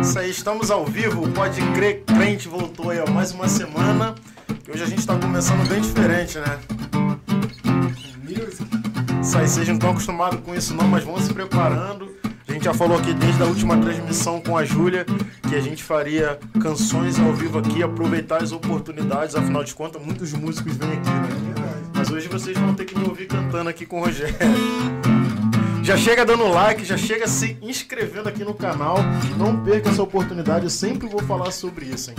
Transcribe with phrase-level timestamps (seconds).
[0.00, 4.14] Isso aí, estamos ao vivo, pode crer, crente voltou aí, ó, mais uma semana.
[4.66, 6.58] E hoje a gente tá começando bem diferente, né?
[9.22, 12.14] Isso aí, vocês não estão acostumados com isso não, mas vão se preparando.
[12.46, 15.06] A gente já falou aqui desde a última transmissão com a Júlia
[15.48, 20.32] que a gente faria canções ao vivo aqui, aproveitar as oportunidades, afinal de contas, muitos
[20.34, 21.28] músicos vêm aqui, né?
[21.94, 24.34] Mas hoje vocês vão ter que me ouvir cantando aqui com o Rogério.
[25.84, 28.96] Já chega dando like, já chega se inscrevendo aqui no canal.
[29.36, 32.16] Não perca essa oportunidade, eu sempre vou falar sobre isso, hein?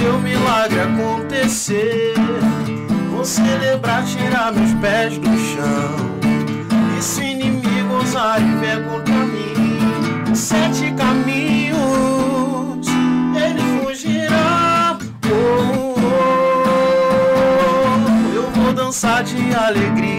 [0.00, 2.14] Meu milagre acontecer.
[3.10, 6.18] Vou celebrar, tirar meus pés do chão.
[6.98, 11.78] E se inimigo ousar e vier contra mim, sete caminhos
[13.36, 14.98] ele fugirá.
[15.26, 15.34] Oh,
[15.74, 15.94] oh,
[18.32, 18.34] oh.
[18.34, 20.09] Eu vou dançar de alegria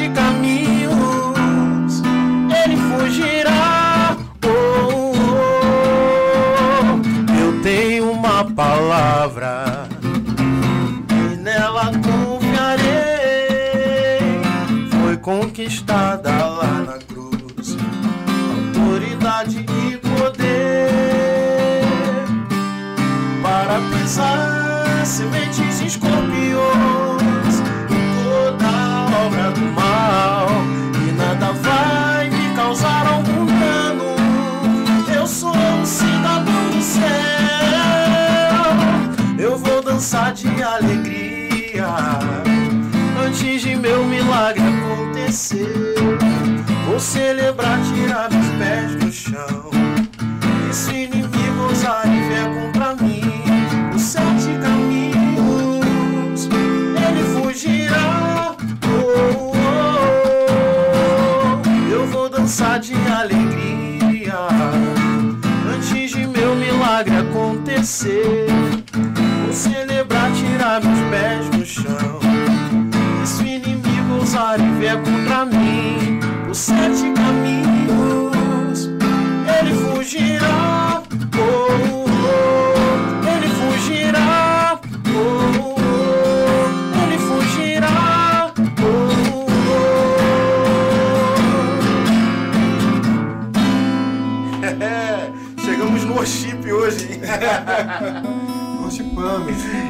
[0.00, 2.02] sete caminhos
[2.64, 4.16] ele fugirá.
[4.44, 5.12] Oh, oh,
[6.86, 7.00] oh.
[7.38, 9.86] Eu tenho uma palavra
[11.10, 12.80] e nela confiarei.
[14.90, 17.76] Foi conquistada lá na cruz,
[18.56, 20.90] autoridade e poder
[23.42, 27.19] para pisar sementes escorpiões
[29.60, 30.48] mal
[31.06, 34.16] e nada vai me causar algum dano.
[35.14, 37.04] Eu sou um cidadão do céu.
[39.38, 41.86] Eu vou dançar de alegria
[43.26, 45.94] antes de meu milagre acontecer.
[46.86, 48.99] Vou celebrar, tirar meus pés
[74.80, 76.18] vier contra mim,
[76.50, 78.88] os sete caminhos
[79.58, 81.02] ele fugirá.
[81.38, 84.80] Oh, oh, ele fugirá.
[85.14, 85.20] Oh,
[85.60, 85.76] oh,
[87.04, 88.54] ele fugirá.
[88.80, 88.92] Oh,
[95.56, 95.60] oh.
[95.62, 97.20] Chegamos no worship hoje.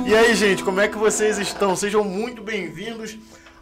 [0.05, 1.75] E aí, gente, como é que vocês estão?
[1.75, 3.17] Sejam muito bem-vindos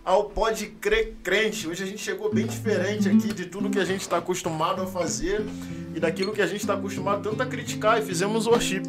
[0.08, 1.68] ao Pode Crer Crente.
[1.68, 4.86] Hoje a gente chegou bem diferente aqui de tudo que a gente está acostumado a
[4.86, 5.44] fazer
[5.94, 8.84] e daquilo que a gente está acostumado tanto a criticar e fizemos worship.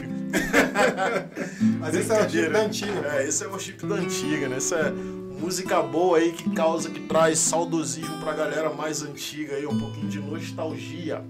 [1.78, 3.18] Mas esse é o worship da antiga.
[3.18, 4.56] É, esse é o worship da antiga, né?
[4.56, 9.66] Essa é música boa aí que causa, que traz saudosismo pra galera mais antiga aí,
[9.66, 11.22] um pouquinho de nostalgia.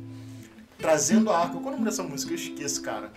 [0.77, 1.53] Trazendo a arca.
[1.53, 2.31] Qual é o nome dessa música?
[2.31, 3.11] Eu esqueço, cara.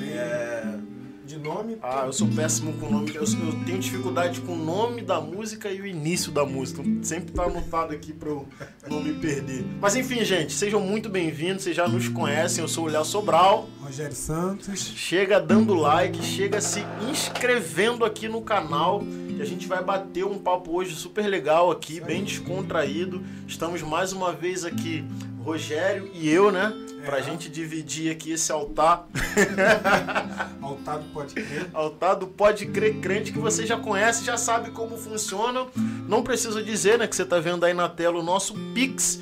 [0.00, 0.78] É...
[1.26, 1.76] De nome.
[1.82, 3.12] Ah, eu sou péssimo com o nome.
[3.12, 6.84] Eu, eu tenho dificuldade com o nome da música e o início da música.
[7.02, 8.46] Sempre tá anotado aqui pra eu
[8.88, 9.64] não me perder.
[9.80, 11.64] Mas enfim, gente, sejam muito bem-vindos.
[11.64, 12.62] Vocês já nos conhecem.
[12.62, 13.68] Eu sou o Léo Sobral.
[13.82, 14.78] Rogério Santos.
[14.94, 19.02] Chega dando like, chega se inscrevendo aqui no canal.
[19.36, 23.20] Que a gente vai bater um papo hoje super legal aqui, bem descontraído.
[23.48, 25.04] Estamos mais uma vez aqui,
[25.46, 26.72] Rogério e eu, né?
[27.04, 27.22] Pra É.
[27.22, 29.06] gente dividir aqui esse altar.
[30.60, 31.70] Altar do Pode Crer.
[31.72, 35.66] Altar do Pode Crer Crente, que você já conhece, já sabe como funciona.
[36.08, 39.20] Não preciso dizer, né, que você tá vendo aí na tela o nosso Pix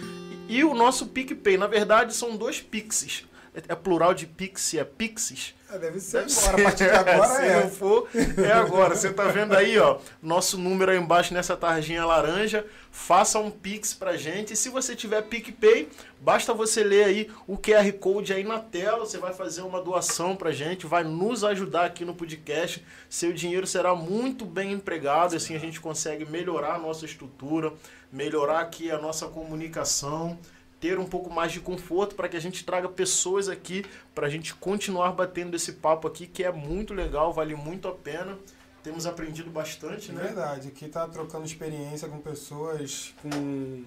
[0.48, 1.58] e o nosso PicPay.
[1.58, 3.24] Na verdade, são dois Pixes.
[3.68, 5.54] é plural de pixie, é pixis.
[5.74, 6.60] É, deve ser deve agora, ser.
[6.60, 7.60] a partir de agora Se é.
[7.62, 8.94] não for, é agora.
[8.94, 12.64] Você tá vendo aí, ó, nosso número aí embaixo nessa tarjinha laranja.
[12.92, 14.52] Faça um pix pra gente.
[14.52, 15.88] E se você tiver PicPay,
[16.20, 19.00] basta você ler aí o QR Code aí na tela.
[19.00, 22.84] Você vai fazer uma doação pra gente, vai nos ajudar aqui no podcast.
[23.10, 25.34] Seu dinheiro será muito bem empregado.
[25.34, 27.72] Assim a gente consegue melhorar a nossa estrutura,
[28.12, 30.38] melhorar aqui a nossa comunicação
[30.84, 34.30] ter um pouco mais de conforto para que a gente traga pessoas aqui para a
[34.30, 38.36] gente continuar batendo esse papo aqui que é muito legal, vale muito a pena.
[38.82, 40.24] Temos aprendido bastante, né?
[40.24, 43.82] Verdade, aqui tá trocando experiência com pessoas com,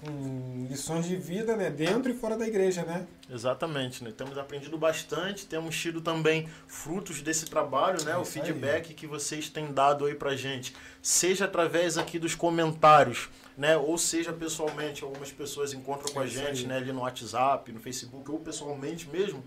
[0.00, 1.70] com lições de vida, né?
[1.70, 3.06] Dentro e fora da igreja, né?
[3.30, 4.10] Exatamente, né?
[4.10, 8.10] Temos aprendido bastante, temos tido também frutos desse trabalho, né?
[8.10, 8.94] É o feedback aí.
[8.94, 13.76] que vocês têm dado aí pra gente, seja através aqui dos comentários, né?
[13.76, 16.76] Ou seja, pessoalmente, algumas pessoas encontram com a gente, né?
[16.76, 19.42] Ali no WhatsApp, no Facebook, ou pessoalmente mesmo.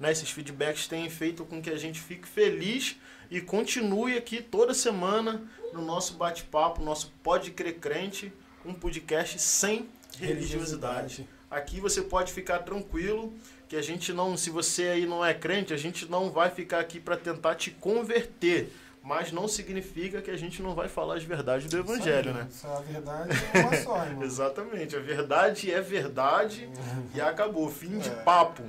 [0.00, 0.10] Né?
[0.10, 2.96] Esses feedbacks têm feito com que a gente fique feliz
[3.30, 8.32] e continue aqui toda semana no nosso bate-papo, nosso Pode Crer Crente,
[8.66, 9.88] um podcast sem
[10.18, 11.26] religiosidade.
[11.48, 13.32] Aqui você pode ficar tranquilo
[13.68, 16.80] que a gente não, se você aí não é crente, a gente não vai ficar
[16.80, 21.24] aqui para tentar te converter mas não significa que a gente não vai falar as
[21.24, 22.46] verdades do Evangelho, né?
[22.64, 24.22] a verdade é uma só, irmão.
[24.22, 26.68] Exatamente, a verdade é verdade
[27.14, 28.14] e acabou, fim de é.
[28.22, 28.62] papo.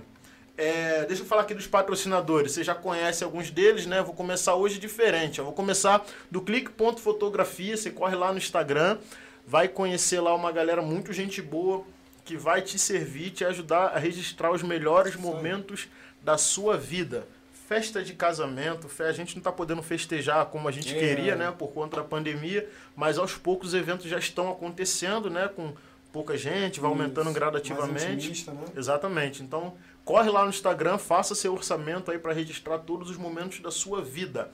[0.57, 2.51] É, deixa eu falar aqui dos patrocinadores.
[2.51, 4.01] Você já conhece alguns deles, né?
[4.03, 5.39] Vou começar hoje diferente.
[5.39, 7.75] Eu vou começar do clique.fotografia.
[7.75, 8.99] Você corre lá no Instagram,
[9.47, 11.83] vai conhecer lá uma galera muito gente boa
[12.23, 15.87] que vai te servir, te ajudar a registrar os melhores momentos
[16.23, 17.27] da sua vida
[17.67, 20.99] festa de casamento, a gente não está podendo festejar como a gente é.
[20.99, 25.47] queria, né, por conta da pandemia, mas aos poucos os eventos já estão acontecendo, né,
[25.47, 25.73] com
[26.11, 28.49] pouca gente, vai aumentando Isso, gradativamente.
[28.49, 28.65] Né?
[28.75, 29.41] Exatamente.
[29.41, 29.73] Então,
[30.05, 34.01] corre lá no Instagram, faça seu orçamento aí para registrar todos os momentos da sua
[34.01, 34.51] vida.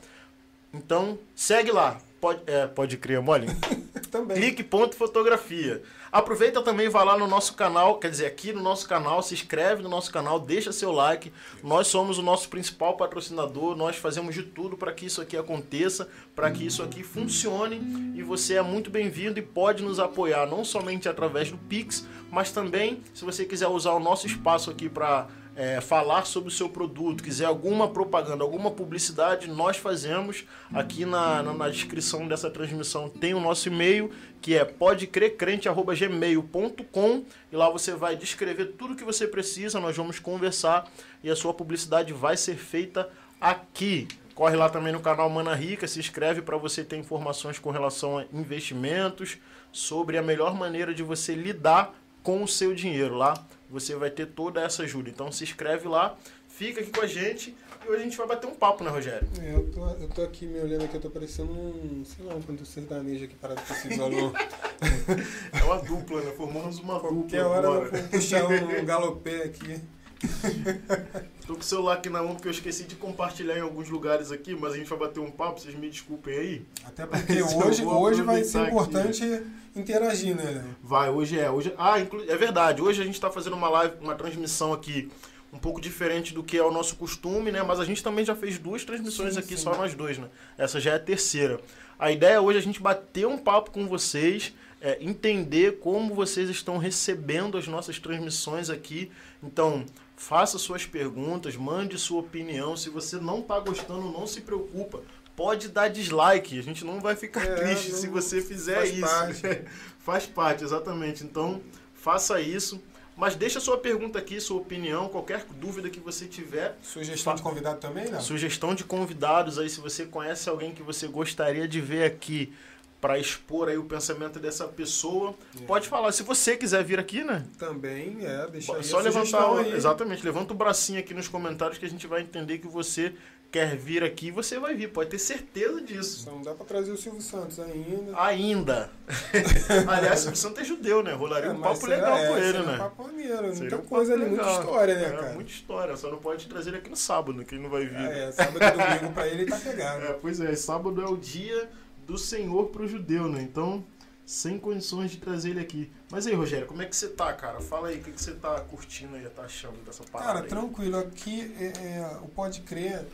[0.74, 2.00] Então, segue lá.
[2.22, 3.48] Pode, é, pode crer, mole?
[4.10, 4.38] também.
[4.38, 5.82] Clique ponto fotografia.
[6.12, 9.84] Aproveita também, vai lá no nosso canal, quer dizer, aqui no nosso canal, se inscreve
[9.84, 11.32] no nosso canal, deixa seu like.
[11.64, 16.10] Nós somos o nosso principal patrocinador, nós fazemos de tudo para que isso aqui aconteça,
[16.36, 17.80] para que isso aqui funcione
[18.16, 22.52] e você é muito bem-vindo e pode nos apoiar não somente através do Pix, mas
[22.52, 25.28] também se você quiser usar o nosso espaço aqui para
[25.60, 30.46] é, falar sobre o seu produto, quiser alguma propaganda, alguma publicidade, nós fazemos.
[30.74, 34.10] Aqui na, na, na descrição dessa transmissão tem o nosso e-mail,
[34.42, 40.90] que é podecrecrente.gmail.com e lá você vai descrever tudo que você precisa, nós vamos conversar
[41.22, 43.10] e a sua publicidade vai ser feita
[43.42, 44.08] aqui.
[44.34, 48.18] Corre lá também no canal Mana Rica, se inscreve para você ter informações com relação
[48.18, 49.38] a investimentos,
[49.74, 53.34] sobre a melhor maneira de você lidar com o seu dinheiro lá
[53.70, 55.10] você vai ter toda essa ajuda.
[55.10, 56.18] Então se inscreve lá,
[56.48, 57.56] fica aqui com a gente
[57.86, 59.28] e hoje a gente vai bater um papo, né, Rogério?
[59.42, 62.36] É, eu tô, eu tô aqui me olhando aqui, eu tô parecendo um, sei lá,
[62.36, 64.34] um canto sertanejo aqui parado com esse violão.
[65.54, 66.32] é uma dupla, né?
[66.32, 67.40] Formamos uma Qualquer dupla.
[67.40, 67.86] Qualquer hora agora.
[67.86, 69.80] eu vou puxar um galopé aqui.
[71.48, 74.32] Tô com o celular aqui na mão porque eu esqueci de compartilhar em alguns lugares
[74.32, 76.66] aqui, mas a gente vai bater um papo, vocês me desculpem aí.
[76.86, 79.46] Até porque hoje, hoje vai ser importante aqui.
[79.76, 80.64] interagir, né?
[80.84, 81.50] Vai, hoje é.
[81.50, 82.82] Hoje, ah, é verdade.
[82.82, 85.10] Hoje a gente está fazendo uma live, uma transmissão aqui
[85.52, 87.64] um pouco diferente do que é o nosso costume, né?
[87.64, 89.64] Mas a gente também já fez duas transmissões sim, aqui, sim.
[89.64, 90.28] só nós dois, né?
[90.58, 91.60] Essa já é a terceira.
[91.98, 96.50] A ideia hoje é a gente bater um papo com vocês, é, entender como vocês
[96.50, 99.12] estão recebendo as nossas transmissões aqui.
[99.44, 99.86] Então,
[100.20, 102.76] faça suas perguntas, mande sua opinião.
[102.76, 105.02] Se você não está gostando, não se preocupa.
[105.34, 109.02] Pode dar dislike, a gente não vai ficar é, triste se você fizer faz isso.
[109.02, 109.42] Parte.
[110.00, 111.24] faz parte, exatamente.
[111.24, 111.62] Então,
[111.96, 112.82] faça isso.
[113.16, 116.78] Mas deixa sua pergunta aqui, sua opinião, qualquer dúvida que você tiver.
[116.82, 118.20] Sugestão de convidado também, né?
[118.20, 122.54] Sugestão de convidados aí, se você conhece alguém que você gostaria de ver aqui
[123.02, 125.34] para expor aí o pensamento dessa pessoa.
[125.60, 125.66] É.
[125.66, 127.46] Pode falar, se você quiser vir aqui, né?
[127.58, 129.74] Também, é, deixa aí Só levantar, aí.
[129.74, 133.14] exatamente, levanta o bracinho aqui nos comentários que a gente vai entender que você
[133.52, 136.20] quer vir aqui, você vai vir, pode ter certeza disso.
[136.20, 138.22] Só não dá para trazer o Silvio Santos ainda.
[138.22, 138.92] Ainda.
[139.88, 141.14] Aliás, o Silvio Santos é judeu, né?
[141.14, 142.76] Rolaria é, um papo legal é, com ele, né?
[142.76, 145.34] Um papo maneiro, muita um coisa ali, muita história, né, é, cara?
[145.34, 147.96] Muita história, só não pode trazer ele aqui no sábado, que ele não vai vir.
[147.96, 150.06] É, é sábado e domingo para ele tá pegado.
[150.06, 151.70] É, pois é, sábado é o dia
[152.10, 153.42] do Senhor para o judeu, né?
[153.42, 153.84] Então,
[154.26, 155.92] sem condições de trazer ele aqui.
[156.12, 157.60] Mas aí, Rogério, como é que você tá, cara?
[157.62, 160.34] Fala aí, o que, que você tá curtindo aí, tá achando dessa parada?
[160.34, 160.50] Cara, aí?
[160.50, 160.98] tranquilo.
[160.98, 163.06] Aqui, é, é, o Pode Crer,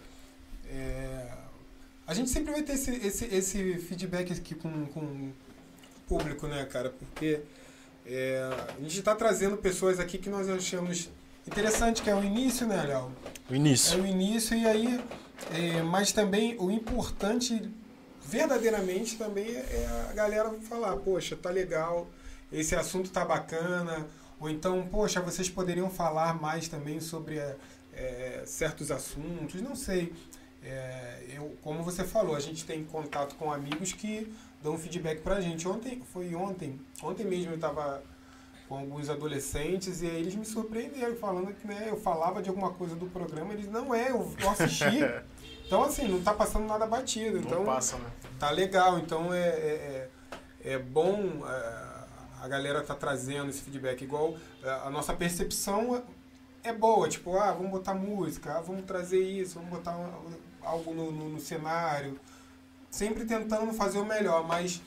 [0.70, 1.28] é,
[2.08, 5.34] a gente sempre vai ter esse, esse, esse feedback aqui com, com o
[6.08, 6.90] público, né, cara?
[6.90, 7.42] Porque
[8.06, 11.10] é, a gente está trazendo pessoas aqui que nós achamos
[11.48, 13.12] Interessante que é o início, né, Léo?
[13.50, 14.02] O É início.
[14.02, 15.00] o início e aí,
[15.54, 17.70] é, mas também o importante,
[18.28, 22.08] verdadeiramente, também é a galera falar, poxa, tá legal,
[22.52, 24.08] esse assunto tá bacana,
[24.40, 27.38] ou então, poxa, vocês poderiam falar mais também sobre
[27.94, 30.14] é, certos assuntos, não sei.
[30.64, 35.40] É, eu, como você falou, a gente tem contato com amigos que dão feedback pra
[35.40, 35.68] gente.
[35.68, 38.04] Ontem, foi ontem, ontem mesmo eu tava
[38.68, 42.72] com alguns adolescentes e aí eles me surpreenderam falando que né, eu falava de alguma
[42.72, 45.00] coisa do programa, eles não é, eu assisti.
[45.66, 48.10] Então assim, não tá passando nada batido, então Não passa, né?
[48.40, 50.10] tá legal, então é, é,
[50.64, 51.96] é, é bom é,
[52.42, 56.04] a galera tá trazendo esse feedback, igual é, a nossa percepção
[56.64, 59.96] é boa, tipo, ah, vamos botar música, ah, vamos trazer isso, vamos botar
[60.64, 62.20] algo no, no- no cenário,
[62.90, 64.82] sempre tentando fazer o melhor, mas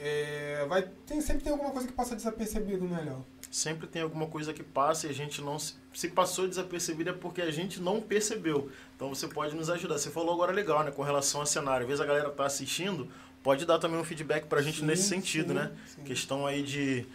[0.00, 3.24] é, vai, tem, sempre tem alguma coisa que passa desapercebido, né, Léo?
[3.50, 7.12] Sempre tem alguma coisa que passa e a gente não se, se passou desapercebido é
[7.12, 8.70] porque a gente não percebeu.
[8.94, 9.96] Então você pode nos ajudar.
[9.98, 11.82] Você falou agora legal, né, com relação ao cenário.
[11.84, 13.08] Às vezes a galera tá assistindo,
[13.42, 15.72] pode dar também um feedback pra gente Sim, nesse sentido, sim, né?
[15.96, 16.02] sim.
[16.04, 17.06] Questão aí de,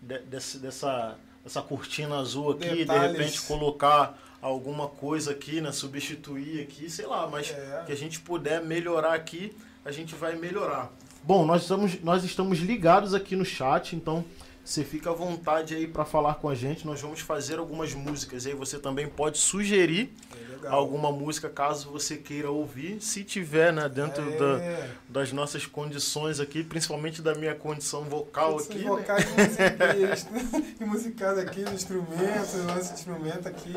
[0.00, 3.18] de- desse- dessa essa cortina azul aqui, de Detalhes.
[3.18, 7.82] repente colocar alguma coisa aqui, né, substituir aqui, sei lá, mas É.
[7.84, 10.90] que a gente puder melhorar aqui, a gente vai melhorar.
[11.26, 14.22] Bom, nós estamos, nós estamos ligados aqui no chat, então
[14.62, 16.86] você fica à vontade aí para falar com a gente.
[16.86, 18.52] Nós vamos fazer algumas músicas aí.
[18.52, 20.12] Você também pode sugerir
[20.62, 24.90] É alguma música caso você queira ouvir, se tiver, né, dentro da, é.
[25.08, 28.78] das nossas condições aqui, principalmente da minha condição vocal aqui.
[28.78, 28.84] né?
[28.84, 30.26] vocais e musiqueiros,
[30.78, 33.74] e musicais aqui, os instrumentos, o nosso instrumento aqui.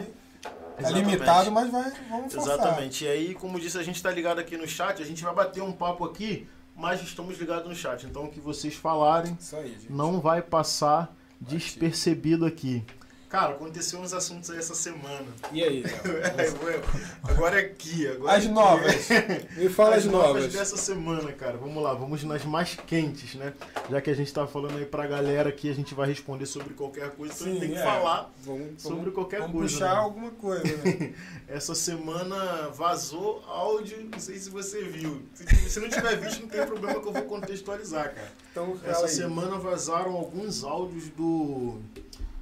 [0.77, 2.55] É limitado, mas vai, vamos forçar.
[2.55, 3.05] Exatamente.
[3.05, 5.63] E aí, como disse, a gente está ligado aqui no chat, a gente vai bater
[5.63, 8.05] um papo aqui, mas estamos ligados no chat.
[8.05, 12.85] Então, o que vocês falarem aí, não vai passar despercebido aqui.
[13.29, 15.25] Cara, aconteceu uns assuntos aí essa semana.
[15.51, 16.81] E aí, Léo?
[17.23, 18.53] agora é aqui, agora As é aqui.
[18.55, 19.09] novas.
[19.57, 20.53] Me fala as, novas.
[20.53, 21.57] dessa semana, cara.
[21.57, 23.53] Vamos lá, vamos nas mais quentes, né?
[23.89, 26.73] Já que a gente tá falando aí pra galera que a gente vai responder sobre
[26.73, 27.83] qualquer coisa, então a gente tem que é.
[27.83, 29.73] falar Vamos, sobre vamos- qualquer vamos coisa.
[29.73, 29.99] puxar né?
[29.99, 31.13] alguma coisa, né?
[31.49, 35.21] Essa semana vazou áudio, não sei se você viu.
[35.33, 38.31] Se, se não tiver visto, não tem problema que eu vou contextualizar, cara.
[38.51, 39.11] Então, Essa aí.
[39.11, 41.77] semana vazaram alguns áudios do.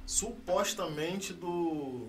[0.06, 2.08] Supostamente do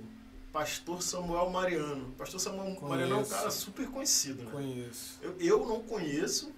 [0.54, 2.14] pastor Samuel Mariano.
[2.18, 2.86] Pastor Samuel Conheço.
[2.88, 4.52] Mariano é um cara super conhecido, né?
[4.52, 5.20] Conheço.
[5.22, 6.54] Eu, eu não conheço,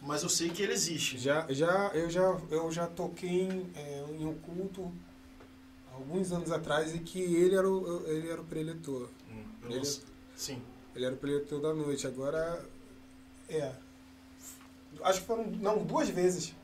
[0.00, 1.18] mas eu sei que ele existe.
[1.18, 4.90] Já, já, eu, já, eu já toquei em, é, em um culto
[5.92, 9.08] alguns anos atrás e que ele era o, ele era o preletor.
[9.30, 10.00] Hum, Ele-.
[10.34, 10.62] Sim.
[10.94, 12.06] Ele era o preletor da noite.
[12.06, 12.64] Agora,
[13.48, 13.72] é.
[15.02, 16.54] Acho que foram, não, duas vezes.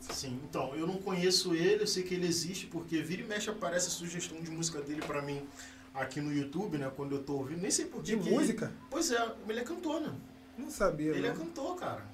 [0.00, 3.48] Sim, então, eu não conheço ele, eu sei que ele existe, porque vira e mexe
[3.50, 5.42] aparece a sugestão de música dele pra mim
[5.94, 6.90] aqui no YouTube, né?
[6.94, 8.30] Quando eu tô ouvindo, nem sei por De que.
[8.30, 8.72] música?
[8.90, 10.12] Pois é, ele é cantor, né?
[10.58, 11.10] Não sabia.
[11.12, 11.36] Ele é não.
[11.36, 12.04] cantor, cara.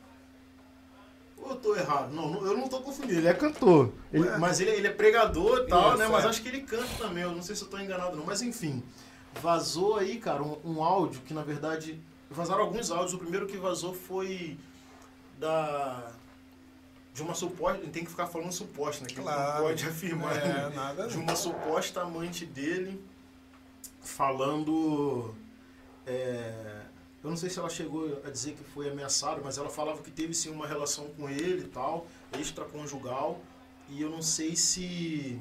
[1.37, 2.13] Ou eu tô errado?
[2.13, 3.93] Não, não- eu não tô confundindo, ele é cantor.
[4.13, 6.07] Ele- mas ele, ele é pregador e tal, né?
[6.07, 6.29] Mas é.
[6.29, 8.25] acho que ele canta também, eu não sei se eu tô enganado não.
[8.27, 8.83] Mas enfim,
[9.41, 11.99] vazou aí, cara, um, um áudio que na verdade.
[12.31, 13.15] Vazaram alguns áudios.
[13.15, 14.57] O primeiro que vazou foi
[15.39, 16.13] da.
[17.13, 17.79] De uma suposta.
[17.89, 19.09] Tem que ficar falando suposta, né?
[19.09, 19.55] Que ele Claro.
[19.55, 20.37] não pode afirmar.
[20.37, 20.73] É, né?
[20.75, 21.09] nada.
[21.09, 23.03] de uma suposta amante dele
[24.01, 25.35] falando.
[26.07, 26.83] é,
[27.23, 30.11] eu não sei se ela chegou a dizer que foi ameaçada, mas ela falava que
[30.11, 32.07] teve sim uma relação com ele e tal,
[32.39, 33.41] extraconjugal.
[33.89, 35.39] E eu não sei se.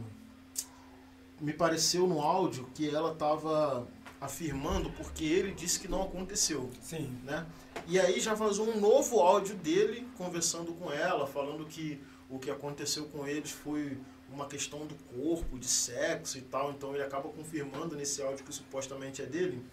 [1.39, 3.87] Me pareceu no áudio que ela estava
[4.19, 7.17] afirmando porque ele disse que não aconteceu Sim.
[7.23, 7.45] né?
[7.87, 12.51] E aí já vazou um novo áudio dele conversando com ela, falando que o que
[12.51, 13.97] aconteceu com eles foi
[14.31, 16.71] uma questão do corpo, de sexo e tal.
[16.71, 19.63] Então ele acaba confirmando nesse áudio que supostamente é dele.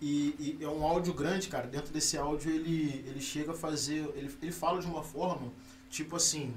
[0.00, 1.66] E, e é um áudio grande, cara.
[1.66, 4.10] Dentro desse áudio ele, ele chega a fazer.
[4.14, 5.52] Ele, ele fala de uma forma,
[5.90, 6.54] tipo assim: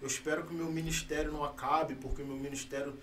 [0.00, 2.96] Eu espero que o meu ministério não acabe, porque o meu ministério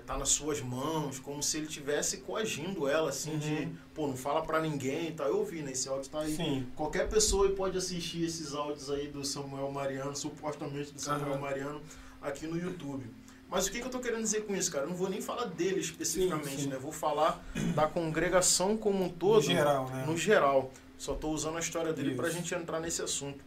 [0.00, 3.76] está nas suas mãos, como se ele estivesse coagindo ela, assim, de, Uhum.
[3.94, 5.26] pô, não fala pra ninguém e tal.
[5.28, 5.72] Eu ouvi, né?
[5.72, 6.34] Esse áudio tá aí.
[6.34, 6.66] Sim.
[6.76, 11.40] Qualquer pessoa pode assistir esses áudios aí do Samuel Mariano, supostamente do Samuel Aham.
[11.40, 11.80] Mariano,
[12.20, 13.04] aqui no YouTube.
[13.48, 14.84] Mas o que, que eu tô querendo dizer com isso, cara?
[14.86, 16.68] Eu não vou nem falar dele especificamente, Sim, sim.
[16.68, 16.78] né?
[16.78, 17.44] Vou falar
[17.74, 19.36] da congregação como um todo.
[19.36, 20.04] No geral, né?
[20.06, 20.72] No geral.
[20.96, 22.16] Só tô usando a história dele Isso.
[22.16, 23.44] pra gente entrar nesse assunto.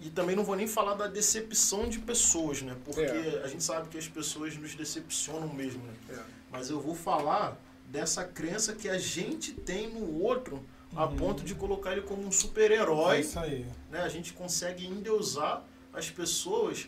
[0.00, 2.76] E também não vou nem falar da decepção de pessoas, né?
[2.84, 3.42] Porque É.
[3.44, 5.94] a gente sabe que as pessoas nos decepcionam mesmo, né?
[6.10, 6.22] É.
[6.50, 11.16] Mas eu vou falar dessa crença que a gente tem no outro a Uhum.
[11.16, 13.66] ponto de colocar ele como um É super-herói, isso aí.
[13.90, 14.00] né?
[14.02, 16.86] A gente consegue endeusar as pessoas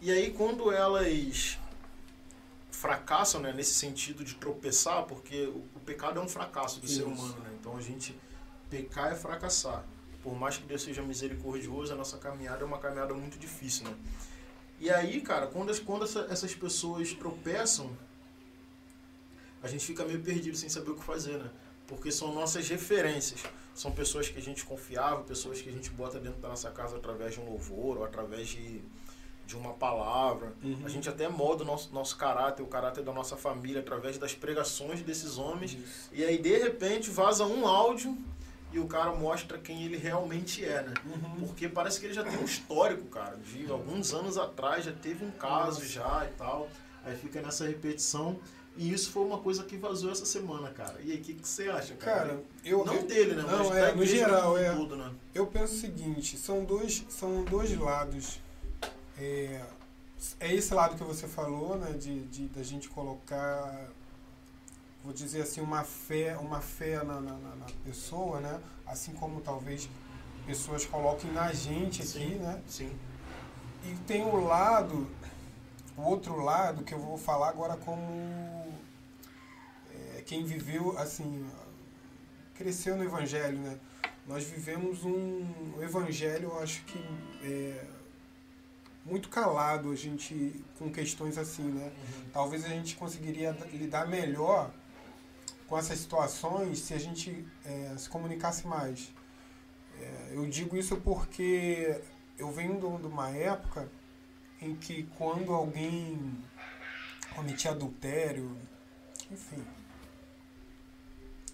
[0.00, 1.58] e aí quando elas
[2.70, 6.96] fracassam né, nesse sentido de tropeçar, porque o, o pecado é um fracasso do Isso.
[6.96, 7.50] ser humano, né?
[7.60, 8.16] Então a gente
[8.70, 9.84] pecar é fracassar.
[10.22, 13.94] Por mais que Deus seja misericordioso, a nossa caminhada é uma caminhada muito difícil, né?
[14.80, 17.90] E aí, cara, quando, quando essa- essas pessoas tropeçam,
[19.62, 21.50] a gente fica meio perdido sem saber o que fazer, né?
[21.86, 23.42] Porque são nossas referências.
[23.74, 26.96] São pessoas que a gente confiava, pessoas que a gente bota dentro da nossa casa
[26.96, 28.82] através de um louvor ou através de,
[29.46, 30.52] de uma palavra.
[30.62, 30.82] Uhum.
[30.84, 34.34] A gente até molda o nosso, nosso caráter, o caráter da nossa família através das
[34.34, 35.72] pregações desses homens.
[35.72, 36.08] Isso.
[36.12, 38.16] E aí, de repente, vaza um áudio
[38.72, 40.94] e o cara mostra quem ele realmente é, né?
[41.04, 41.46] Uhum.
[41.46, 43.36] Porque parece que ele já tem um histórico, cara.
[43.36, 45.86] De alguns anos atrás já teve um caso Nossa.
[45.86, 46.68] já e tal.
[47.04, 48.38] Aí fica nessa repetição.
[48.76, 50.98] E isso foi uma coisa que vazou essa semana, cara.
[51.02, 52.20] E aí, o que, que você acha, cara?
[52.20, 53.42] Cara, eu, Não eu, dele, né?
[53.42, 54.74] não, Mas é, no geral, é.
[54.74, 55.12] todo, né?
[55.34, 58.40] eu penso o seguinte, são dois, são dois lados.
[59.18, 59.60] É,
[60.40, 63.90] é esse lado que você falou, né, de, de da gente colocar,
[65.04, 69.88] vou dizer assim, uma fé, uma fé na, na, na- pessoa, né, assim como talvez
[70.46, 72.34] pessoas coloquem na gente aqui, Sim.
[72.36, 72.92] né, Sim.
[73.84, 75.08] e tem o lado,
[75.96, 78.72] o outro lado que eu vou falar agora como
[79.92, 81.46] é, quem viveu, assim,
[82.54, 83.78] cresceu no Evangelho, né?
[84.26, 85.44] Nós vivemos um
[85.82, 86.98] Evangelho, eu acho que
[87.42, 87.84] é,
[89.04, 91.92] muito calado, a gente, com questões assim, né?
[92.32, 94.70] Talvez a gente conseguiria lidar melhor
[95.72, 99.10] com essas situações se a gente é, se comunicasse mais.
[99.98, 101.98] É, eu digo isso porque
[102.36, 103.88] eu venho de uma época
[104.60, 106.36] em que quando alguém
[107.34, 108.54] cometia adultério,
[109.30, 109.64] enfim,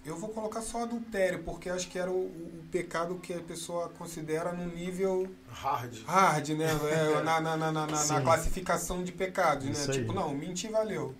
[0.04, 3.88] eu vou colocar só adultério, porque acho que era o, o- pecado que a pessoa
[3.90, 5.94] considera no nível Hard.
[6.06, 6.66] hard, né?
[6.90, 9.70] É, na, na, na, na, na- classificação de pecados, né?
[9.70, 9.98] Isso aí.
[10.00, 11.14] Tipo, não, mentir valeu.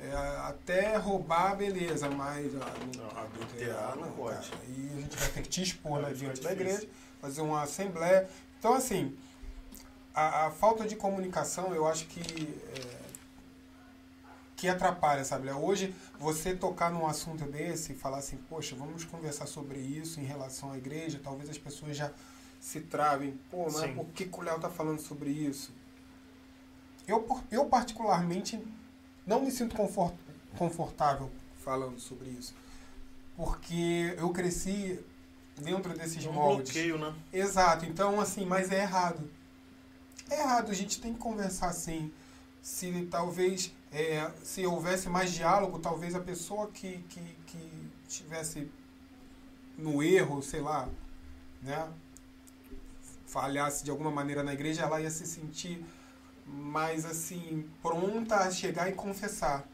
[0.00, 0.14] É,
[0.48, 2.52] até roubar, beleza, mas.
[2.52, 4.50] Não, adulterar não pode.
[4.50, 4.62] cara.
[4.68, 6.74] E a gente vai ter que te expor né, diante da difícil.
[6.74, 6.88] igreja,
[7.20, 8.28] fazer uma assembleia.
[8.58, 9.16] Então, assim,
[10.14, 12.20] a, a falta de comunicação, eu acho que.
[12.76, 13.06] é,
[14.56, 15.50] que atrapalha, sabe?
[15.50, 20.24] Hoje, você tocar num assunto desse e falar assim, poxa, vamos conversar sobre isso em
[20.24, 22.10] relação à igreja, talvez as pessoas já
[22.58, 23.38] se travem.
[23.50, 23.94] Pô, mas Sim.
[23.94, 25.72] por que, que o Léo tá falando sobre isso?
[27.06, 28.58] Eu, eu particularmente,
[29.26, 30.14] não me sinto confort,
[30.56, 32.54] confortável falando sobre isso.
[33.36, 34.98] Porque eu cresci
[35.60, 36.72] dentro desses Um moldes.
[36.72, 37.14] bloqueio, né?
[37.32, 39.28] Exato, então assim, mas é errado.
[40.30, 42.12] É errado, a gente tem que conversar assim.
[42.62, 48.70] Se talvez, é, se houvesse mais diálogo, talvez a pessoa que, que, que estivesse
[49.78, 50.88] no erro, sei lá,
[51.62, 51.88] né,
[53.26, 55.84] falhasse de alguma maneira na igreja, ela ia se sentir
[56.46, 59.66] mais assim, pronta a chegar e confessar.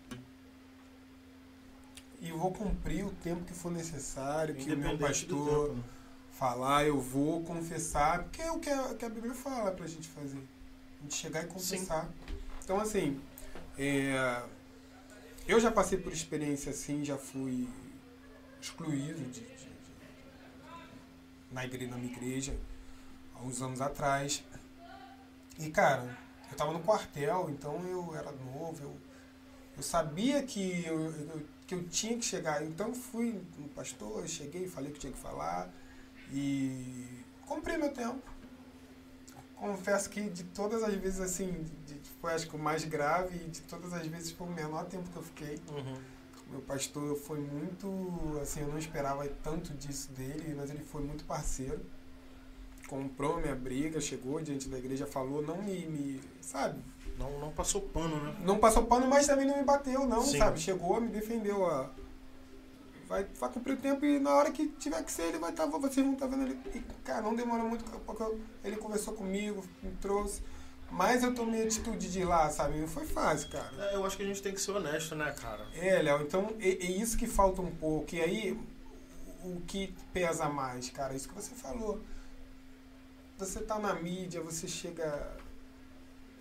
[2.21, 5.83] E vou cumprir o tempo que for necessário, que o meu pastor tempo, né?
[6.33, 10.09] falar, eu vou confessar, porque é o que a, que a Bíblia fala pra gente
[10.09, 10.39] fazer.
[10.39, 12.09] A gente chegar e confessar.
[12.63, 13.21] Então, assim,
[13.77, 14.43] é,
[15.49, 17.69] eu já passei por experiência assim, já fui
[18.61, 19.73] excluído de, de- de-
[21.51, 22.57] na, igreja, na minha igreja,
[23.35, 24.45] há uns anos atrás.
[25.59, 26.17] E, cara,
[26.53, 28.97] eu tava no quartel, então eu era novo, eu,
[29.77, 32.63] eu sabia que eu, eu- que eu tinha que chegar.
[32.65, 35.71] Então, eu fui no pastor, cheguei, falei o que tinha que falar.
[36.31, 37.07] E
[37.47, 38.21] cumpri meu tempo.
[39.57, 41.51] Confesso que de todas as vezes, assim,
[41.87, 44.51] de- de- foi acho que o mais grave e de todas as vezes foi o
[44.51, 45.61] menor tempo que eu fiquei.
[45.71, 45.97] Uhum.
[46.51, 51.25] Meu pastor foi muito, assim, eu não esperava tanto disso dele, mas ele foi muito
[51.25, 51.81] parceiro.
[52.93, 56.79] Comprou minha briga, chegou diante da igreja, falou, não me, me sabe?
[57.19, 58.37] Não, não passou pano, né?
[58.45, 60.37] Não passou pano, mas também não me bateu, não, Sim.
[60.37, 60.61] sabe?
[60.61, 61.87] Chegou, me defendeu, ó.
[63.09, 65.65] Vai, vai cumprir o tempo e na hora que tiver que ser, ele vai estar,
[65.65, 66.61] vocês vão estar vendo ele.
[66.75, 68.25] E, cara, não demorou muito, porque
[68.63, 70.43] ele conversou comigo, me trouxe.
[70.91, 72.79] Mas eu tomei a atitude de ir lá, sabe?
[72.79, 73.73] Não foi fácil, cara.
[73.91, 75.67] É, eu acho que a gente tem que ser honesto, né, cara?
[75.75, 78.15] É, Léo, então é, é isso que falta um pouco.
[78.15, 78.61] E aí,
[79.43, 81.15] o que pesa mais, cara?
[81.15, 82.03] Isso que você falou.
[83.47, 85.37] Você tá na mídia, você chega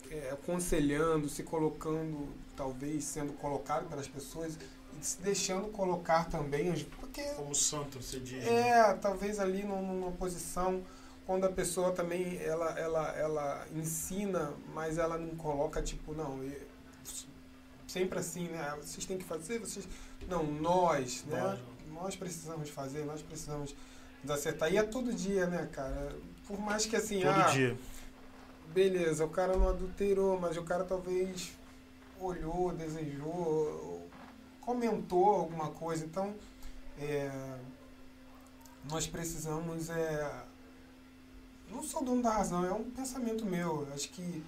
[0.10, 4.58] é, aconselhando, se colocando, talvez sendo colocado pelas pessoas
[5.00, 8.44] e se deixando colocar também, porque Como santo, você diz.
[8.44, 8.70] né?
[8.70, 10.84] é, talvez ali num- numa posição
[11.26, 16.40] quando a pessoa também ela, ela, ela ensina, mas ela não coloca tipo, não,
[17.88, 18.76] sempre assim, né?
[18.82, 19.88] Vocês têm que fazer, vocês.
[20.28, 21.40] Não, nós, né?
[21.42, 21.60] Nós.
[22.04, 23.76] Nós precisamos fazer, nós precisamos
[24.24, 24.74] desacertar.
[24.74, 26.16] E é todo dia, né, cara?
[26.52, 27.78] Por mais que assim, Todo ah, dia.
[28.74, 31.54] beleza, o cara não adulterou, mas o cara talvez
[32.20, 34.06] olhou, desejou,
[34.60, 36.04] comentou alguma coisa.
[36.04, 36.36] Então,
[37.00, 37.32] é,
[38.90, 39.90] nós precisamos.
[39.90, 40.44] É,
[41.70, 43.88] não sou dono da razão, é um pensamento meu.
[43.94, 44.44] Acho que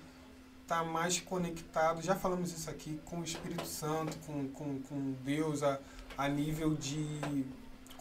[0.62, 5.64] está mais conectado, já falamos isso aqui, com o Espírito Santo, com, com, com Deus,
[5.64, 5.80] a,
[6.18, 7.46] a nível de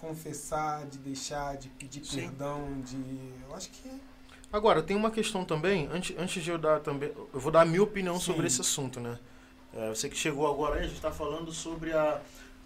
[0.07, 2.23] confessar, de deixar, de pedir Sim.
[2.23, 2.97] perdão, de.
[3.49, 3.89] Eu acho que.
[4.53, 7.11] Agora, tem uma questão também, antes, antes de eu dar também.
[7.33, 8.27] Eu vou dar a minha opinião Sim.
[8.27, 9.19] sobre esse assunto, né?
[9.73, 12.21] É, você que chegou agora aí, a gente está falando sobre a,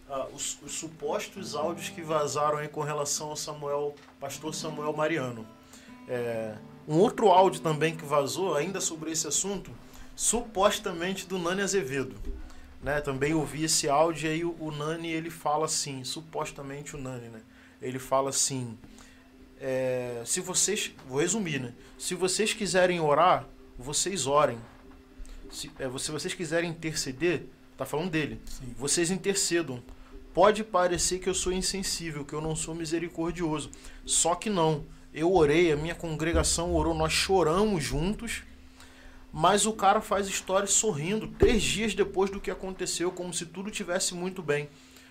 [0.08, 5.46] a- os, os supostos áudios que vazaram aí com relação ao Samuel, pastor Samuel Mariano.
[6.08, 6.56] É,
[6.88, 9.70] um outro áudio também que vazou, ainda sobre esse assunto,
[10.16, 12.16] supostamente do Nani Azevedo.
[12.86, 13.00] Né?
[13.00, 17.28] Também ouvi esse áudio e aí o, o Nani ele fala assim, supostamente o Nani,
[17.30, 17.40] né?
[17.82, 18.78] Ele fala assim,
[19.60, 21.74] é, se vocês, vou resumir, né?
[21.98, 23.44] Se vocês quiserem orar,
[23.76, 24.56] vocês orem.
[25.50, 27.46] Se, é, se vocês quiserem interceder,
[27.76, 28.72] tá falando dele, Sim.
[28.78, 29.82] vocês intercedam.
[30.32, 33.68] Pode parecer que eu sou insensível, que eu não sou misericordioso.
[34.04, 34.84] Só que não.
[35.12, 38.44] Eu orei, a minha congregação orou, nós choramos juntos.
[39.32, 43.70] Mas o cara faz história sorrindo, três dias depois do que aconteceu, como se tudo
[43.70, 44.68] tivesse muito bem.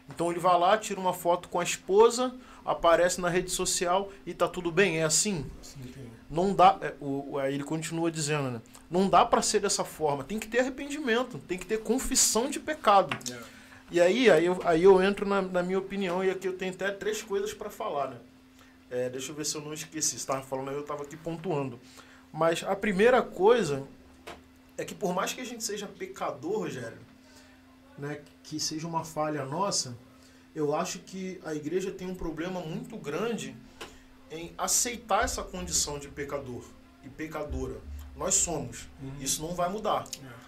[0.09, 4.33] Então ele vai lá, tira uma foto com a esposa, aparece na rede social e
[4.33, 4.99] tá tudo bem.
[4.99, 5.45] É assim?
[5.61, 6.09] Sim.
[6.29, 6.77] Não dá.
[6.81, 8.61] é, o, aí ele continua dizendo, né?
[8.89, 10.23] Não dá para ser dessa forma.
[10.23, 13.17] Tem que ter arrependimento, tem que ter confissão de pecado.
[13.91, 16.73] E aí, aí, eu, aí eu entro na, na minha opinião, e aqui eu tenho
[16.73, 18.17] até três coisas para falar, né?
[18.89, 20.09] É, deixa eu ver se eu não esqueci.
[20.11, 21.79] Você estava falando aí, eu estava aqui pontuando.
[22.33, 23.83] Mas a primeira coisa
[24.77, 26.99] é que por mais que a gente seja pecador, Rogério,
[27.97, 29.97] né, que seja uma falha nossa,
[30.53, 33.55] eu acho que a igreja tem um problema muito grande
[34.31, 36.63] em aceitar essa condição de pecador
[37.03, 37.79] e pecadora.
[38.15, 38.87] Nós somos.
[39.01, 39.13] Uhum.
[39.19, 40.05] Isso não vai mudar.
[40.23, 40.45] É.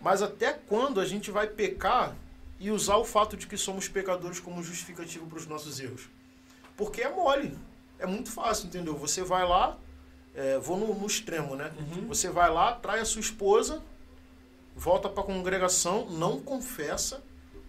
[0.00, 2.16] Mas até quando a gente vai pecar
[2.60, 6.08] e usar o fato de que somos pecadores como justificativo para os nossos erros?
[6.76, 7.58] Porque é mole.
[7.98, 8.96] É muito fácil, entendeu?
[8.96, 9.76] Você vai lá,
[10.38, 11.72] é, vou no, no extremo, né?
[11.76, 12.06] Uhum.
[12.06, 13.82] Você vai lá, trai a sua esposa,
[14.76, 17.20] volta para a congregação, não confessa,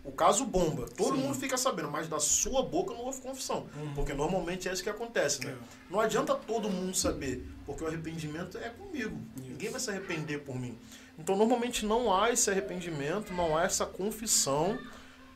[0.04, 0.86] o caso bomba.
[0.96, 1.24] Todo Sim.
[1.24, 3.66] mundo fica sabendo, mas da sua boca não houve confissão.
[3.76, 3.94] Uhum.
[3.96, 5.52] Porque normalmente é isso que acontece, né?
[5.52, 5.92] É.
[5.92, 9.18] Não adianta todo mundo saber, porque o arrependimento é comigo.
[9.38, 9.50] Isso.
[9.50, 10.78] Ninguém vai se arrepender por mim.
[11.18, 14.80] Então, normalmente não há esse arrependimento, não há essa confissão.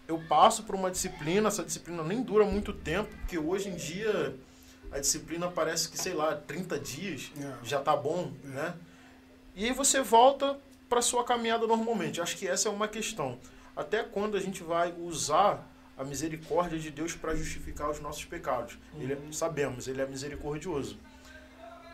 [0.08, 4.36] Eu passo por uma disciplina, essa disciplina nem dura muito tempo, porque hoje em dia
[4.93, 7.53] a disciplina parece que, sei lá, 30 dias É.
[7.63, 8.47] já tá bom, É.
[8.47, 8.73] né?
[9.56, 10.58] E aí você volta
[10.89, 12.21] para sua caminhada normalmente.
[12.21, 13.38] Acho que essa é uma questão.
[13.75, 18.77] Até quando a gente vai usar a misericórdia de Deus para justificar os nossos pecados?
[18.99, 19.32] Ele é- Uhum.
[19.34, 20.97] sabemos, ele é misericordioso.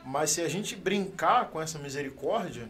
[0.05, 2.69] Mas se a gente brincar com essa misericórdia,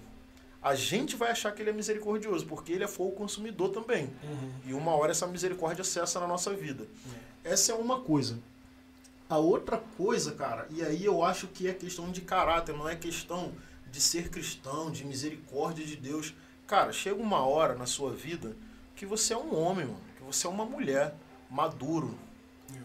[0.62, 4.10] a gente vai achar que ele é misericordioso, porque ele é fogo consumidor também.
[4.24, 4.52] Uhum.
[4.66, 6.86] E uma hora essa misericórdia cessa na nossa vida.
[7.44, 8.38] Essa é uma coisa.
[9.30, 12.96] A outra coisa, cara, e aí eu acho que é questão de caráter, não é
[12.96, 13.54] questão
[13.92, 16.34] de ser cristão, de misericórdia de Deus.
[16.66, 18.56] Cara, chega uma hora na sua vida
[18.96, 21.14] que você é um homem, mano, que você é uma mulher
[21.50, 22.18] maduro,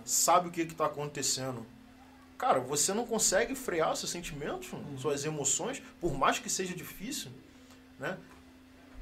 [0.05, 1.65] sabe o que está acontecendo.
[2.37, 4.99] Cara, você não consegue frear seus sentimentos, Uhum.
[4.99, 7.31] suas emoções, por mais que seja difícil,
[7.99, 8.19] né?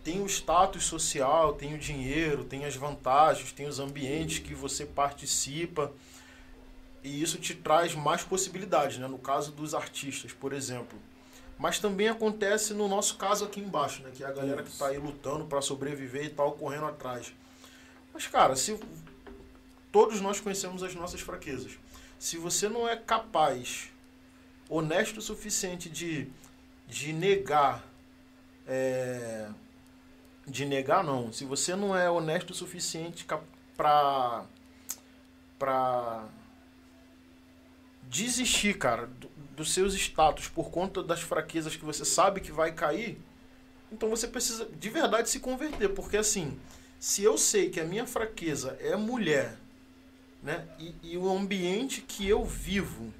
[0.04, 4.84] Tem o status social, tem o dinheiro, tem as vantagens, tem os ambientes que você
[4.84, 5.92] participa.
[7.02, 9.08] E isso te traz mais possibilidades, né?
[9.08, 10.98] No caso dos artistas, por exemplo.
[11.58, 14.10] Mas também acontece no nosso caso aqui embaixo, né?
[14.14, 17.32] Que é a galera que está aí lutando para sobreviver e tal, correndo atrás.
[18.12, 18.78] Mas, cara, se
[19.92, 21.78] todos nós conhecemos as nossas fraquezas.
[22.18, 23.90] Se você não é capaz,
[24.68, 26.28] honesto o suficiente de,
[26.88, 27.84] de negar,
[28.66, 29.48] é,
[30.46, 33.26] de negar não, se você não é honesto o suficiente
[33.76, 34.46] para
[35.58, 36.26] para
[38.12, 42.70] desistir, cara, do- dos seus status por conta das fraquezas que você sabe que vai
[42.72, 43.18] cair,
[43.90, 46.58] então você precisa de verdade se converter, porque assim,
[47.00, 49.56] se eu sei que a minha fraqueza é mulher,
[50.42, 53.12] né, e, e o ambiente que eu vivo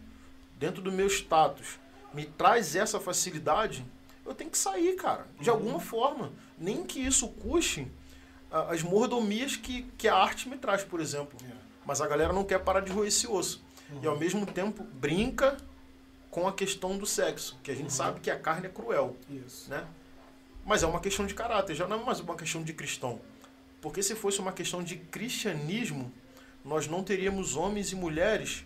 [0.59, 1.78] dentro do meu status
[2.12, 3.85] me traz essa facilidade,
[4.26, 5.57] eu tenho que sair, cara, de Uhum.
[5.57, 7.87] alguma forma, nem que isso custe
[8.68, 11.38] as mordomias que, que a arte me traz, por exemplo.
[11.42, 11.52] É.
[11.87, 13.62] Mas a galera não quer parar de roer esse osso.
[14.00, 15.57] E ao mesmo tempo brinca
[16.31, 17.90] com a questão do sexo, que a gente Uhum.
[17.90, 19.68] sabe que a carne é cruel, Isso.
[19.68, 19.87] né?
[20.64, 23.20] Mas é uma questão de caráter, já não é mais uma questão de cristão.
[23.81, 26.12] Porque se fosse uma questão de cristianismo,
[26.64, 28.64] nós não teríamos homens e mulheres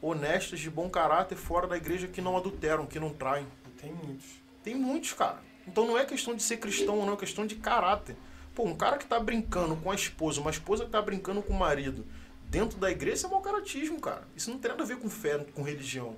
[0.00, 3.46] honestos, de bom caráter, fora da igreja que não adulteram, que não traem.
[3.80, 4.26] Tem muitos.
[4.62, 5.38] Tem muitos, cara.
[5.66, 8.16] Então não é questão de ser cristão ou não, é questão de caráter.
[8.54, 11.52] Pô, um cara que tá brincando com a esposa, uma esposa que tá brincando com
[11.52, 12.04] o marido
[12.50, 14.26] dentro da igreja, isso é mau caratismo, cara.
[14.36, 16.16] Isso não tem nada a ver com fé, com religião.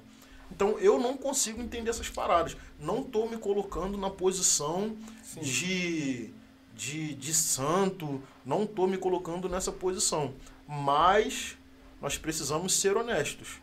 [0.51, 2.57] Então eu não consigo entender essas paradas.
[2.79, 4.97] Não tô me colocando na posição
[5.41, 6.31] de,
[6.75, 10.35] de, de santo, não tô me colocando nessa posição.
[10.67, 11.57] Mas
[12.01, 13.61] nós precisamos ser honestos.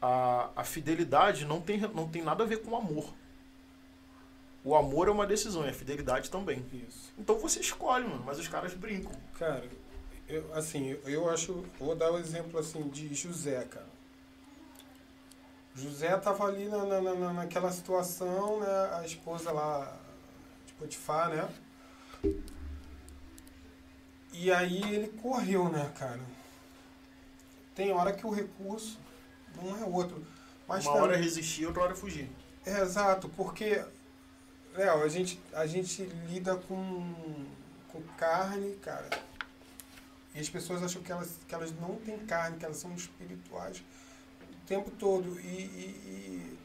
[0.00, 3.12] A, a fidelidade não tem, não tem nada a ver com amor.
[4.62, 6.64] O amor é uma decisão e a fidelidade também.
[6.86, 7.12] Isso.
[7.18, 9.12] Então você escolhe, mano, mas os caras brincam.
[9.38, 9.66] Cara,
[10.30, 11.64] eu, assim, eu acho.
[11.78, 13.90] Vou dar o um exemplo assim de José, cara.
[15.74, 18.90] José tava ali na, na, na, naquela situação, né?
[18.98, 19.96] A esposa lá
[20.66, 21.48] de Potifar, né?
[24.32, 26.20] E aí ele correu, né, cara?
[27.74, 28.98] Tem hora que o recurso
[29.60, 30.24] não é outro.
[30.68, 32.30] Mas Uma hora é resistir, outra hora fugir.
[32.64, 33.84] É, exato, porque,
[34.74, 37.14] Léo, a gente, a gente lida com,
[37.88, 39.08] com carne, cara.
[40.34, 43.82] E as pessoas acham que elas, que elas não têm carne, que elas são espirituais
[44.40, 45.40] o tempo todo.
[45.40, 46.58] E, e,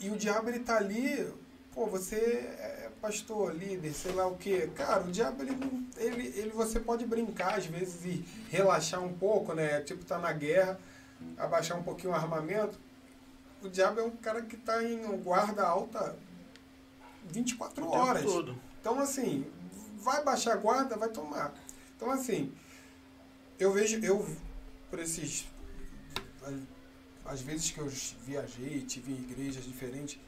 [0.00, 1.30] e, e o diabo, ele tá ali,
[1.74, 4.70] pô, você é pastor, líder, sei lá o quê.
[4.74, 9.52] Cara, o diabo, ele, ele, ele você pode brincar às vezes e relaxar um pouco,
[9.52, 9.80] né?
[9.82, 10.78] Tipo, tá na guerra,
[11.36, 12.78] abaixar um pouquinho o armamento.
[13.62, 16.16] O diabo é um cara que tá em guarda alta
[17.24, 18.22] 24 O horas.
[18.22, 18.58] tempo todo.
[18.80, 19.44] Então, assim,
[19.98, 21.54] vai baixar a guarda, vai tomar.
[21.96, 22.52] Então, assim,
[23.58, 24.26] eu vejo, eu,
[24.90, 25.46] por esses.
[27.24, 27.88] Às vezes que eu
[28.24, 30.18] viajei, tive igrejas diferentes,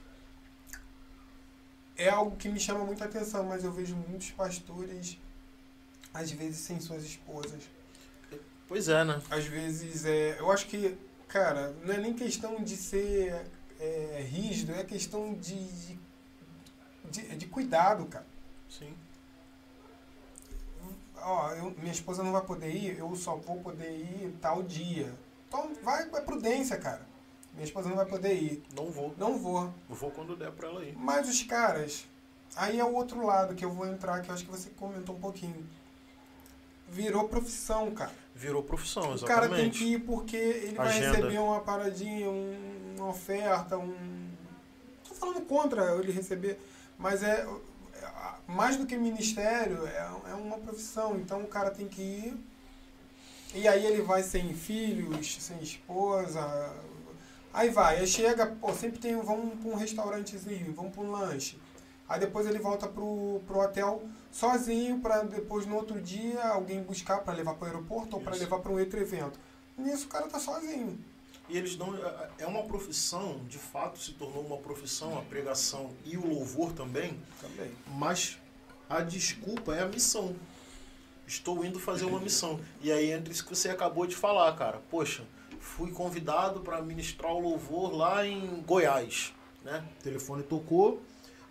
[1.96, 5.18] é algo que me chama muita atenção, mas eu vejo muitos pastores,
[6.12, 7.62] às vezes, sem suas esposas.
[8.68, 9.20] Pois é, né?
[9.30, 13.46] Às vezes, é, eu acho que, cara, não é nem questão de ser
[13.78, 15.98] é, rígido, é questão de, de,
[17.11, 18.26] de, de cuidado, cara.
[18.68, 18.94] Sim.
[21.22, 25.12] Ó, eu- minha esposa não vai poder ir, eu só vou poder ir tal dia.
[25.48, 27.09] Então vai, vai prudência, cara.
[27.52, 28.62] Minha esposa não vai poder ir.
[28.76, 29.14] Não vou.
[29.18, 29.72] Não vou.
[29.88, 30.96] Eu vou quando der pra ela ir.
[30.96, 32.06] Mas os caras,
[32.56, 35.16] aí é o outro lado que eu vou entrar, que eu acho que você comentou
[35.16, 35.66] um pouquinho.
[36.88, 38.11] Virou profissão, cara.
[38.35, 39.78] Virou profissão, O cara tem exatamente.
[39.78, 41.16] que ir porque ele vai Agenda.
[41.16, 44.28] receber uma paradinha, um- uma oferta, um.
[45.09, 46.59] Tô falando contra ele receber,
[46.98, 47.46] mas é.
[48.46, 51.16] Mais do que ministério, é, é uma profissão.
[51.16, 52.46] Então o cara tem que ir.
[53.54, 56.40] E aí ele vai sem filhos, sem esposa.
[57.52, 59.16] Aí vai, aí chega, pô, sempre tem.
[59.16, 61.58] Vamos pra um restaurantezinho, vamos pra um lanche.
[62.08, 67.18] Aí depois ele volta pro, pro hotel sozinho para depois no outro dia alguém buscar
[67.18, 69.38] para levar para o aeroporto ou para levar para um outro evento.
[69.78, 70.98] Nisso o cara tá sozinho.
[71.50, 71.92] E eles não.
[72.38, 77.18] É uma profissão, de fato se tornou uma profissão, a pregação e o louvor também,
[77.40, 77.72] Também.
[77.88, 78.38] mas
[78.88, 80.34] a desculpa é a missão.
[81.26, 82.60] Estou indo fazer uma missão.
[82.80, 84.80] E aí entra isso que você acabou de falar, cara.
[84.90, 85.24] Poxa,
[85.60, 89.32] fui convidado para ministrar o louvor lá em Goiás,
[89.64, 89.84] né?
[89.98, 91.02] O telefone tocou,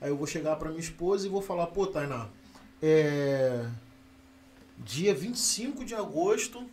[0.01, 2.27] aí eu vou chegar para minha esposa e vou falar, pô, Tainá,
[2.81, 3.69] é
[4.77, 6.65] dia 25 de agosto,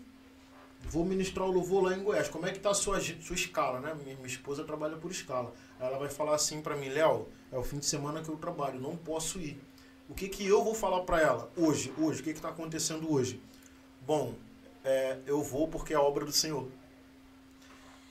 [0.89, 2.29] vou ministrar o louvor lá em Goiás.
[2.29, 3.95] Como é que tá a sua, sua escala, né?
[3.95, 5.53] Minha, minha esposa trabalha por escala.
[5.79, 8.37] Aí Ela vai falar assim para mim, Léo, é o fim de semana que eu
[8.37, 9.61] trabalho, não posso ir.
[10.09, 11.93] O que que eu vou falar para ela hoje?
[11.99, 13.41] Hoje, o que que tá acontecendo hoje?
[14.07, 14.35] Bom,
[14.85, 16.69] é, eu vou porque é a obra do Senhor.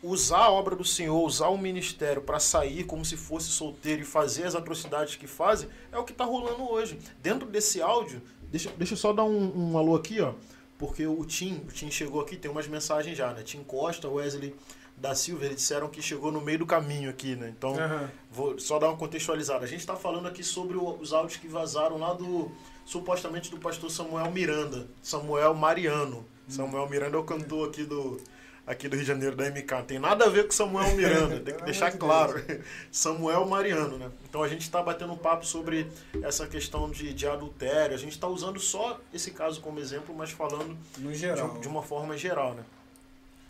[0.04, 4.06] Usar a obra do Senhor, usar o ministério para sair como se fosse solteiro e
[4.06, 7.00] fazer as atrocidades que fazem, é o que tá rolando hoje.
[7.24, 10.34] Dentro desse áudio, deixa, deixa eu só dar um, um alô aqui, ó.
[10.78, 13.44] Porque o Tim, o Tim chegou aqui, tem umas mensagens já, né?
[13.44, 14.54] Tim Costa, Wesley
[14.98, 17.54] da Silva, eles disseram que chegou no meio do caminho aqui, né?
[17.58, 18.10] Então, Aham.
[18.32, 19.64] Vou só dar uma contextualizada.
[19.66, 22.52] A gente está falando aqui sobre o- os áudios que vazaram lá do
[22.86, 26.26] supostamente do pastor Samuel Miranda, Samuel Mariano.
[26.48, 28.22] Samuel Miranda é o cantor aqui do
[28.65, 29.84] aqui do Rio de Janeiro da MK.
[29.88, 32.43] Tem nada a ver com Samuel Miranda, tem que deixar claro.
[32.91, 34.10] Samuel Mariano, né?
[34.28, 35.88] Então a gente está batendo um papo sobre
[36.23, 37.95] essa questão de, de adultério.
[37.95, 42.17] A gente está usando só esse caso como exemplo, mas falando de, de uma forma
[42.17, 42.63] geral, né?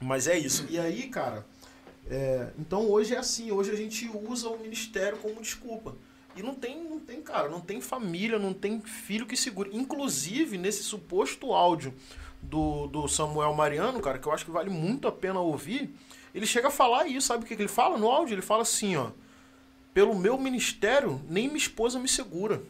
[0.01, 0.65] Mas é isso.
[0.69, 1.45] E aí, cara,
[2.09, 5.95] é, então hoje é assim, hoje a gente usa o ministério como desculpa.
[6.35, 9.69] E não tem, não tem, cara, não tem família, não tem filho que segure.
[9.71, 11.93] Inclusive, nesse suposto áudio
[12.49, 15.93] do, do Samuel Mariano, cara, que eu acho que vale muito a pena ouvir,
[16.33, 18.35] ele chega a falar isso, sabe o que, que ele fala no áudio?
[18.35, 19.11] Ele fala assim, ó.
[19.93, 22.61] Pelo meu ministério, nem minha esposa me segura.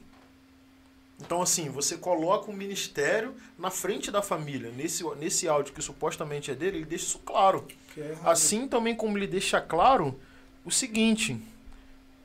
[1.19, 4.71] Então, assim, você coloca o ministério na frente da família.
[4.71, 7.65] Nesse, nesse áudio que supostamente é dele, ele deixa isso claro.
[7.97, 8.15] É.
[8.23, 10.19] Assim também como ele deixa claro
[10.63, 11.41] o seguinte,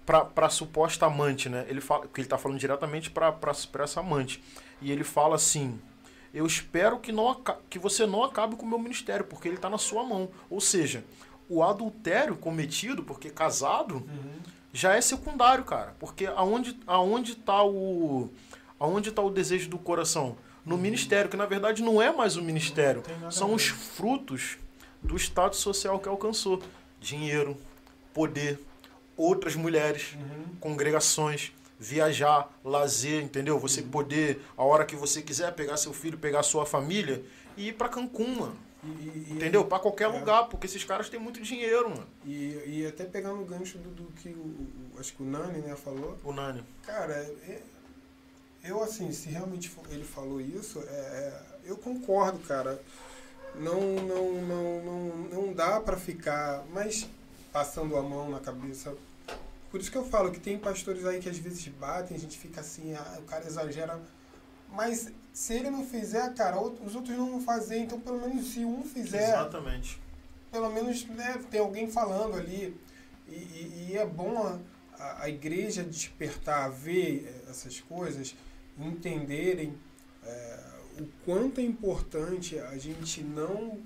[0.04, 1.64] pra, pra suposta amante, né?
[1.68, 3.34] Ele fala que ele tá falando diretamente pra
[3.82, 4.42] essa amante.
[4.82, 5.80] E ele fala assim:
[6.32, 7.34] Eu espero que, não,
[7.68, 10.28] que você não acabe com o meu ministério, porque ele tá na sua mão.
[10.48, 11.04] Ou seja,
[11.48, 14.08] o adultério cometido, porque casado,
[14.72, 15.94] já é secundário, cara.
[15.98, 18.30] Porque aonde, aonde tá o.
[18.78, 20.36] Aonde tá o desejo do coração?
[20.64, 23.02] No ministério, que na verdade não é mais o ministério.
[23.08, 24.56] nada a São os frutos
[25.02, 26.62] do status social que alcançou.
[27.00, 27.56] Dinheiro,
[28.14, 28.60] poder,
[29.16, 30.44] outras mulheres, Uhum.
[30.60, 33.58] congregações, viajar, lazer, entendeu?
[33.58, 37.24] Você poder, a hora que você quiser, pegar seu filho, pegar sua família
[37.56, 38.56] e ir pra Cancún, mano.
[38.84, 39.64] E, e- Entendeu?
[39.64, 40.18] Pra qualquer É.
[40.18, 42.06] lugar, porque esses caras têm muito dinheiro, mano.
[42.24, 44.32] E, e até pegando o gancho do, do que o,
[44.94, 46.62] o- acho que o Nani né, falou, O Nani.
[46.82, 47.62] cara, é-
[48.64, 52.80] eu assim, se realmente ele falou isso, é, é, eu concordo, cara.
[53.54, 55.08] Não, não, não, não,
[55.46, 57.06] não dá pra ficar, mas
[57.52, 58.94] passando a mão na cabeça.
[59.70, 62.36] Por isso que eu falo que tem pastores aí que às vezes batem, a gente
[62.38, 64.00] fica assim, ah, o cara exagera.
[64.72, 67.78] Mas se ele não fizer, cara, os outros não vão fazer.
[67.78, 70.00] Então, pelo menos se um fizer, Exatamente.
[70.50, 72.76] pelo menos né, tem alguém falando ali.
[73.28, 74.38] E, e- e é bom
[74.98, 78.34] a, a igreja despertar, ver essas coisas,
[78.78, 79.78] entenderem
[80.24, 80.60] eh,
[80.98, 83.78] o quanto é importante a gente não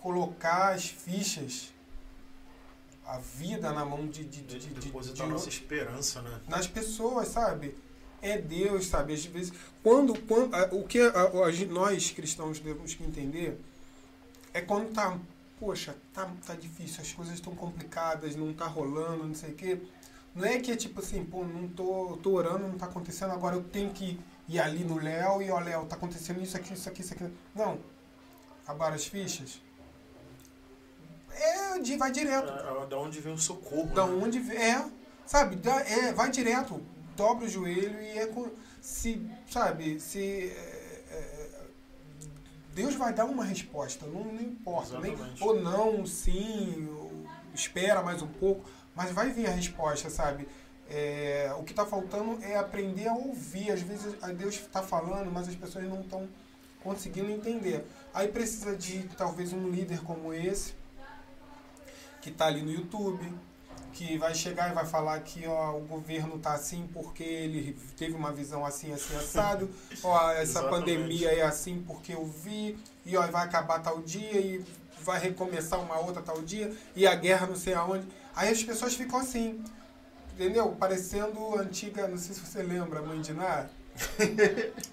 [0.00, 1.72] colocar as fichas,
[3.06, 6.40] a vida na mão de, de, de, De, de, depositar de- nossa esperança, né?
[6.48, 7.76] nas pessoas, sabe?
[8.22, 9.12] É Deus, sabe?
[9.12, 13.60] Às vezes, quando, quando a- o que a- a nós cristãos temos que entender
[14.54, 15.18] é quando tá,
[15.60, 19.80] poxa, tá, tá difícil, as coisas estão complicadas, não tá rolando, não sei o quê.
[20.34, 23.54] Não é que é tipo assim, pô, não tô, tô orando, não tá acontecendo, agora
[23.56, 26.88] eu tenho que ir ali no Léo e, ó, Léo, tá acontecendo isso aqui, isso
[26.88, 27.28] aqui, isso aqui.
[27.54, 27.78] Não.
[28.64, 29.60] Acabaram as fichas.
[31.36, 32.50] É, de- vai direto.
[32.52, 33.86] É, da onde vem o socorro.
[33.94, 34.20] Da né?
[34.24, 34.84] onde vem- é,
[35.26, 36.80] sabe, dá- é, vai direto,
[37.16, 39.20] dobra o joelho e é com, se,
[39.50, 41.50] sabe, se é, é,
[42.74, 47.12] Deus vai dar uma resposta, não, não importa, nem, ou não, sim, ou
[47.54, 50.48] espera mais um pouco, mas vai vir a resposta, sabe?
[50.90, 53.70] É, o que está faltando é aprender a ouvir.
[53.70, 56.28] Às vezes a Deus está falando, mas as pessoas não estão
[56.82, 57.86] conseguindo entender.
[58.12, 60.74] Aí precisa de talvez um líder como esse,
[62.24, 63.30] que está ali no YouTube,
[63.92, 68.14] que vai chegar e vai falar que ó, o governo tá assim porque ele teve
[68.14, 69.68] uma visão assim, assim, assado.
[70.02, 70.70] ó, essa Exatamente.
[70.80, 74.64] pandemia é assim porque eu vi, e ó, vai acabar tal dia e
[75.02, 78.06] vai recomeçar uma outra tal dia, e a guerra não sei aonde.
[78.34, 79.62] Aí as pessoas ficam assim,
[80.32, 80.70] entendeu?
[80.80, 83.66] Parecendo antiga, não sei se você lembra, a mãe de Ná,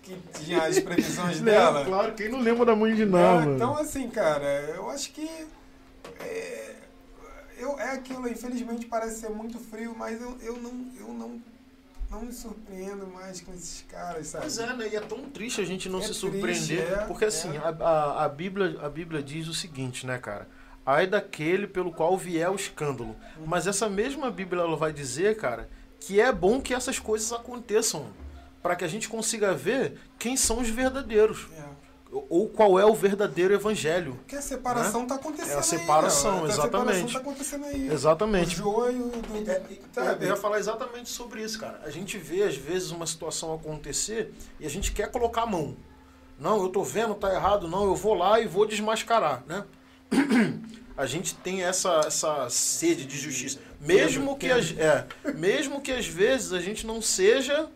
[0.04, 1.86] que tinha as previsões dela.
[1.86, 3.56] Claro, quem não lembra da mãe de É, Ná, mano?
[3.56, 5.28] então, assim, cara, eu acho que.
[6.20, 6.76] É,
[7.62, 11.42] eu, é aquilo, infelizmente parece ser muito frio, mas eu, eu, não, eu não,
[12.10, 14.46] não me surpreendo mais com esses caras, sabe?
[14.46, 14.90] Mas é, né?
[14.92, 16.92] E é tão triste a gente não É se triste, surpreender.
[16.92, 17.60] é, porque assim, é.
[17.60, 20.48] a, a, a, Bíblia, a Bíblia diz o seguinte, né, cara?
[20.86, 23.16] Ai daquele pelo qual vier o escândalo.
[23.38, 23.46] Uhum.
[23.46, 25.70] Mas essa mesma Bíblia ela vai dizer, cara,
[26.00, 28.08] que é bom que essas coisas aconteçam.
[28.62, 31.48] para que a gente consiga ver quem são os verdadeiros.
[31.58, 31.71] É.
[32.12, 34.16] Ou- qual é o verdadeiro evangelho.
[34.16, 36.40] Porque a separação tá acontecendo É a separação, aí.
[36.42, 36.46] ó.
[36.46, 36.96] A exatamente.
[36.98, 37.88] separação tá acontecendo aí.
[37.88, 38.56] Exatamente.
[38.56, 39.50] O joio do.
[39.50, 39.62] É,
[39.94, 40.26] sabe?
[40.26, 41.80] eu ia falar exatamente sobre isso, cara.
[41.86, 45.78] A gente vê, às vezes, uma situação acontecer e a gente quer colocar a mão.
[46.38, 49.64] Não, eu tô vendo, tá errado, não, eu vou lá e vou desmascarar, né?
[50.98, 53.60] A gente tem essa, essa sede de justiça.
[53.80, 57.70] Mesmo que, as, é, mesmo que às vezes a gente não seja,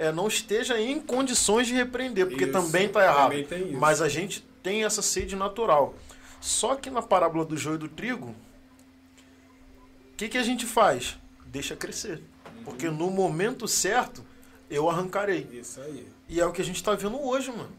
[0.00, 3.44] é, não esteja em condições de repreender, porque Isso, também tá errado.
[3.44, 3.72] também.
[3.72, 5.94] Mas a gente tem essa sede natural.
[6.40, 11.18] Só que na parábola do joio e do trigo, o que, que a gente faz?
[11.44, 12.22] Deixa crescer.
[12.64, 14.24] Porque no momento certo,
[14.70, 15.46] eu arrancarei.
[15.52, 16.08] Isso aí.
[16.30, 17.70] E é o que a gente tá vendo hoje, mano.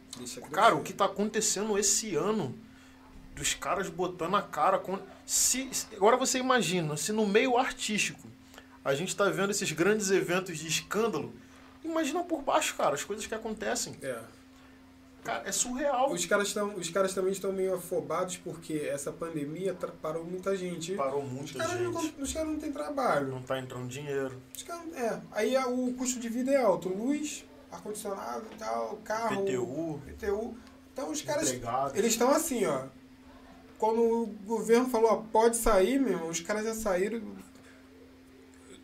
[0.51, 2.55] Cara, o que tá acontecendo esse ano,
[3.33, 4.99] dos caras botando a cara com.
[5.25, 8.27] Se, agora você imagina, se no meio artístico
[8.85, 11.33] a gente tá vendo esses grandes eventos de escândalo,
[11.83, 13.95] imagina por baixo, cara, as coisas que acontecem.
[14.01, 14.19] É.
[15.23, 16.11] Cara, é surreal.
[16.11, 20.95] Os caras, tão, os caras também estão meio afobados porque essa pandemia parou muita gente.
[20.95, 22.21] Parou Os muita não, gente.
[22.21, 23.27] os caras não têm trabalho.
[23.27, 24.41] Não tá entrando dinheiro.
[24.55, 25.21] Os caras, é.
[25.31, 26.89] Aí o custo de vida é alto.
[26.89, 29.45] Luz, ar-condicionado e tal, carro.
[29.45, 30.57] PTU, PTU.
[30.91, 31.49] Então os caras.
[31.49, 31.95] empregado.
[31.95, 32.85] Eles estão assim, ó.
[33.77, 37.21] Quando o governo falou, ó, pode sair, meu irmão, os caras já saíram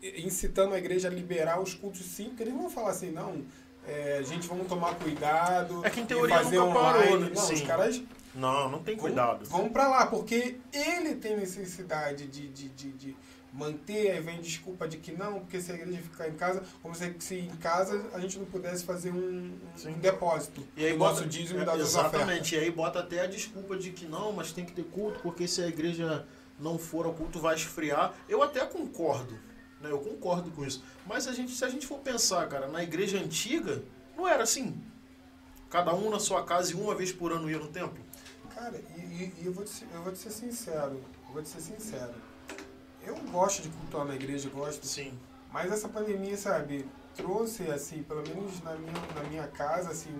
[0.02, 3.44] incitando a igreja a liberar os cultos sim, porque eles não vão falar assim, não,
[3.86, 5.84] é, gente, vamos tomar cuidado.
[5.84, 7.24] É que em e teoria fazer nunca parou, online.
[7.24, 7.32] né?
[7.34, 7.66] Não, os Sim.
[7.66, 8.02] caras
[8.34, 9.44] Não, não tem vão, cuidado.
[9.46, 13.16] vão pra lá, porque ele tem necessidade de, de, de, de,
[13.50, 16.94] manter, aí vem desculpa de que não, porque se a igreja ficar em casa, como
[16.94, 21.14] se, se em casa a gente não pudesse fazer um, um depósito E aí bota,
[21.14, 21.80] nosso dízimo é, e das.
[21.80, 22.54] Exatamente.
[22.54, 25.48] E aí bota até a desculpa de que não, mas tem que ter culto, porque
[25.48, 26.26] se a igreja
[26.60, 28.12] não for ao culto vai esfriar.
[28.28, 29.38] Eu até concordo.
[29.80, 29.90] Né?
[29.90, 30.82] Eu concordo com isso.
[31.06, 33.82] Mas a gente, se a gente for pensar, cara, na igreja antiga,
[34.16, 34.80] não era assim.
[35.70, 38.02] Cada um na sua casa e uma vez por ano ia no templo?
[38.54, 41.48] Cara, e, e- eu, vou te, ser- eu vou te ser sincero, eu vou te
[41.48, 42.14] ser sincero.
[43.04, 44.84] Eu gosto de cultuar na igreja, gosto.
[44.86, 45.16] Sim.
[45.52, 50.12] Mas essa pandemia, sabe, trouxe, assim, pelo menos na minha, na minha casa, assim,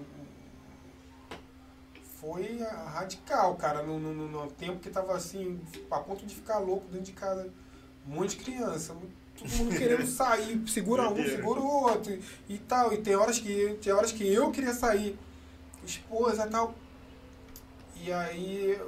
[2.20, 2.58] foi
[2.92, 6.86] radical, cara, no, no, no- no tempo que tava, assim, a ponto de ficar louco
[6.88, 7.48] dentro de casa.
[8.06, 8.96] Um monte de criança,
[9.38, 12.18] todo mundo querendo sair, segura um, segura o outro,
[12.48, 12.92] e, tal.
[12.92, 15.18] E tem horas, que, tem horas que eu queria sair,
[15.84, 16.74] esposa e tal.
[18.04, 18.80] E aí,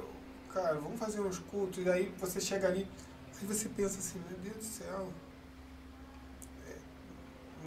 [0.53, 2.87] cara, vamos fazer uns cultos, e aí você chega ali,
[3.39, 5.07] aí você pensa assim, meu Deus do céu,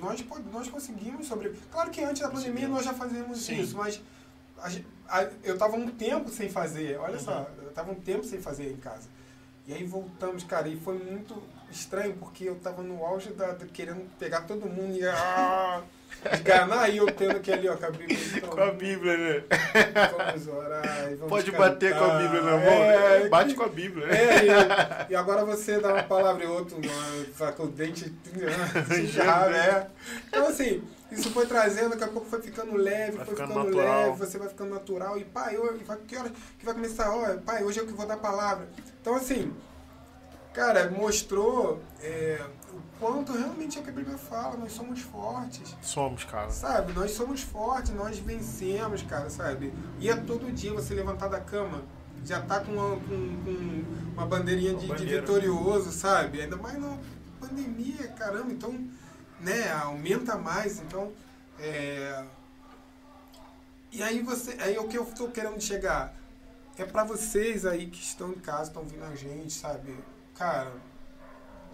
[0.01, 1.51] nós, po- nós conseguimos sobre.
[1.71, 3.61] Claro que antes da pandemia nós já fazíamos Sim.
[3.61, 4.01] isso, mas
[4.59, 4.69] a
[5.21, 7.21] a- eu tava um tempo sem fazer, olha Uhum.
[7.25, 9.09] só, eu tava um tempo sem fazer em casa.
[9.67, 11.43] E aí voltamos, cara, e foi muito
[11.75, 15.83] estranho, porque eu tava no auge da, querendo pegar todo mundo e ah,
[16.41, 18.19] enganar, e eu tendo que ali, ó, com a Bíblia.
[18.37, 19.45] então, Com a Bíblia, né?
[20.17, 20.83] Vamos orar,
[21.17, 21.71] vamos Pode cantar.
[21.71, 22.61] bater com a Bíblia na mão.
[22.61, 24.07] É, Bate com a Bíblia.
[24.07, 24.17] né?
[24.17, 24.45] é,
[25.09, 26.77] e, e agora você dá uma palavra e outro,
[27.57, 28.15] com o dente
[29.13, 29.89] já, né?
[30.29, 33.77] Então, assim, isso foi trazendo, daqui a pouco foi ficando leve, Vai foi ficando ficando,
[33.77, 35.19] leve, você vai ficando natural.
[35.19, 37.11] E, pai, eu, que hora que vai começar?
[37.11, 38.69] Ó, pai, hoje é eu que vou dar a palavra.
[39.01, 39.53] Então, assim,
[40.55, 42.41] cara, mostrou é,
[42.73, 45.77] o quanto realmente é o que a Bíblia fala, nós somos fortes.
[45.83, 46.49] Somos, cara.
[46.51, 49.75] Sabe, nós somos fortes, nós vencemos, cara, sabe?
[49.99, 51.83] E é todo dia você levantar da cama,
[52.25, 53.85] já tá com uma, com, com
[54.15, 55.21] uma bandeirinha de, Uma de bandeira.
[55.21, 56.41] vitorioso, sabe?
[56.41, 56.97] Ainda mais na
[57.41, 58.73] pandemia, caramba, então,
[59.41, 61.13] né, aumenta mais, então,
[61.59, 62.25] é...
[63.93, 66.15] E aí você, aí o que eu tô querendo chegar
[66.77, 69.95] é pra vocês aí que estão em casa, estão ouvindo a gente, sabe?
[70.35, 70.73] Cara,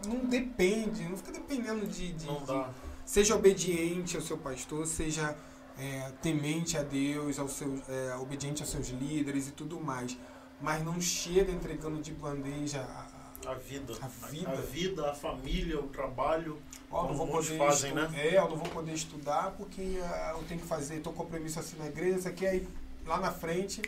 [0.06, 2.70] não depende, não fica dependendo de, de, Não de- dá.
[3.04, 5.36] Seja obediente ao seu pastor, seja
[5.78, 10.16] é, temente a Deus, ao seu, é, obediente aos seus líderes e tudo mais.
[10.60, 13.94] Mas não chega entregando de bandeja a, a- A vida.
[14.02, 14.50] A vida.
[14.52, 16.60] A vida, a família, o trabalho.
[16.90, 18.20] Ó, não vou poder fazem, estu- né?
[18.26, 21.76] É, eu não vou poder estudar porque ah, eu tenho que fazer, tô compromisso assim
[21.78, 22.68] na igreja, isso aqui aí
[23.06, 23.80] lá na frente.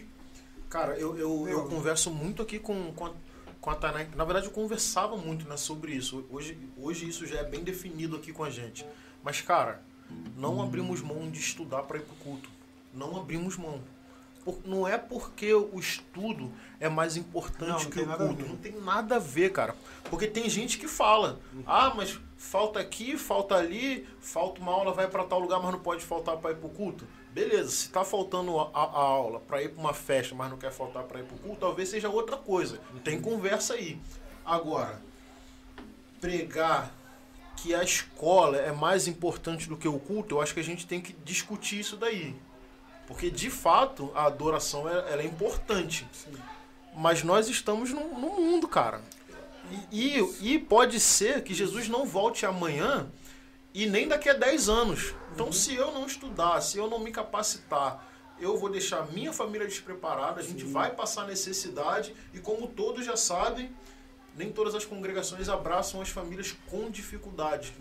[0.71, 1.69] Cara, eu, eu, eu Meu.
[1.69, 3.13] converso muito aqui com, com, a,
[3.63, 4.05] com a Tainá.
[4.17, 6.27] Na verdade, eu conversava muito né, sobre isso.
[6.29, 8.85] Hoje, hoje isso já é bem definido aqui com a gente.
[9.23, 9.81] Mas, cara,
[10.37, 12.51] não abrimos mão de estudar para ir pro culto.
[12.93, 13.81] Não abrimos mão.
[14.45, 16.51] Por- não é porque o estudo
[16.81, 18.47] é mais importante Não, não que o culto.
[18.47, 19.77] Não tem nada a ver, cara.
[20.11, 25.07] Porque tem gente que fala: ah, mas falta aqui, falta ali, falta uma aula, vai
[25.07, 27.07] para tal lugar, mas não pode faltar para ir pro culto.
[27.33, 30.71] Beleza, se tá faltando a, a aula para ir para uma festa, mas não quer
[30.71, 32.79] faltar para ir pro culto, talvez seja outra coisa.
[33.03, 33.99] Tem conversa aí.
[34.45, 35.01] Agora,
[36.21, 36.93] pregar
[37.57, 40.87] que a escola é mais importante do que o culto, eu acho que a gente
[40.87, 42.35] tem que discutir isso daí.
[43.07, 46.07] Porque, de fato, a adoração ela é importante.
[46.95, 49.01] Mas nós estamos no, no mundo, cara.
[49.91, 53.09] E, e, e pode ser que Jesus não volte amanhã
[53.75, 55.15] e nem daqui a 10 anos.
[55.35, 58.07] Então, se eu não estudar, se eu não me capacitar,
[58.39, 60.73] eu vou deixar minha família despreparada, a gente Sim.
[60.73, 62.15] vai passar necessidade.
[62.35, 63.75] E como todos já sabem,
[64.37, 67.73] nem todas as congregações abraçam as famílias com dificuldade.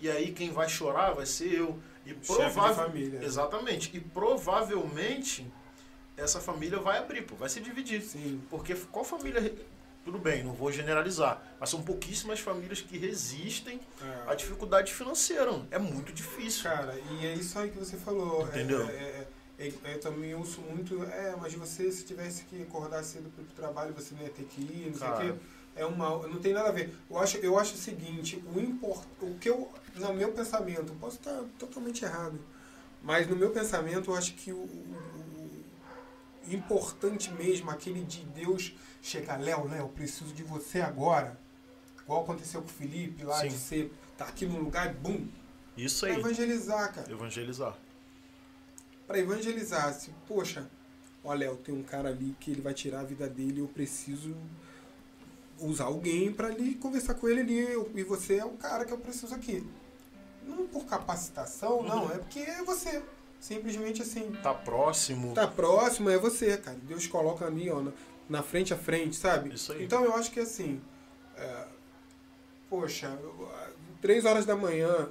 [0.00, 1.78] E aí quem vai chorar vai ser eu.
[2.04, 3.22] E provável, família.
[3.22, 3.94] Exatamente.
[3.96, 5.46] E provavelmente
[6.16, 8.02] essa família vai abrir, pô, vai se dividir.
[8.02, 8.40] Sim.
[8.50, 9.54] Porque qual família.
[10.04, 13.78] Tudo bem, não vou generalizar, mas são pouquíssimas famílias que resistem
[14.26, 14.34] à É.
[14.34, 15.62] dificuldade financeira.
[15.70, 16.62] É muito difícil.
[16.64, 18.46] Cara, e é isso aí que você falou.
[18.46, 18.88] Entendeu?
[18.88, 19.28] É, é,
[19.58, 23.42] é, é, eu também ouço muito, é, mas você se tivesse que acordar cedo para
[23.42, 25.16] o trabalho, você não ia ter que ir, não Cara.
[25.18, 25.40] sei o quê.
[25.76, 26.96] É uma, não tem nada a ver.
[27.08, 31.16] Eu acho, eu acho o seguinte, o import, o que eu, no meu pensamento, posso
[31.16, 32.40] estar totalmente errado,
[33.02, 34.96] mas no meu pensamento eu acho que o- o
[36.48, 38.72] importante mesmo, aquele de Deus
[39.02, 41.38] chegar, Léo, Léo, preciso de você agora.
[42.02, 43.48] Igual aconteceu com o Felipe lá, Sim.
[43.48, 45.26] de ser, tá aqui num lugar e bum,
[45.76, 46.20] Isso pra aí.
[46.20, 47.76] evangelizar, cara Evangelizar.
[49.06, 49.92] para evangelizar.
[49.94, 50.68] Se, poxa,
[51.22, 54.34] olha, eu tenho um cara ali que ele vai tirar a vida dele, eu preciso
[55.58, 57.58] usar alguém para ali conversar com ele ali.
[57.58, 59.64] eu- e você é o cara que eu preciso aqui.
[60.46, 62.12] Não por capacitação, não, Uhum.
[62.12, 63.02] é porque é você.
[63.40, 64.30] Simplesmente assim.
[64.42, 65.34] Tá próximo.
[65.34, 66.76] Tá próximo, é você, cara.
[66.82, 67.92] Deus coloca ali, ó, na,
[68.28, 69.54] na frente a frente, sabe?
[69.54, 69.84] Isso aí.
[69.84, 70.80] Então eu acho que assim.
[71.36, 71.64] é,
[72.68, 73.18] poxa,
[74.00, 75.08] três horas da manhã.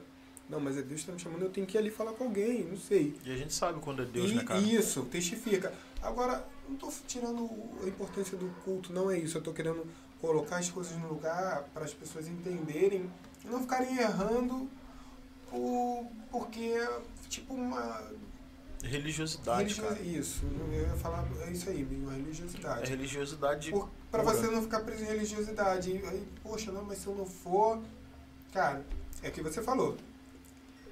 [0.50, 2.24] Não, mas é Deus que tá me chamando, eu tenho que ir ali falar com
[2.24, 3.16] alguém, não sei.
[3.24, 4.60] E a gente sabe quando é Deus, E- né, cara?
[4.60, 5.72] Isso, testifica.
[6.02, 7.48] Agora, não estou tirando
[7.84, 9.38] a importância do culto, não é isso.
[9.38, 9.86] Eu estou querendo
[10.20, 13.10] colocar as coisas no lugar para as pessoas entenderem
[13.46, 14.68] e não ficarem errando
[15.50, 16.76] por, porque,
[17.30, 18.02] tipo, uma.
[18.82, 20.00] Religiosidade, religio- cara.
[20.02, 22.84] Isso, eu ia falar, é isso aí, uma religiosidade.
[22.84, 23.72] É religiosidade.
[24.10, 24.36] Para pura.
[24.36, 25.92] você não ficar preso em religiosidade.
[25.92, 27.82] Aí, poxa, não, mas se eu não for.
[28.54, 28.84] Cara,
[29.22, 29.98] é o que você falou.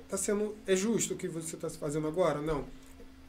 [0.09, 0.55] Tá sendo.
[0.67, 2.41] É justo o que você está fazendo agora?
[2.41, 2.65] Não.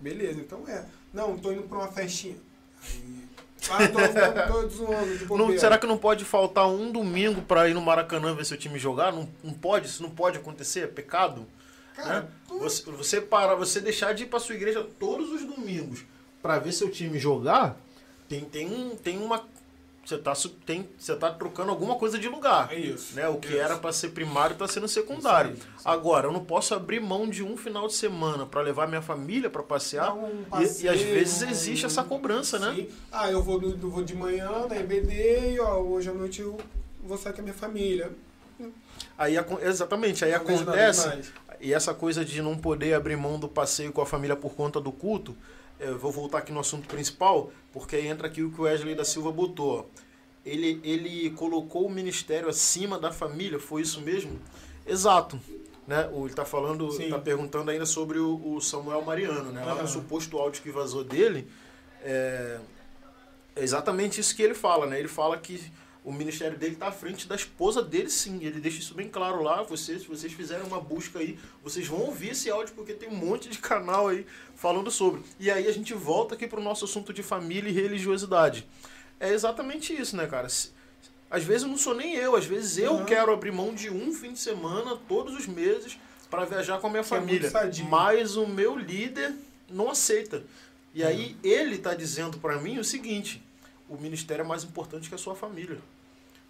[0.01, 0.85] Beleza, então é.
[1.13, 2.37] Não, tô indo para uma festinha.
[2.83, 3.28] Aí.
[3.67, 5.61] Não- bobeira.
[5.61, 9.13] será que não pode faltar um domingo pra ir no Maracanã ver seu time jogar?
[9.13, 9.87] Não, não pode?
[9.89, 10.81] Isso não pode acontecer?
[10.81, 11.47] É pecado?
[11.95, 12.29] Cara, né?
[12.47, 16.05] tu- Você, você para, você deixar de ir pra sua igreja todos os domingos
[16.41, 17.77] pra ver seu time jogar,
[18.29, 19.45] tem, tem, um- tem uma.
[20.09, 20.33] Você tá,
[20.65, 22.73] tem, você tá trocando alguma coisa de lugar.
[22.73, 23.15] É isso.
[23.15, 23.29] Né?
[23.29, 23.59] O que Isso.
[23.59, 25.53] era pra ser primário tá sendo secundário.
[25.53, 28.63] Isso aí, isso Agora, eu não posso abrir mão de um final de semana pra
[28.63, 30.15] levar minha família pra passear.
[30.15, 32.73] Um E- e, passeio, às vezes existe essa cobrança, né?
[32.75, 32.89] Sim.
[33.13, 36.57] Ah, eu vou, do- vou de manhã na EBD e ó, hoje à noite eu
[37.05, 38.11] vou sair com a minha família.
[39.19, 41.11] Aí, exatamente, aí Não acontece.
[41.61, 44.81] E essa coisa de não poder abrir mão do passeio com a família por conta
[44.81, 45.37] do culto,
[45.81, 48.95] eu vou voltar aqui no assunto principal, porque aí entra aqui o que o Wesley
[48.95, 49.91] da Silva botou.
[50.45, 54.39] Ele, ele colocou o ministério acima da família, foi isso mesmo?
[54.87, 55.39] Exato.
[55.87, 56.09] Né?
[56.13, 59.65] O- Ele está falando, está perguntando ainda sobre o, o Samuel Mariano, né?
[59.65, 61.47] Lá no suposto áudio que vazou dele,
[62.03, 62.59] é,
[63.57, 64.99] é exatamente isso que ele fala, né?
[64.99, 65.61] Ele fala que
[66.09, 68.43] o ministério dele está à frente da esposa dele, sim.
[68.43, 69.63] Ele deixa isso bem claro lá.
[69.63, 73.15] Vocês, se vocês fizerem uma busca aí, vocês vão ouvir esse áudio porque tem um
[73.17, 74.25] monte de canal aí
[74.57, 75.21] falando sobre.
[75.39, 78.67] E aí a gente volta aqui para o nosso assunto de família e religiosidade.
[79.21, 80.47] É exatamente isso, né, cara?
[81.31, 83.05] Às vezes não sou nem eu, às vezes eu Uhum.
[83.05, 85.99] quero abrir mão de um fim de semana todos os meses
[86.31, 87.51] para viajar com a minha Que é família.
[87.51, 87.85] sadio.
[87.85, 89.35] Mas o meu líder
[89.69, 90.43] não aceita.
[90.95, 91.51] E aí Uhum.
[91.51, 93.43] ele está dizendo para mim o seguinte:
[93.91, 95.79] o ministério é mais importante que a sua família.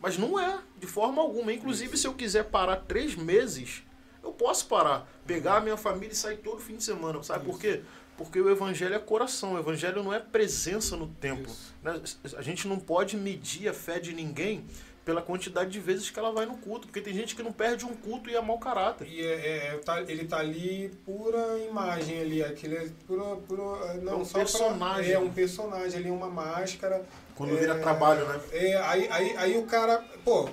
[0.00, 1.52] Mas não é, de forma alguma.
[1.52, 3.82] Inclusive, se eu quiser parar três meses,
[4.22, 7.22] eu posso parar, pegar a minha família e sair todo fim de semana.
[7.22, 7.82] Sabe por quê?
[8.16, 11.52] Porque o evangelho é coração, o evangelho não é presença no templo.
[11.52, 11.74] Isso.
[11.82, 12.00] né?
[12.36, 14.66] A gente não pode medir a fé de ninguém
[15.08, 17.86] pela quantidade de vezes que ela vai no culto, porque tem gente que não perde
[17.86, 19.08] um culto e é mau caráter.
[19.08, 24.12] E é, é, tá- ele tá ali pura imagem ali, aquele é pura, pura não
[24.12, 25.10] É um só pra- personagem.
[25.12, 27.02] é um personagem ali, uma máscara.
[27.34, 28.38] Quando é, vira trabalho, né?
[28.52, 30.46] É, aí, aí, aí o cara, pô,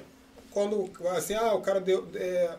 [0.52, 2.56] quando assim, ah, o cara deu, é,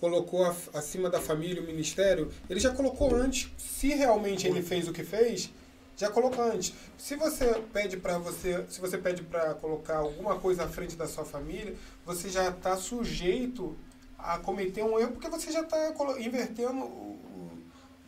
[0.00, 3.52] colocou acima da família o ministério, ele já colocou antes.
[3.56, 5.48] Se realmente ele fez o que fez,
[5.96, 6.74] já colocou antes.
[6.98, 11.06] Se você pede para você, se você pede para colocar alguma coisa à frente da
[11.08, 11.74] sua família,
[12.04, 13.76] você já está sujeito
[14.18, 17.16] a cometer um erro porque você já está invertendo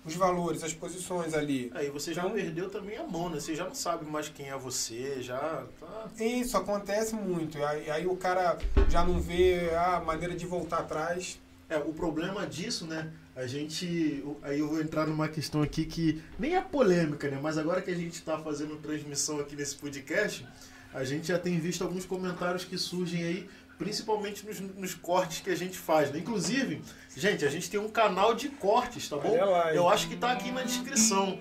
[0.05, 1.70] os valores, as posições ali.
[1.74, 3.41] Aí você já Então- perdeu também a mão, né?
[3.41, 6.09] Você já não sabe mais quem é você, já tá...
[6.18, 7.62] Isso acontece muito.
[7.62, 8.57] Aí, aí o cara
[8.89, 11.39] já não vê a maneira de voltar atrás.
[11.68, 13.12] É, o problema disso, né?
[13.39, 14.24] A gente.
[14.43, 17.39] Aí eu vou entrar numa questão aqui que nem é polêmica, né?
[17.41, 20.45] Mas agora que a gente está fazendo transmissão aqui nesse podcast,
[20.93, 25.51] a gente já tem visto alguns comentários que surgem aí, principalmente nos, nos cortes que
[25.51, 26.18] a gente faz, né?
[26.18, 26.82] Inclusive,
[27.16, 29.36] gente, a gente tem um canal de cortes, tá bom?
[29.72, 31.39] Eu acho que tá aqui na descrição.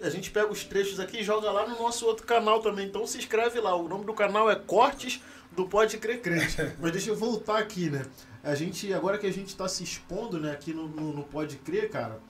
[0.00, 2.86] A gente pega os trechos aqui e joga lá no nosso outro canal também.
[2.86, 3.74] Então se inscreve lá.
[3.74, 5.20] O nome do canal é Cortes
[5.50, 6.56] do Pode Crer Crente.
[6.80, 8.06] Mas deixa eu voltar aqui, né?
[8.42, 11.56] A gente, agora que a gente tá se expondo, né, aqui no, no, no Pode
[11.58, 12.20] Crer, cara,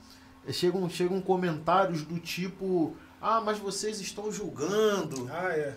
[0.47, 5.29] é, chegam, chegam comentários do tipo: Ah, mas vocês estão julgando.
[5.33, 5.75] Ah, é.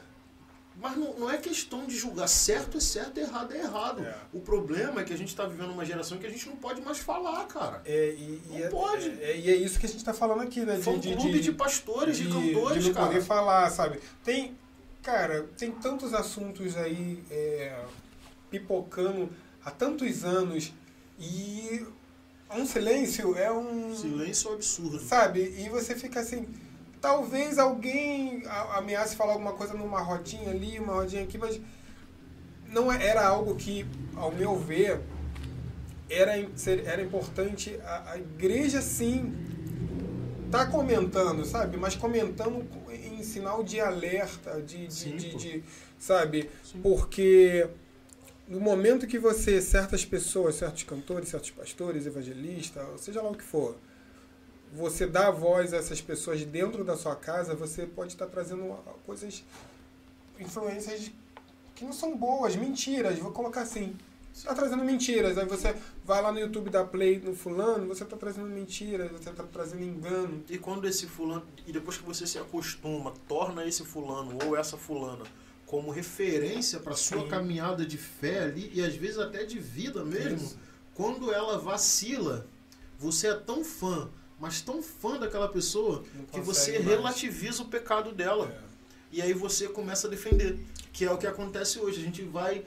[0.78, 2.28] Mas não, não é questão de julgar.
[2.28, 4.04] Certo é certo, errado é errado.
[4.04, 4.14] É.
[4.34, 6.82] O problema é que a gente tá vivendo uma geração que a gente não pode
[6.82, 7.82] mais falar, cara.
[7.86, 9.10] É, e, e Não é, pode.
[9.22, 10.78] é- e é isso que a gente está falando aqui, né?
[10.78, 13.08] Foi um clube de, pastores, de, cantores, de não cara.
[13.08, 14.02] poder falar, sabe?
[14.22, 14.58] Tem,
[15.02, 17.82] cara, tem tantos assuntos aí é,
[18.50, 19.30] pipocando
[19.66, 20.72] há tantos anos
[21.20, 21.86] e
[22.56, 23.94] um silêncio é um.
[23.96, 25.00] Silêncio absurdo.
[25.00, 25.42] Sabe?
[25.58, 26.48] E você fica assim.
[27.02, 28.44] Talvez alguém
[28.76, 31.60] ameace falar alguma coisa numa rodinha ali, uma rodinha aqui, mas
[32.70, 33.86] não é- era algo que,
[34.16, 35.02] ao meu ver,
[36.10, 36.34] era,
[36.86, 39.34] era importante a, a igreja sim
[40.50, 41.78] tá comentando, sabe?
[41.78, 45.64] Mas comentando em sinal de alerta, de, de, Sim, de- de-
[46.00, 46.50] sabe?
[46.64, 46.80] Sim.
[46.82, 47.68] Porque
[48.48, 53.44] no momento que você, certas pessoas, certos cantores, certos pastores, evangelistas, seja lá o que
[53.44, 53.76] for,
[54.72, 59.44] você dá voz a essas pessoas dentro da sua casa, você pode estar trazendo coisas,
[60.40, 61.12] influências
[61.74, 63.96] que não são boas, mentiras, vou colocar assim.
[64.32, 65.38] Você tá trazendo mentiras.
[65.38, 65.74] Aí você
[66.04, 69.82] vai lá no YouTube da Play no fulano, você tá trazendo mentiras, você tá trazendo
[69.82, 70.44] engano.
[70.50, 71.46] E quando esse fulano.
[71.66, 75.24] E depois que você se acostuma, torna esse fulano ou essa fulana
[75.66, 77.28] como referência para sua Sim.
[77.28, 80.58] caminhada de fé ali e às vezes até de vida mesmo, Isso.
[80.94, 82.46] quando ela vacila,
[83.00, 84.10] você é tão fã,
[84.40, 86.86] mas tão fã daquela pessoa que você mais.
[86.86, 88.48] relativiza o pecado dela.
[88.48, 88.66] É.
[89.12, 90.60] E aí você começa a defender,
[90.92, 92.02] que é o que acontece hoje.
[92.02, 92.66] A gente vai,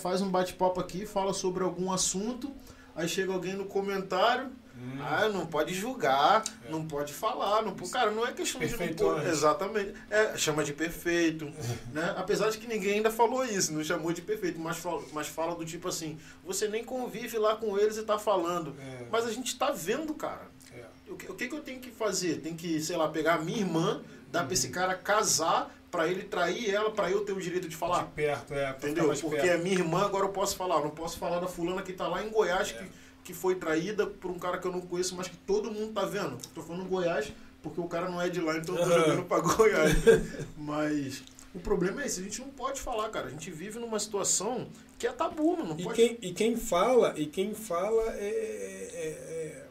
[0.00, 2.52] faz um bate-papo aqui, fala sobre algum assunto,
[2.94, 4.50] aí chega alguém no comentário,
[4.82, 4.98] Hum.
[5.02, 9.26] ah, não pode julgar, não pode falar, não, cara, não é questão de não pôr,
[9.26, 11.44] exatamente, é, chama de perfeito,
[11.92, 12.14] né?
[12.16, 15.54] Apesar de que ninguém ainda falou isso, não chamou de perfeito, mas fala, mas fala
[15.54, 19.04] do tipo assim, você nem convive lá com eles e tá falando, É.
[19.10, 20.48] mas a gente tá vendo, cara.
[20.74, 20.84] É.
[21.12, 22.36] O que, o que que eu tenho que fazer?
[22.40, 24.00] Tem que, sei lá, pegar a minha irmã,
[24.32, 27.74] dar pra esse cara casar, pra ele trair ela, pra eu ter o direito de
[27.76, 28.04] falar.
[28.04, 28.70] De perto, é.
[28.70, 29.08] Entendeu?
[29.08, 29.44] Porque perto.
[29.46, 30.80] é minha irmã, agora eu posso falar.
[30.80, 32.74] Não posso falar da fulana que tá lá em Goiás, É.
[32.74, 32.84] que,
[33.30, 36.04] que foi traída por um cara que eu não conheço, mas que todo mundo tá
[36.04, 36.36] vendo.
[36.52, 39.38] Tô falando Goiás porque o cara não é de lá, então eu tô jogando pra
[39.38, 39.92] Goiás.
[40.58, 41.22] mas
[41.54, 43.28] o problema é esse, a gente não pode falar, cara.
[43.28, 44.66] A gente vive numa situação
[44.98, 45.68] que é tabu, mano.
[45.70, 49.66] Não E pode quem, e quem fala, e quem fala é, é, é-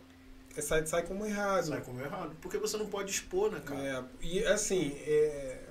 [0.55, 1.67] é- sai, sai como errado.
[1.67, 2.33] Sai como errado.
[2.41, 3.81] Porque você não pode expor, né, cara?
[3.81, 5.63] É, e assim, é,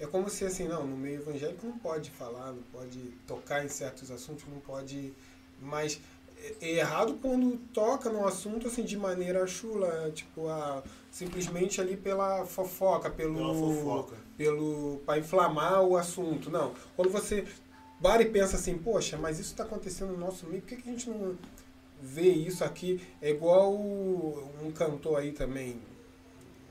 [0.00, 2.98] é como se assim, não, no meio evangélico não pode falar, não pode
[3.28, 5.12] tocar em certos assuntos, não pode.
[5.60, 6.00] Mas
[6.60, 12.44] é, errado quando toca no assunto assim de maneira chula, tipo, a, simplesmente ali pela
[12.44, 13.34] fofoca, pelo.
[13.34, 14.16] Pela fofoca.
[14.36, 16.50] pelo para inflamar o assunto.
[16.50, 16.72] Não.
[16.96, 17.44] Quando você
[18.02, 20.88] para e pensa assim, poxa, mas isso está acontecendo no nosso meio, por que, que
[20.88, 21.38] a gente não
[22.00, 23.00] vê isso aqui?
[23.20, 25.80] É igual um cantor aí também,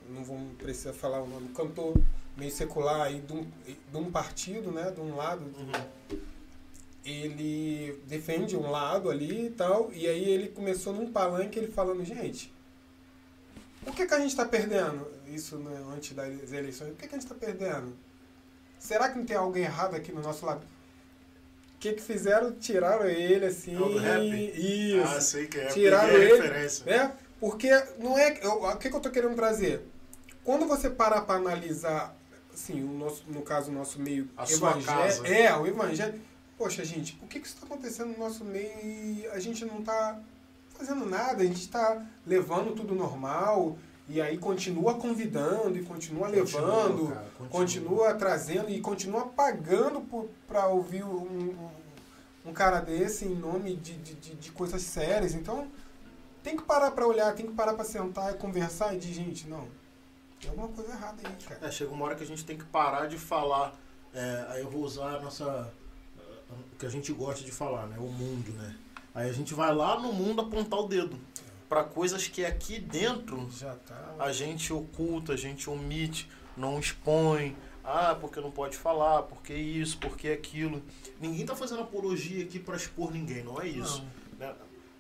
[0.10, 1.96] não vamos precisar falar o nome, um cantor
[2.36, 6.20] meio secular aí de um, de um partido, né, de um lado, Uhum.
[7.04, 12.04] Ele defende um lado ali e tal, e aí ele começou num palanque ele falando,
[12.06, 12.54] gente,
[13.84, 16.90] por que, que a gente está perdendo isso né, antes das eleições?
[16.92, 17.96] Por que, que a gente está perdendo?
[18.78, 20.62] Será que não tem algo errado aqui no nosso lado?
[21.76, 22.52] O que, que fizeram?
[22.54, 23.76] Tiraram ele assim.
[23.76, 24.22] É o rap?
[24.24, 25.04] Isso.
[25.16, 25.66] Ah, sei que é.
[25.68, 26.86] Tiraram ele, referência.
[26.86, 27.12] né?
[27.40, 28.38] Porque não é.
[28.44, 29.82] eu- O que, que eu tô querendo trazer?
[30.44, 32.16] Quando você parar para analisar,
[32.54, 34.30] assim, o nosso, no caso, o nosso meio
[34.86, 35.28] casa.
[35.28, 36.22] É, o evangelho.
[36.62, 39.80] Poxa, gente, por que, que isso está acontecendo no nosso meio e a gente não
[39.80, 40.20] está
[40.78, 41.42] fazendo nada?
[41.42, 48.14] A gente está levando tudo normal e aí continua convidando e continua, levando, cara, continua.
[48.14, 51.70] trazendo e continua pagando para ouvir um, um,
[52.46, 55.34] um cara desse em nome de, de, de, de coisas sérias.
[55.34, 55.68] Então,
[56.44, 59.48] tem que parar para olhar, tem que parar para sentar e conversar e dizer, gente,
[59.48, 59.68] não,
[60.40, 61.68] tem alguma coisa errada aí, cara.
[61.68, 63.74] É, chega uma hora que a gente tem que parar de falar.
[64.14, 65.81] é, aí eu vou usar a nossa.
[66.74, 67.98] O que a gente gosta de falar, né?
[67.98, 68.76] O mundo, né?
[69.14, 71.20] Aí a gente vai lá no mundo apontar o dedo.
[71.68, 73.50] Pra coisas que aqui dentro
[73.88, 74.16] tá.
[74.20, 77.56] a gente oculta, a gente omite, não expõe.
[77.84, 80.82] Ah, porque não pode falar, porque isso, porque aquilo.
[81.20, 84.04] Ninguém tá fazendo apologia aqui pra expor ninguém, não é isso.
[84.38, 84.54] né?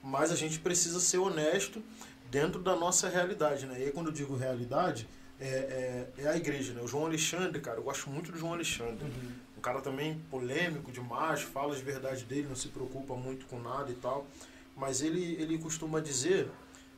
[0.04, 1.84] Mas a gente precisa ser honesto
[2.32, 3.80] dentro da nossa realidade, né?
[3.80, 5.08] E aí quando eu digo realidade,
[5.40, 6.82] é, é, é a igreja, né?
[6.82, 9.04] O João Alexandre, cara, eu gosto muito do João Alexandre.
[9.06, 9.32] Uhum.
[9.62, 13.92] Um cara também polêmico demais, fala de verdade dele, não se preocupa muito com nada
[13.92, 14.26] e tal.
[14.76, 16.50] Mas ele, ele costuma dizer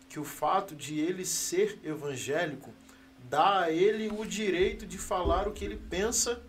[0.07, 2.73] que o fato de ele ser evangélico
[3.29, 6.41] dá a ele o direito de falar o que ele pensa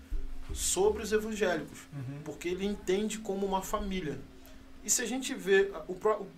[0.52, 2.20] sobre os evangélicos Uhum.
[2.24, 4.16] porque ele entende como uma família.
[4.84, 6.28] E se a gente vê, o, pró- o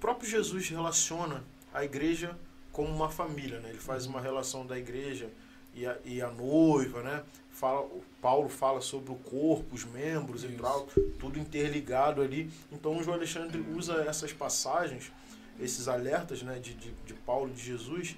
[0.00, 1.44] próprio Jesus relaciona
[1.74, 2.38] a igreja
[2.72, 3.68] como uma família, né?
[3.68, 5.28] Ele faz uma relação da igreja
[5.74, 7.22] e a, e a noiva, né?
[7.50, 10.62] Fala, o Paulo fala sobre o corpo, os membros e Isso.
[10.62, 10.86] tal,
[11.18, 12.50] tudo interligado ali.
[12.72, 15.12] Então o João Alexandre usa essas passagens,
[15.58, 18.16] esses alertas, né, de, de, de Paulo e de Jesus,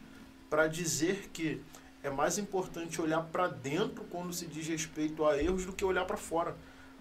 [0.48, 1.60] para dizer que
[2.02, 6.04] é mais importante olhar para dentro quando se diz respeito a erros do que olhar
[6.04, 6.54] para fora.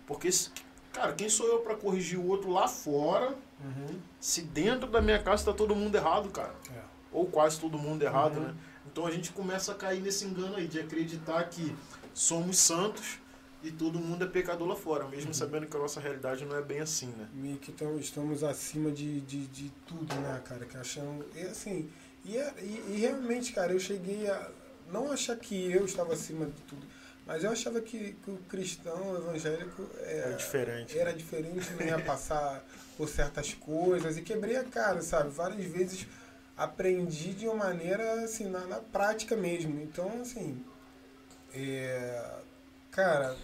[0.08, 0.50] Porque, se-
[0.94, 4.00] cara, quem sou eu para corrigir o outro lá fora, Uhum.
[4.20, 6.56] se dentro da minha casa está todo mundo errado, cara?
[6.76, 6.82] É.
[7.12, 8.48] Ou quase todo mundo errado, Uhum.
[8.48, 8.56] né?
[8.92, 11.76] Então a gente começa a cair nesse engano aí de acreditar que
[12.14, 13.20] somos santos
[13.64, 15.34] e todo mundo é pecador lá fora, mesmo Uhum.
[15.34, 17.28] sabendo que a nossa realidade não é bem assim, né?
[17.34, 20.66] meio que tamo- estamos acima de, de, de tudo, né, cara?
[20.66, 21.26] Que achando.
[21.36, 21.90] E assim,
[22.26, 24.50] e, é- e, e realmente, cara, eu cheguei a
[24.92, 26.86] não achar que eu estava acima de tudo,
[27.26, 30.98] mas eu achava que, que o cristão evangélico é, É diferente.
[30.98, 32.62] era diferente, não ia passar
[32.98, 35.30] por certas coisas e quebrei a cara, sabe?
[35.30, 36.06] Várias vezes
[36.58, 39.82] aprendi de uma maneira assim, na, na prática mesmo.
[39.82, 40.64] Então, assim,
[41.54, 42.40] é,
[42.92, 43.36] cara,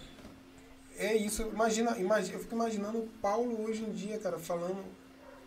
[0.96, 1.42] é isso.
[1.42, 4.84] Imagina, imagina, eu fico imaginando o Paulo hoje em dia, cara, falando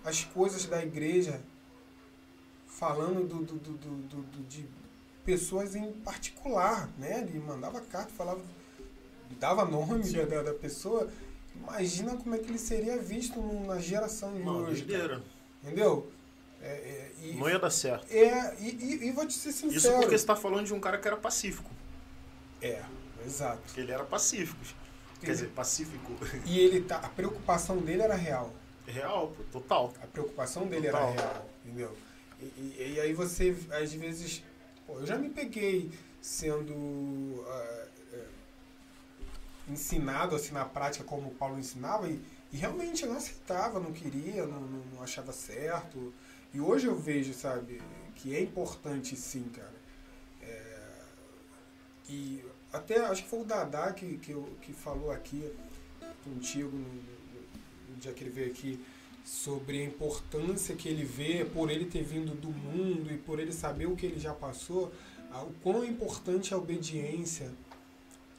[0.04, 1.40] as coisas da igreja,
[2.68, 4.66] falando do, do, do, do, do de
[5.26, 7.22] pessoas em particular, né?
[7.22, 8.42] Ele mandava carta, falava,
[9.40, 11.08] dava nome da, da, da pessoa.
[11.56, 14.86] Imagina como é que ele seria visto na geração de Não, hoje.
[14.86, 15.22] cara.
[15.64, 16.10] Entendeu?
[16.62, 18.06] É, é, e, Não ia dar certo.
[18.12, 19.76] é, e, e, e vou te ser sincero.
[19.76, 21.70] Isso porque você tá falando de um cara que era pacífico.
[22.62, 22.84] É,
[23.26, 23.60] exato.
[23.66, 24.60] Porque ele era pacífico.
[25.20, 26.14] Quer dizer, pacífico.
[26.46, 28.54] E ele tá, a preocupação dele era real.
[28.88, 29.94] Real, pô, total.
[30.04, 31.10] A preocupação dele Total.
[31.12, 31.98] era real, entendeu?
[32.40, 34.44] E, e- aí você, às vezes,
[34.88, 37.88] pô, eu já me peguei sendo é,
[39.68, 42.20] ensinado assim na prática como o Paulo ensinava e,
[42.52, 46.14] e realmente eu não aceitava, não queria, não, não, não achava certo.
[46.54, 47.82] E hoje eu vejo, sabe,
[48.16, 49.74] que é importante sim, cara.
[50.42, 50.78] É,
[52.10, 52.44] e
[52.74, 55.50] até acho que foi o Dadá que, que, eu- que falou aqui
[56.24, 58.84] contigo no, no- no dia que ele veio aqui
[59.24, 63.52] sobre a importância que ele vê por ele ter vindo do mundo e por ele
[63.52, 64.92] saber o que ele já passou,
[65.32, 67.50] o quão importante é a obediência,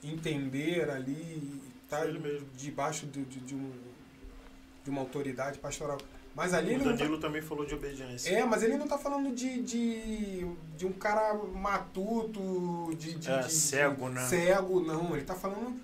[0.02, 2.46] entender ali, estar mesmo.
[2.56, 3.72] debaixo de, de, de um,
[4.84, 5.98] de uma autoridade pastoral.
[6.35, 8.30] Mas ali O ele tá, Danilo também falou de obediência.
[8.30, 13.41] é, mas ele não tá falando de, de, de um cara matuto, de, de, É,
[13.41, 14.26] de- cego, de- né?
[14.26, 15.14] Cego, não.
[15.14, 15.78] Ele tá falando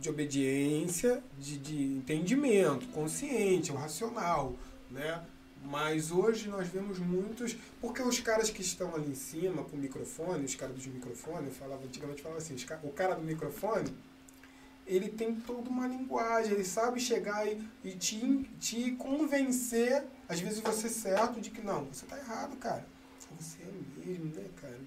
[0.00, 4.54] de obediência, de, de entendimento, consciente, o racional,
[4.90, 5.22] né?
[5.64, 9.78] Mas hoje nós vemos muitos, porque os caras que estão ali em cima com o
[9.78, 13.94] microfone, os caras dos microfones, eu falava, antigamente falava assim, o cara do microfone,
[14.94, 20.60] ele tem toda uma linguagem, ele sabe chegar e, e te, te convencer, às vezes
[20.60, 22.84] você certo, de que não, você tá errado, cara.
[23.38, 24.78] Você é mesmo, né, cara?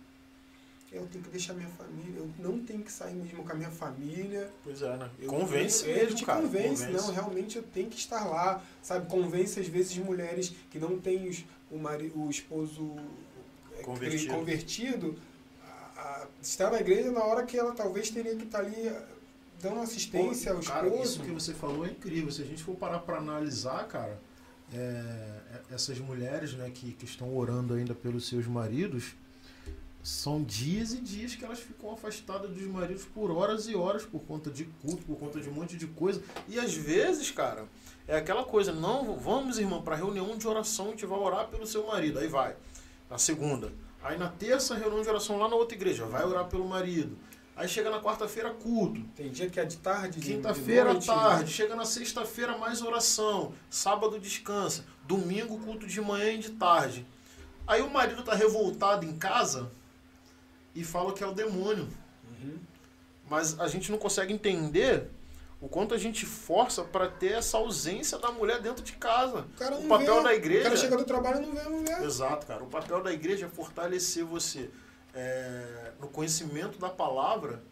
[0.91, 3.71] Eu tenho que deixar minha família, eu não tenho que sair mesmo com a minha
[3.71, 4.49] família.
[4.63, 5.09] Pois é, né?
[5.19, 6.41] Eu- Convence eu- mesmo, ele te cara.
[6.41, 9.07] convence, não, realmente eu tenho que estar lá, sabe?
[9.09, 12.95] Convence às vezes mulheres que não têm os- o, mari, o esposo
[13.77, 14.33] é, Convertido.
[14.33, 15.19] convertido
[15.65, 19.05] a, a estar na igreja na hora que ela talvez teria que estar ali ah,
[19.61, 21.03] dando assistência ao cara, esposo.
[21.03, 22.31] isso que você falou é incrível.
[22.31, 24.19] Se a gente for parar para analisar, cara,
[24.73, 29.15] é, é- essas mulheres né, que, que estão orando ainda pelos seus maridos,
[30.03, 34.19] são dias e dias que elas ficam afastadas dos maridos por horas e horas por
[34.21, 36.21] conta de culto, por conta de um monte de coisa.
[36.47, 37.65] E às vezes, cara,
[38.07, 41.65] é aquela coisa, não, vamos, irmão, para reunião de oração, a gente vai orar pelo
[41.65, 42.19] seu marido.
[42.19, 42.55] Aí vai.
[43.09, 43.71] Na segunda.
[44.03, 47.17] Aí na terça, reunião de oração lá na outra igreja, vai orar pelo marido.
[47.55, 49.01] Aí chega na quarta-feira, culto.
[49.15, 53.53] Tem dia que é de tarde, de- de Quinta-feira tarde, chega na sexta-feira mais oração,
[53.69, 57.05] sábado descansa, domingo culto de manhã e de tarde.
[57.65, 59.71] Aí o marido tá revoltado em casa
[60.75, 61.87] e fala que é o demônio.
[62.41, 62.57] Uhum.
[63.29, 65.09] Mas a gente não consegue entender
[65.61, 69.39] o quanto a gente força para ter essa ausência da mulher dentro de casa.
[69.55, 70.63] O, cara O papel vê, da O igreja.
[70.63, 72.03] cara chega do trabalho e não vê a mulher.
[72.03, 72.63] Exato, cara.
[72.63, 74.69] O papel da igreja é fortalecer você
[75.15, 77.63] é, no conhecimento da palavra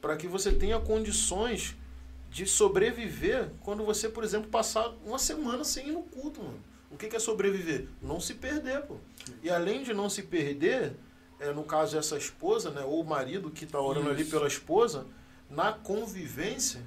[0.00, 1.76] para que você tenha condições
[2.30, 6.58] de sobreviver quando você, por exemplo, passar uma semana sem ir no culto, mano.
[6.90, 7.88] O que que é sobreviver?
[8.00, 8.96] Não se perder, pô.
[9.42, 10.92] E além de não se perder,
[11.40, 14.30] é, no caso essa esposa, né, ou o marido que está orando ali Isso.
[14.30, 15.06] pela esposa,
[15.50, 16.80] na convivência,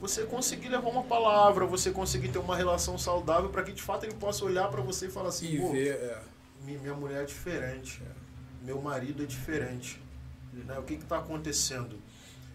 [0.00, 4.04] você conseguir levar uma palavra, você conseguir ter uma relação saudável para que de fato
[4.04, 6.20] ele possa olhar para você e falar assim, E pô, vê, é.
[6.64, 8.02] mi- minha mulher é diferente,
[8.64, 10.00] meu marido é diferente,
[10.52, 10.78] né?
[10.78, 11.98] o que está acontecendo?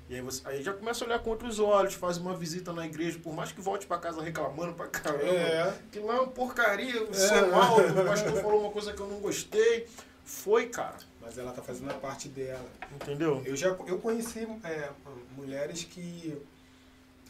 [0.10, 2.84] E aí, você, aí já começa a olhar com outros olhos, faz uma visita na
[2.86, 5.78] igreja, por mais que volte para casa reclamando pra caramba, É.
[5.92, 7.14] que lá é uma porcaria, o É.
[7.14, 9.88] som alto, o pastor falou uma coisa que eu não gostei.
[10.26, 12.66] Foi, cara, Mas ela tá fazendo a parte dela.
[12.96, 13.44] entendeu?
[13.46, 14.90] Eu já eu conheci é,
[15.38, 16.36] mulheres que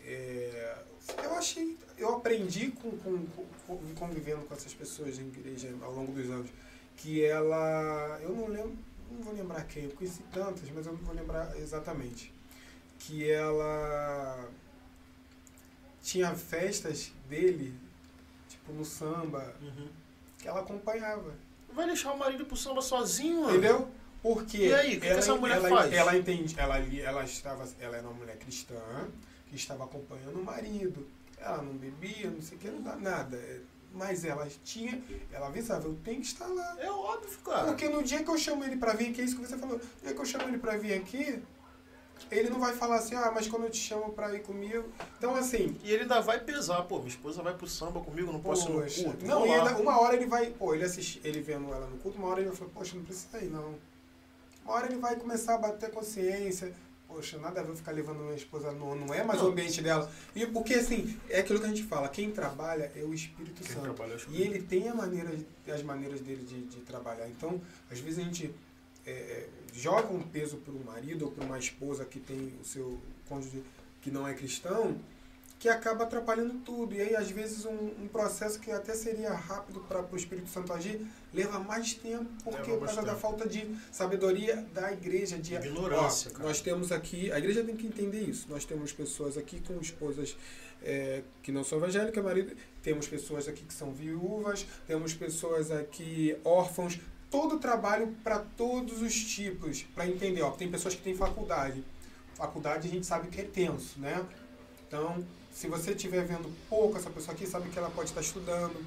[0.05, 0.77] é,
[1.23, 3.25] eu achei, eu aprendi com, com-
[3.67, 6.49] com- convivendo com essas pessoas em igreja ao longo dos anos
[7.00, 8.78] que ela, eu não lembro,
[9.12, 12.34] não vou lembrar quem, eu conheci tantas, mas eu não vou lembrar exatamente,
[13.00, 14.47] que ela
[16.04, 17.74] tinha festas dele,
[18.50, 19.54] tipo no samba,
[20.38, 21.34] que ela acompanhava.
[21.74, 23.52] Vai deixar o marido pro samba sozinho, mano?
[23.52, 23.89] Entendeu?
[24.22, 25.93] Porque E aí, o que que ela, essa mulher ela, faz?
[25.93, 28.76] Ela entende, ela, ela estava, ela era uma mulher cristã
[29.47, 31.08] que estava acompanhando o marido.
[31.38, 33.39] Ela não bebia, não sei o que, não dá nada.
[33.94, 36.76] Mas ela tinha, ela avisava, eu tenho que estar lá.
[36.80, 37.66] É óbvio, cara.
[37.68, 39.78] Porque no dia que eu chamo ele pra vir aqui, é isso que você falou,
[39.78, 41.42] no dia que eu chamo ele pra vir aqui,
[42.30, 44.86] ele não vai falar assim, ah, mas quando eu te chamo pra ir comigo.
[45.18, 48.40] Então assim, E ele ainda vai pesar, pô, minha esposa vai pro samba comigo, não
[48.40, 49.26] posso ir no Poxa, culto.
[49.26, 52.18] não, e ainda, uma hora ele vai, pô, ele assiste, ele vendo ela no culto,
[52.20, 53.74] uma hora ele vai falar, poxa, não precisa ir não.
[54.64, 56.72] Uma hora ele vai começar a bater consciência,
[57.10, 59.51] poxa, nada a ver ficar levando minha esposa, não, não é mais o Não.
[59.51, 60.10] ambiente dela.
[60.36, 63.74] E porque assim, é aquilo que a gente fala, quem trabalha é o Espírito Quem
[63.74, 63.82] Santo.
[63.82, 65.36] trabalha é o E ele tem a maneira,
[65.68, 67.28] as maneiras dele de, de trabalhar.
[67.28, 67.60] Então,
[67.91, 68.53] às vezes a gente
[69.05, 72.64] é, é, joga um peso para um marido ou para uma esposa que tem o
[72.64, 73.64] seu cônjuge
[74.01, 74.95] que não é cristão,
[75.60, 76.95] que acaba atrapalhando tudo.
[76.95, 80.72] E aí, às vezes, um, um processo que até seria rápido para o Espírito Santo
[80.72, 85.38] agir, leva mais tempo, porque por causa da falta de sabedoria da igreja.
[85.38, 86.47] De, Ignorância, Ó, cara.
[86.47, 88.47] Nós temos aqui, a igreja tem que entender isso.
[88.49, 90.38] Nós temos pessoas aqui com esposas
[90.82, 96.38] é, que não são evangélicas, marido, temos pessoas aqui que são viúvas, temos pessoas aqui
[96.45, 96.97] órfãos,
[97.30, 100.41] todo trabalho para todos os tipos, para entender.
[100.41, 101.84] Ó, tem pessoas que têm faculdade.
[102.34, 104.26] Faculdade a gente sabe que é tenso, né?
[104.88, 105.24] Então,
[105.60, 108.78] se você estiver vendo pouco essa pessoa aqui, sabe que ela pode estar estudando,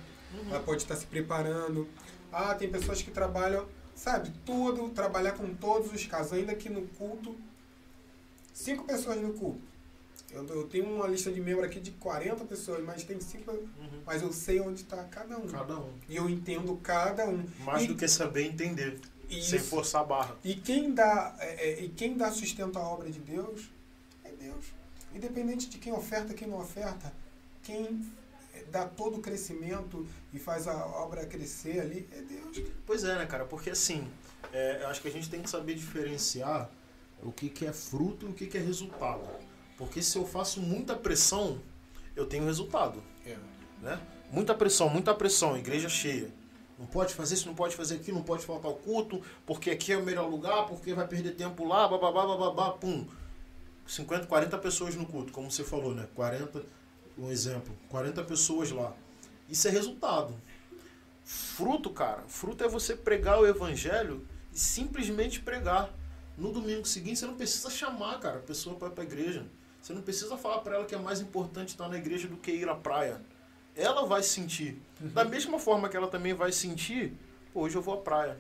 [0.49, 1.87] ela pode estar se preparando.
[2.33, 6.87] Ah, tem pessoas que trabalham, sabe, tudo, trabalhar com todos os casos, ainda que no
[6.97, 7.37] culto,
[8.55, 9.61] cinco pessoas no culto.
[10.31, 14.01] Eu, eu tenho uma lista de membros aqui de 40 pessoas, mas tem cinco, Uhum.
[14.07, 15.47] mas eu sei onde está cada um.
[15.47, 15.93] Cada um.
[16.09, 17.45] E eu entendo cada um.
[17.61, 18.99] Mais E- do que saber entender.
[19.29, 20.37] e Sem isso- forçar a barra.
[20.43, 23.71] E quem dá, é, é, e quem dá sustento à obra de Deus
[24.25, 24.67] é Deus.
[25.15, 27.13] Independente de quem oferta, quem não oferta,
[27.63, 28.07] quem
[28.55, 32.69] é, dá todo o crescimento e faz a obra crescer ali é Deus.
[32.87, 33.45] Pois é, né, cara?
[33.45, 34.07] Porque assim,
[34.53, 36.71] é, eu acho que a gente tem que saber diferenciar
[37.23, 39.29] o que, que é fruto e o que, que é resultado.
[39.77, 41.61] Porque se eu faço muita pressão,
[42.15, 43.03] eu tenho resultado.
[43.81, 44.01] Né?
[44.31, 46.31] Muita pressão, muita pressão, igreja cheia.
[46.79, 49.93] Não pode fazer isso, não pode fazer aquilo, não pode faltar o culto, porque aqui
[49.93, 53.07] é o melhor lugar, porque vai perder tempo lá, bababá, bababá, pum.
[53.87, 56.09] 50, 40 pessoas no culto, como você falou, né?
[56.15, 56.65] 40,
[57.19, 58.95] um exemplo, 40 pessoas lá.
[59.49, 60.35] Isso é resultado.
[61.25, 65.91] Fruto, cara, fruto é você pregar o evangelho e simplesmente pregar.
[66.37, 69.47] No domingo seguinte, você não precisa chamar, cara, a pessoa para ir pra igreja.
[69.81, 72.53] Você não precisa falar para ela que é mais importante estar na igreja do que
[72.53, 73.21] ir à praia.
[73.75, 74.81] Ela vai sentir.
[75.01, 77.13] Da mesma forma que ela também vai sentir,
[77.55, 78.39] hoje eu vou à praia.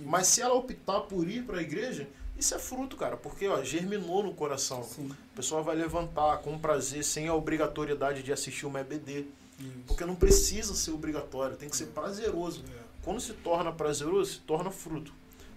[0.00, 2.08] Mas se ela optar por ir para a igreja,
[2.40, 4.82] isso é fruto, cara, porque ó, germinou no coração.
[4.82, 5.10] Sim.
[5.32, 9.26] A pessoa vai levantar com prazer, sem a obrigatoriedade de assistir uma EBD.
[9.58, 9.70] Isso.
[9.86, 12.64] Porque não precisa ser obrigatório, tem que ser prazeroso.
[12.66, 12.80] É.
[13.02, 15.12] Quando se torna prazeroso, se torna fruto.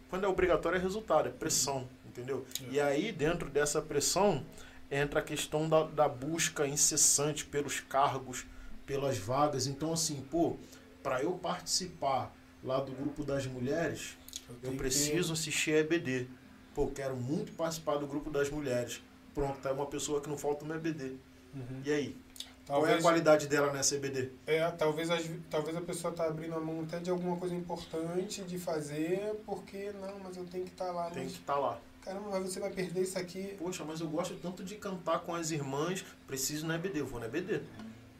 [0.09, 2.45] Quando é obrigatório, é resultado, é pressão, entendeu?
[2.61, 2.73] É.
[2.73, 4.45] E aí, dentro dessa pressão,
[4.91, 8.45] entra a questão da, da busca incessante pelos cargos,
[8.85, 9.67] pelas vagas.
[9.67, 10.57] Então, assim, pô,
[11.01, 14.17] para eu participar lá do grupo das mulheres,
[14.61, 16.27] eu que preciso assistir a EBD.
[16.73, 19.01] Pô, quero muito participar do grupo das mulheres.
[19.33, 20.93] Pronto, tá uma pessoa que não falta uma EBD.
[21.09, 21.17] ter-
[21.55, 21.81] Uhum.
[21.85, 22.17] E aí?
[22.65, 24.31] Qual é a Talvez, qualidade dela nessa EBD?
[24.47, 28.41] é, talvez, as- talvez a pessoa está abrindo a mão até de alguma coisa importante
[28.41, 31.11] de fazer, porque não, mas eu tenho que estar lá.
[31.11, 31.79] Tem mas, que estar lá.
[32.01, 33.55] Caramba, mas você vai perder isso aqui.
[33.59, 37.19] Poxa, mas eu gosto tanto de cantar com as irmãs, preciso na EBD, eu vou
[37.19, 37.61] na EBD.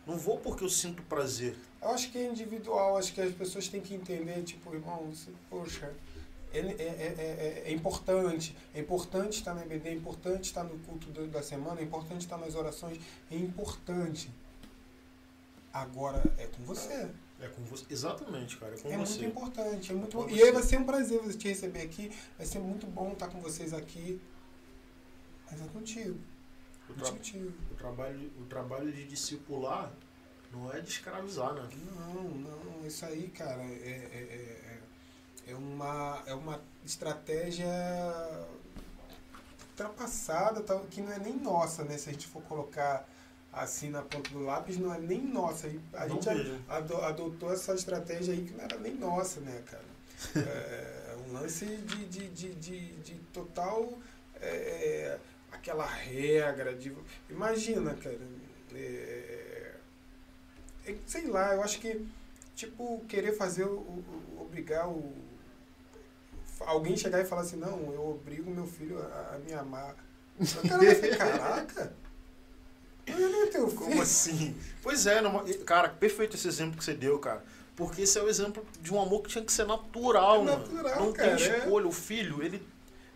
[0.05, 1.55] Não vou porque eu sinto prazer.
[1.81, 5.31] Eu acho que é individual, acho que as pessoas têm que entender, tipo, irmão, você,
[5.49, 5.91] poxa,
[6.53, 10.77] é, é, é, é, é importante, é importante estar na EBD, é importante estar no
[10.79, 12.99] culto da semana, é importante estar nas orações,
[13.31, 14.29] é importante.
[15.73, 17.09] Agora é com você.
[17.41, 17.85] É com você.
[17.89, 19.19] Exatamente, cara, é com é você.
[19.21, 20.29] muito importante, é muito bom.
[20.29, 23.27] E aí vai ser um prazer você te receber aqui, vai ser muito bom estar
[23.27, 24.21] com vocês aqui.
[25.49, 26.19] Mas é contigo,
[26.89, 27.51] O, é tra- contigo.
[27.71, 29.91] o trabalho, o trabalho de discipular
[30.51, 31.67] não é de escravizar, né?
[31.95, 33.65] Não, não, isso aí, cara, é,
[34.13, 34.62] é,
[35.47, 37.67] é, uma, é uma estratégia
[39.69, 41.97] ultrapassada, tal, que não é nem nossa, né?
[41.97, 43.07] Se a gente for colocar
[43.51, 45.67] assim na ponta do lápis, não é nem nossa.
[45.93, 46.29] A Não gente
[46.69, 49.83] adotou essa estratégia aí que não era nem nossa, né, cara?
[51.13, 53.93] É um lance de, de, de, de, de total.
[54.41, 55.17] é,
[55.51, 56.95] aquela regra de.
[57.29, 58.17] Imagina, cara.
[58.73, 59.75] é,
[60.85, 62.05] é, sei lá, eu acho que,
[62.55, 65.13] tipo, querer fazer o, o- obrigar o.
[66.65, 69.95] Alguém chegar e falar assim, não, eu obrigo meu filho a, a me amar.
[70.39, 71.93] O cara vai ficar, caraca!
[73.05, 73.81] Ele não é teu filho.
[73.81, 74.55] Como assim?
[74.81, 75.21] Pois é,
[75.65, 77.43] cara, perfeito esse exemplo que você deu, cara.
[77.75, 80.59] Porque esse é o exemplo de um amor que tinha que ser natural, É mano.
[80.73, 81.57] natural, Não cara, tem é.
[81.57, 81.87] escolha.
[81.87, 82.65] O filho, ele,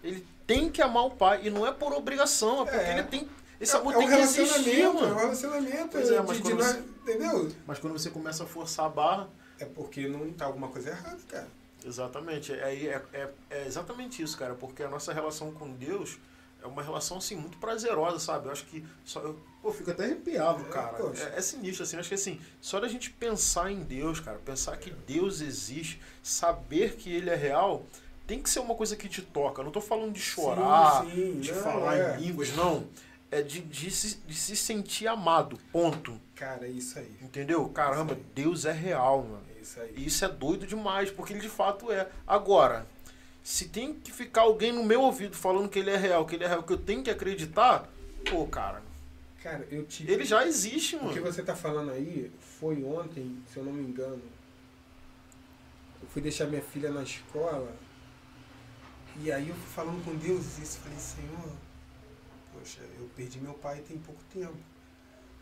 [0.04, 1.42] ele tem que amar o pai.
[1.46, 2.94] E não é por obrigação, é porque É.
[2.94, 3.30] ele tem.
[3.62, 5.16] Esse é, amor é um tem que existir, relacionamento, é um mano.
[5.16, 5.88] relacionamento.
[5.92, 7.52] Pois é, mas de, quando de você- nós- entendeu?
[7.66, 9.30] Mas quando você começa a forçar a barra,
[9.60, 11.48] É porque não tá alguma coisa errada, cara.
[11.88, 12.52] Exatamente.
[12.54, 14.54] Aí é, é, é exatamente isso, cara.
[14.54, 16.18] Porque a nossa relação com Deus
[16.62, 18.48] é uma relação assim muito prazerosa, sabe?
[18.48, 20.98] Eu acho que só eu, pô, eu fico até arrepiado, É, cara.
[21.16, 21.96] É, é sinistro assim.
[21.96, 26.02] Eu acho que assim, só da gente pensar em Deus, cara, pensar que Deus existe,
[26.22, 27.86] saber que ele é real,
[28.26, 29.62] tem que ser uma coisa que te toca.
[29.62, 32.18] Eu não tô falando de chorar, Sim, sim, de não, falar é.
[32.18, 32.86] em línguas, não.
[33.30, 35.60] É de, de, se, de se sentir amado.
[35.72, 36.20] Ponto.
[36.34, 37.14] Cara, é isso aí.
[37.22, 37.68] Entendeu?
[37.70, 39.47] Caramba, Deus é real, mano.
[39.68, 39.94] Isso aí.
[39.98, 42.10] E isso é doido demais, porque ele de fato é.
[42.26, 42.86] Agora,
[43.44, 46.44] se tem que ficar alguém no meu ouvido falando que ele é real, que ele
[46.44, 47.88] é real, que eu tenho que acreditar,
[48.30, 48.82] pô, cara,
[49.44, 50.12] Cara, eu tive.
[50.12, 51.22] ele já existe, O que mano.
[51.22, 54.22] você tá falando aí foi ontem, se eu não me engano.
[56.02, 57.72] Eu fui deixar minha filha na escola.
[59.22, 60.80] E aí eu fui falando com Deus isso.
[60.80, 61.52] Falei, Senhor,
[62.54, 64.58] poxa, eu perdi meu pai tem pouco tempo.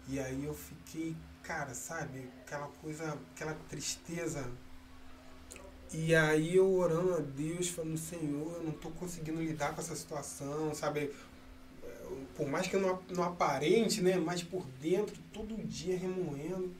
[0.07, 1.15] E aí eu fiquei,
[1.45, 4.45] cara, sabe, aquela coisa, aquela tristeza.
[5.93, 9.95] E aí eu orando a Deus, falando, Senhor, eu não tô conseguindo lidar com essa
[9.95, 11.13] situação, sabe?
[12.35, 14.17] Por mais que eu não, não aparente, né?
[14.17, 16.73] Mas por dentro, todo dia remoendo.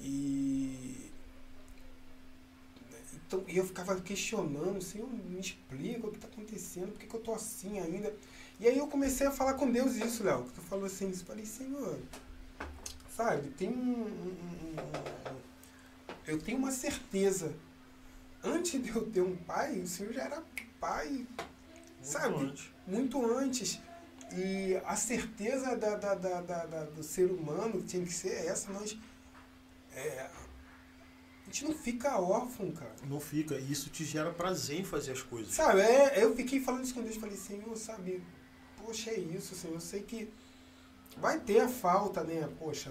[0.00, 1.10] E.
[3.26, 7.20] Então, eu ficava questionando, Senhor, me explica o que está acontecendo, por que, que eu
[7.20, 8.14] tô assim ainda?
[8.60, 11.16] E aí eu comecei a falar com Deus isso, Léo, que tu falou assim, eu
[11.16, 11.98] falei, Senhor,
[13.16, 14.36] sabe, tem um, um-
[14.76, 15.40] um-
[16.26, 17.54] Eu tenho uma certeza.
[18.42, 20.42] Antes de eu ter um pai, o Senhor já era
[20.80, 21.26] pai,
[22.02, 22.34] sabe?
[22.34, 22.70] Muito antes.
[22.86, 23.80] muito antes.
[24.34, 28.96] E a certeza da, da, da, da- do ser humano tinha que ser essa, nós.
[29.94, 32.94] é, a gente não fica órfão, cara.
[33.06, 33.54] Não fica.
[33.56, 35.54] E isso te gera prazer em fazer as coisas.
[35.54, 38.22] Sabe, é, eu fiquei falando isso com Deus, falei, Senhor, sabe,
[38.82, 40.28] poxa, é isso, Senhor, eu sei que
[41.18, 42.48] vai ter a falta, né?
[42.58, 42.90] Poxa.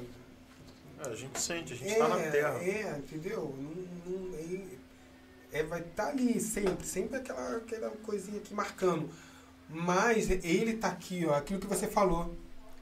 [1.00, 2.64] É, a gente sente, a gente é, tá na terra.
[2.64, 3.56] É, entendeu?
[3.58, 9.10] Não, não, é, é, vai estar ali sempre, sempre aquela, aquela coisinha aqui marcando.
[9.70, 12.36] Mas ele tá aqui, ó, aquilo que você falou.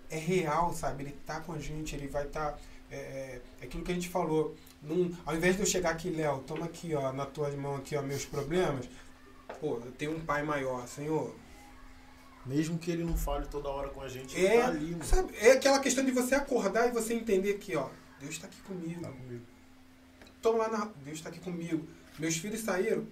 [0.09, 1.03] É real, sabe?
[1.03, 2.59] Ele tá com a gente, ele vai estar.
[2.89, 4.55] é, é, é aquilo que a gente falou.
[4.81, 7.95] Num, ao invés de eu chegar aqui, Léo, toma aqui, ó, na tua mão aqui,
[7.95, 8.89] ó, meus problemas.
[9.59, 11.33] Pô, eu tenho um pai maior, Senhor.
[12.45, 15.03] Mesmo que ele não fale toda hora com a gente, ele É, tá ali, mano.
[15.05, 17.87] sabe, é aquela questão de você acordar e você entender que, ó,
[18.19, 19.01] Deus está aqui comigo.
[19.01, 19.45] Tá comigo.
[20.41, 20.85] Tô lá na.
[21.05, 21.87] Deus está aqui comigo.
[22.17, 23.05] Meus filhos saíram,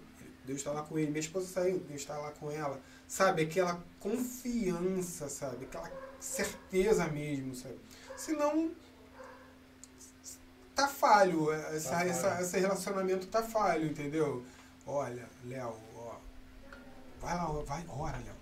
[0.45, 1.09] Deus está lá com ele.
[1.11, 2.81] Minha esposa saiu, Deus está lá com ela.
[3.07, 3.43] Sabe?
[3.43, 5.65] Aquela confiança, sabe?
[5.65, 7.77] Aquela certeza mesmo, sabe?
[8.17, 8.71] Senão.
[10.75, 11.51] Tá falho.
[11.51, 12.09] Essa, Tá falho.
[12.09, 14.43] essa- esse relacionamento tá falho, entendeu?
[14.87, 16.15] Olha, Léo, ó.
[17.21, 18.38] Vai lá, vai, ora, Léo.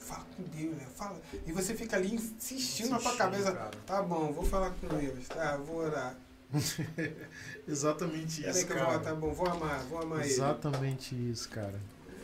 [0.00, 0.88] Fala com Deus, Léo.
[0.96, 1.20] Fala.
[1.46, 3.52] E você fica ali insistindo na tua Insistindo, cabeça.
[3.52, 3.70] cara.
[3.86, 5.56] Tá bom, vou falar com Deus, tá?
[5.58, 6.16] Vou orar.
[7.68, 8.98] Exatamente isso, que eu vou, cara.
[8.98, 10.28] tá bom, vou amar, vou amar ele.
[10.32, 11.78] Exatamente isso, cara.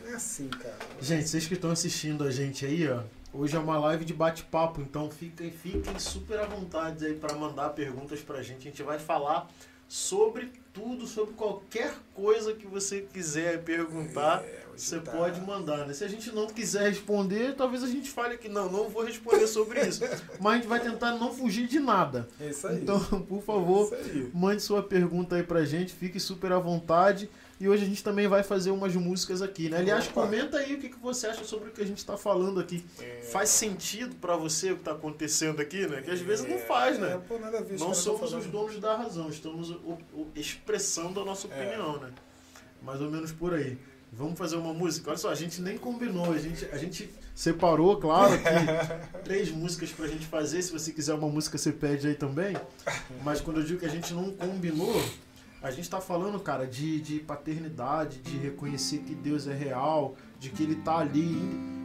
[0.05, 0.77] É assim, cara.
[1.01, 3.03] Gente, vocês que estão assistindo a gente aí, ó,
[3.33, 7.69] hoje é uma live de bate-papo, então fiquem, fiquem super à vontade aí para mandar
[7.69, 8.67] perguntas pra gente.
[8.67, 9.49] A gente vai falar
[9.87, 14.43] sobre tudo, sobre qualquer coisa que você quiser perguntar.
[14.43, 15.93] É, hoje Você tá- pode mandar, né?
[15.93, 19.47] Se a gente não quiser responder, talvez a gente fale que não, não vou responder
[19.47, 20.01] sobre isso.
[20.39, 22.27] Mas a gente vai tentar não fugir de nada.
[22.39, 22.77] É isso aí.
[22.81, 24.29] Então, por favor, aí.
[24.33, 27.29] Mande sua pergunta aí pra gente, fique super à vontade.
[27.59, 29.77] E hoje a gente também vai fazer umas músicas aqui, né?
[29.79, 30.21] Aliás, Opa.
[30.21, 32.85] comenta aí o que, que você acha sobre o que a gente tá falando aqui.
[32.99, 33.21] É.
[33.31, 36.03] Faz sentido pra você o que tá acontecendo aqui, né?
[36.03, 37.21] Que às vezes não faz, É, né?
[37.27, 41.25] pô, nada a ver, Não somos os donos da razão, estamos o- o- expressando a
[41.25, 41.49] nossa É.
[41.49, 42.11] opinião, né?
[42.83, 43.75] Mais ou menos por aí.
[44.11, 45.09] Vamos fazer uma música?
[45.09, 48.33] Olha só, a gente nem combinou, a gente, a gente separou, claro,
[49.23, 50.61] três músicas pra gente fazer.
[50.61, 52.55] Se você quiser uma música, você pede aí também.
[53.23, 54.95] Mas quando eu digo que a gente não combinou,
[55.61, 60.49] a gente tá falando, cara, de, de paternidade, de reconhecer que Deus é real, de
[60.49, 61.35] que Ele tá ali.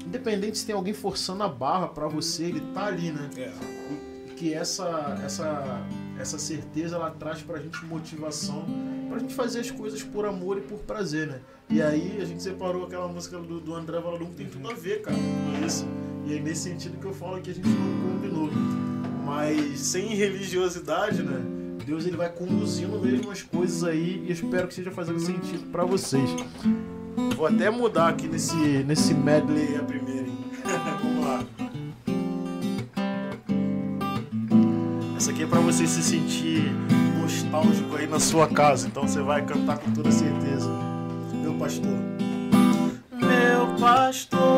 [0.06, 3.30] Independente se tem alguém forçando a barra pra você, Ele tá ali, né?
[3.36, 4.11] É.
[4.42, 5.86] Que essa, essa,
[6.18, 8.66] essa certeza ela traz pra gente motivação
[9.08, 11.38] pra gente fazer as coisas por amor e por prazer, né?
[11.70, 14.74] E aí a gente separou aquela música do, do André Valadão que tem tudo a
[14.74, 15.86] ver, cara, com isso.
[16.26, 18.50] E aí nesse sentido que eu falo que a gente não combinou.
[19.24, 21.40] Mas sem religiosidade, né?
[21.86, 25.84] Deus ele vai conduzindo mesmo as coisas aí e espero que esteja fazendo sentido pra
[25.84, 26.28] vocês.
[27.36, 30.38] Vou até mudar aqui nesse, nesse medley a primeira, hein?
[35.22, 36.64] Essa aqui é pra você se sentir
[37.20, 40.68] nostálgico aí na sua casa, então você vai cantar com toda certeza.
[41.32, 41.96] Meu pastor.
[43.20, 44.51] Meu pastor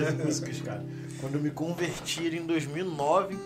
[0.00, 0.84] Dessas músicas, cara.
[1.20, 3.36] Quando eu me converti em 2009,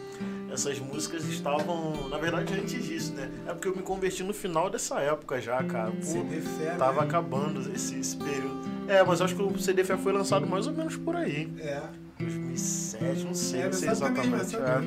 [0.53, 3.31] essas músicas estavam, na verdade, antes disso, né?
[3.47, 5.91] É porque eu me converti no final dessa época já, cara.
[5.91, 7.07] Pô, CD Fé, tava né?
[7.07, 8.67] acabando esse, esse período.
[8.89, 11.53] É, mas acho que o CD Fé foi lançado mais ou menos por aí.
[11.61, 11.83] É.
[12.19, 14.29] 2007, não sei, É, não sei exatamente.
[14.29, 14.81] nessa é.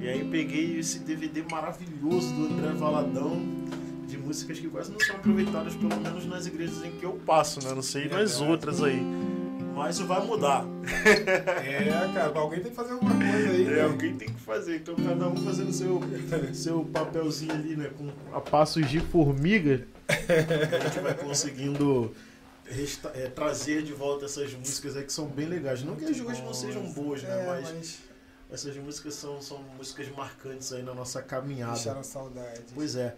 [0.00, 3.40] E aí peguei esse DVD maravilhoso do André Valadão,
[4.06, 7.62] de músicas que quase não são aproveitadas, pelo menos nas igrejas em que eu passo,
[7.66, 7.72] né?
[7.74, 8.50] Não sei nas Verdade.
[8.50, 9.00] outras aí.
[9.74, 10.64] Mas isso vai mudar.
[11.04, 13.66] É, cara, alguém tem que fazer alguma coisa aí.
[13.66, 13.82] É, né?
[13.82, 14.76] alguém tem que fazer.
[14.76, 16.00] Então cada um fazendo seu,
[16.54, 17.90] seu papelzinho ali, né?
[17.96, 19.86] Com a passos de formiga.
[20.08, 22.14] A gente vai conseguindo
[22.64, 25.82] resta- é, trazer de volta essas músicas aí que são bem legais.
[25.82, 27.42] Não que as duas não sejam boas, né?
[27.42, 27.98] É, mas, mas
[28.50, 31.74] essas músicas são, são músicas marcantes aí na nossa caminhada.
[31.74, 32.62] deixaram saudade.
[32.74, 33.14] Pois é.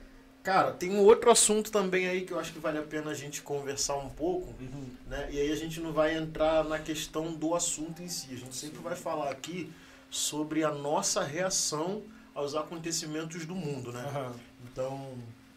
[0.47, 3.15] Cara, tem um outro assunto também aí que eu acho que vale a pena a
[3.15, 4.55] gente conversar um pouco,
[5.09, 5.29] né?
[5.33, 8.29] E aí a gente não vai entrar na questão do assunto em si.
[8.33, 9.73] A gente sempre vai falar aqui
[10.09, 12.01] sobre a nossa reação
[12.33, 14.05] aos acontecimentos do mundo, né?
[14.07, 14.37] Aham.
[14.71, 14.95] Então,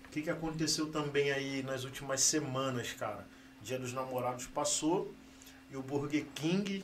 [0.06, 3.28] o que, que aconteceu também aí nas últimas semanas, cara?
[3.62, 5.14] Dia dos Namorados passou
[5.70, 6.84] e o Burger King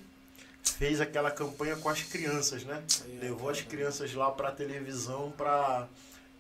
[0.62, 2.84] fez aquela campanha com as crianças, né?
[3.20, 5.88] Levou as crianças lá para televisão para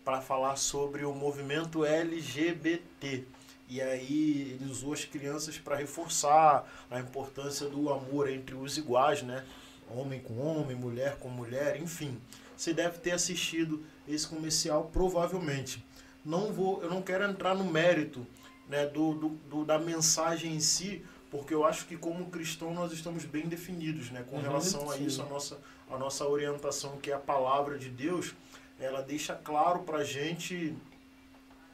[0.06, 3.24] para falar sobre o movimento LGBT.
[3.68, 9.24] E aí ele usou as crianças para reforçar a importância do amor entre os iguais,
[9.24, 9.44] né?
[9.90, 12.20] Homem com homem, mulher com mulher, enfim.
[12.56, 15.84] Você deve ter assistido esse comercial provavelmente.
[16.24, 18.26] Não vou, eu não quero entrar no mérito,
[18.70, 22.92] né, do, do, do- da mensagem em si, porque eu acho que como cristão nós
[22.92, 25.06] estamos bem definidos, né, com Uhum, relação a sim.
[25.06, 25.58] isso, a nossa
[25.92, 28.34] a nossa orientação que é a palavra de Deus,
[28.80, 30.76] ela deixa claro pra gente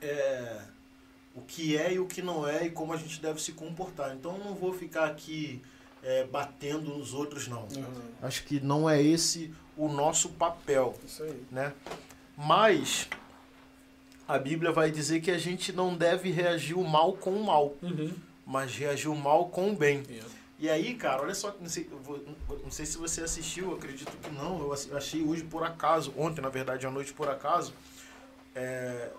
[0.02, 0.62] é,
[1.36, 4.16] o que é e o que não é e como a gente deve se comportar.
[4.16, 5.62] Então eu não vou ficar aqui
[6.04, 7.64] é, batendo nos outros não.
[7.64, 8.02] Aham.
[8.22, 11.44] Acho que não é esse o nosso papel, Isso aí.
[11.52, 11.74] né?
[12.38, 13.08] Mas
[14.28, 17.74] a Bíblia vai dizer que a gente não deve reagir o mal com o mal,
[17.82, 18.14] Uhum.
[18.46, 20.04] mas reagir o mal com o bem.
[20.10, 20.41] É.
[20.62, 22.24] E aí, cara, olha só, não sei, vou-
[22.64, 24.60] não sei se você assistiu, acredito que não.
[24.60, 27.74] Eu achei hoje por acaso, ontem, na verdade, à noite por acaso.
[28.54, 29.10] é,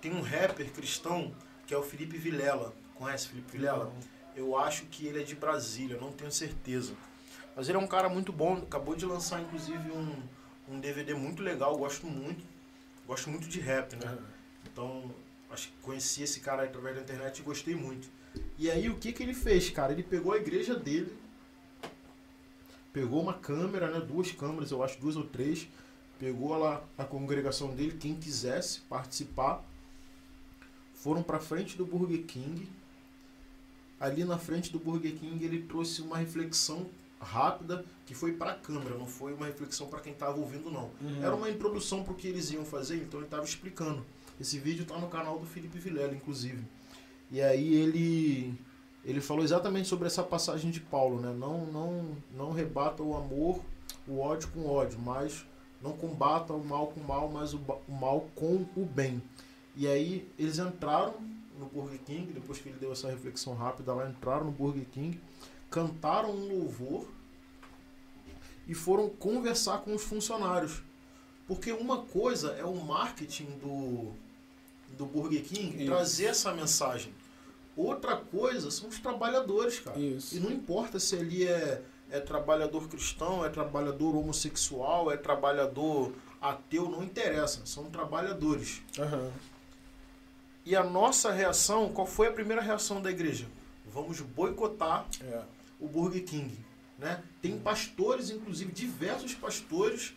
[0.00, 1.34] tem um rapper cristão
[1.66, 2.72] que é o Felipe Vilela.
[2.94, 3.92] Conhece Felipe Vilela?
[4.36, 6.94] Eu acho que ele é de Brasília, não tenho certeza.
[7.56, 10.22] Mas ele é um cara muito bom, acabou de lançar inclusive um,
[10.68, 12.44] um DVD muito legal, gosto muito.
[13.08, 14.16] Gosto muito de rap, né?
[14.72, 15.12] Então,
[15.50, 18.08] acho que conheci esse cara através da internet e gostei muito.
[18.58, 19.92] E aí, o que, que ele fez, cara?
[19.92, 21.12] Ele pegou a igreja dele,
[22.92, 24.00] pegou uma câmera, né?
[24.00, 25.68] Duas câmeras, eu acho, duas ou três.
[26.18, 29.62] Pegou lá a congregação dele, quem quisesse participar.
[30.94, 32.68] Foram pra frente do Burger King.
[34.00, 36.86] Ali na frente do Burger King, ele trouxe uma reflexão
[37.20, 40.90] rápida que foi pra câmera, não foi uma reflexão para quem tava ouvindo, não.
[41.00, 41.22] Uhum.
[41.22, 44.04] Era uma introdução pro que eles iam fazer, então ele tava explicando.
[44.40, 46.62] Esse vídeo tá no canal do Felipe Vilela, inclusive.
[47.30, 48.54] E aí ele
[49.04, 51.32] ele falou exatamente sobre essa passagem de Paulo, né?
[51.32, 53.60] Não não não rebata o amor,
[54.06, 55.44] o ódio com ódio, mas
[55.82, 57.58] não combata o mal com o mal, mas o,
[57.88, 59.22] o mal com o bem.
[59.76, 61.14] E aí eles entraram
[61.58, 65.20] no Burger King, depois que ele deu essa reflexão rápida lá, entraram no Burger King,
[65.70, 67.06] cantaram um louvor
[68.66, 70.82] e foram conversar com os funcionários.
[71.46, 74.12] Porque uma coisa é o marketing do,
[74.96, 75.86] do Burger King Isso.
[75.86, 77.12] trazer essa mensagem.
[77.76, 79.98] Outra coisa são os trabalhadores, cara.
[79.98, 80.36] Isso.
[80.36, 86.88] E não importa se ali é, é trabalhador cristão, é trabalhador homossexual, é trabalhador ateu,
[86.88, 87.60] não interessa.
[87.66, 88.80] São trabalhadores.
[88.98, 89.30] Aham.
[90.64, 93.46] E a nossa reação, qual foi a primeira reação da igreja?
[93.92, 95.42] Vamos boicotar É.
[95.78, 96.58] o Burger King.
[96.98, 97.22] Né?
[97.42, 100.14] Tem pastores, inclusive diversos pastores,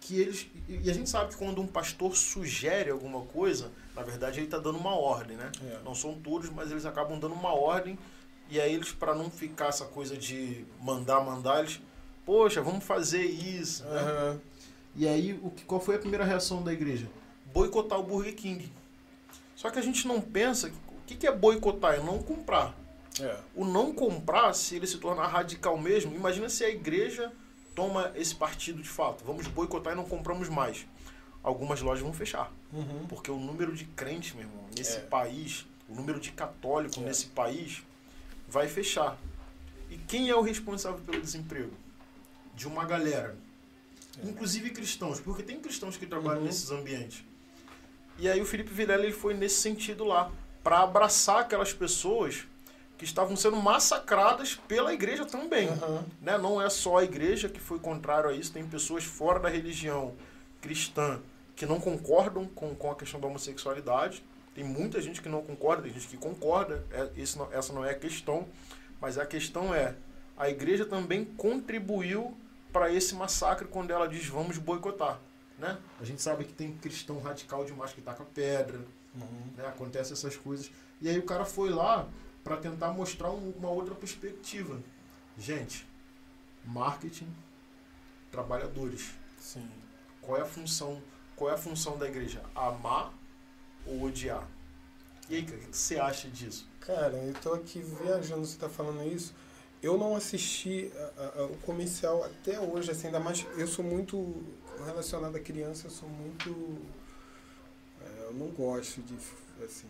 [0.00, 0.46] que eles.
[0.68, 4.58] E a gente sabe que quando um pastor sugere alguma coisa, na verdade ele está
[4.58, 5.50] dando uma ordem, né?
[5.62, 5.78] É.
[5.84, 7.98] Não são todos, mas eles acabam dando uma ordem.
[8.50, 11.80] E aí eles, para não ficar essa coisa de mandar, mandar, eles.
[12.24, 13.84] Poxa, vamos fazer isso.
[13.84, 14.00] né?
[14.00, 14.40] Aham.
[14.96, 17.08] E aí, o que, qual foi a primeira reação da igreja?
[17.52, 18.70] Boicotar o Burger King.
[19.54, 21.94] Só que a gente não pensa, que- o que que é boicotar?
[21.94, 22.74] É não comprar.
[23.20, 23.36] É.
[23.54, 27.32] O não comprar, se ele se tornar radical mesmo, imagina se a igreja
[27.74, 29.24] toma esse partido de fato.
[29.24, 30.86] Vamos boicotar e não compramos mais.
[31.48, 32.52] Algumas lojas vão fechar.
[32.70, 33.06] Uhum.
[33.08, 35.00] Porque o número de crentes, meu irmão, nesse É.
[35.00, 37.00] país, o número de católicos É.
[37.00, 37.82] nesse país,
[38.46, 39.16] vai fechar.
[39.90, 41.72] E quem é o responsável pelo desemprego?
[42.54, 43.34] De uma galera.
[44.22, 44.28] É.
[44.28, 46.46] Inclusive cristãos, porque tem cristãos que trabalham Uhum.
[46.48, 47.24] nesses ambientes.
[48.18, 50.30] E aí o Felipe Vilela ele foi nesse sentido lá,
[50.62, 52.46] para abraçar aquelas pessoas
[52.98, 55.68] que estavam sendo massacradas pela igreja também.
[55.70, 56.04] Aham.
[56.20, 56.36] né?
[56.36, 60.14] Não é só a igreja que foi contrário a isso, tem pessoas fora da religião
[60.60, 61.22] cristã
[61.58, 64.24] que não concordam com, com a questão da homossexualidade.
[64.54, 67.84] Tem muita gente que não concorda, tem gente que concorda, é, isso não- essa não
[67.84, 68.46] é a questão,
[69.00, 69.94] mas a questão é,
[70.36, 72.36] a igreja também contribuiu
[72.72, 75.18] para esse massacre quando ela diz vamos boicotar.
[75.58, 75.76] Né?
[76.00, 78.78] A gente sabe que tem cristão radical demais que taca pedra,
[79.14, 79.50] Uhum.
[79.56, 79.66] né?
[79.66, 80.70] Acontece essas coisas.
[81.00, 82.06] E aí o cara foi lá
[82.44, 84.80] para tentar mostrar um- uma outra perspectiva.
[85.36, 85.84] Gente,
[86.64, 87.26] marketing,
[88.30, 89.10] trabalhadores.
[89.40, 89.68] Sim.
[90.22, 91.02] Qual é a função?
[91.38, 92.42] Qual é a função da igreja?
[92.54, 93.14] Amar
[93.86, 94.46] ou odiar?
[95.30, 96.66] E aí, o que você acha disso?
[96.80, 99.32] Cara, eu tô aqui viajando, você tá falando isso.
[99.80, 103.46] Eu não assisti a- a- o comercial até hoje, assim, ainda mais.
[103.56, 104.42] Eu sou muito.
[104.84, 106.78] Relacionado à criança, eu sou muito.
[108.00, 109.14] é, eu não gosto de.
[109.64, 109.86] Assim,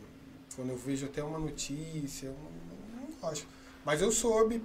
[0.55, 3.47] quando eu vejo até uma notícia, eu não, não gosto.
[3.85, 4.63] Mas eu soube,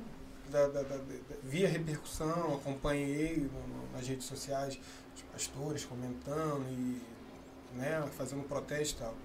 [0.49, 1.03] da, da- da- da-
[1.43, 3.49] via repercussão, acompanhei
[3.93, 4.79] nas redes sociais
[5.15, 7.01] os pastores comentando e
[7.77, 9.15] né, fazendo protesto e tal.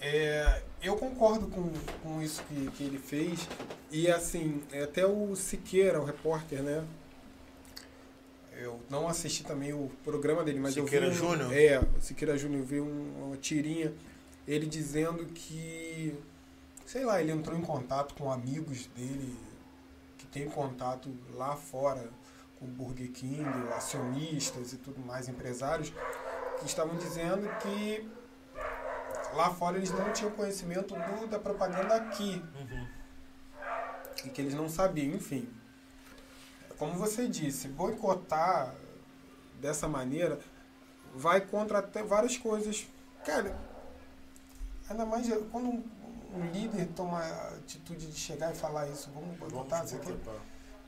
[0.00, 1.72] É, eu concordo com,
[2.02, 3.48] com isso que, que ele fez.
[3.90, 6.84] E assim, até o Siqueira, o repórter, né?
[8.56, 11.16] Eu não assisti também o programa dele, mas Siqueira eu vi.
[11.16, 11.52] um- Júnior?
[11.52, 13.92] É, o Siqueira Júnior, eu vi um- uma tirinha,
[14.46, 16.14] ele dizendo que.
[16.86, 19.36] Sei lá, ele entrou em contato com amigos dele
[20.16, 22.08] que tem contato lá fora
[22.60, 23.44] o Burger King,
[23.76, 25.92] acionistas e tudo mais, empresários,
[26.58, 28.08] que estavam dizendo que
[29.34, 32.42] lá fora eles não tinham conhecimento do- da propaganda aqui
[34.24, 35.48] e que eles não sabiam, enfim.
[36.78, 38.74] Como você disse, boicotar
[39.60, 40.38] dessa maneira
[41.14, 42.86] vai contra até várias coisas.
[43.24, 43.56] Cara,
[44.88, 45.84] ainda mais quando um,
[46.34, 50.12] um líder toma a atitude de chegar e falar isso, vamos boicotar, isso aqui.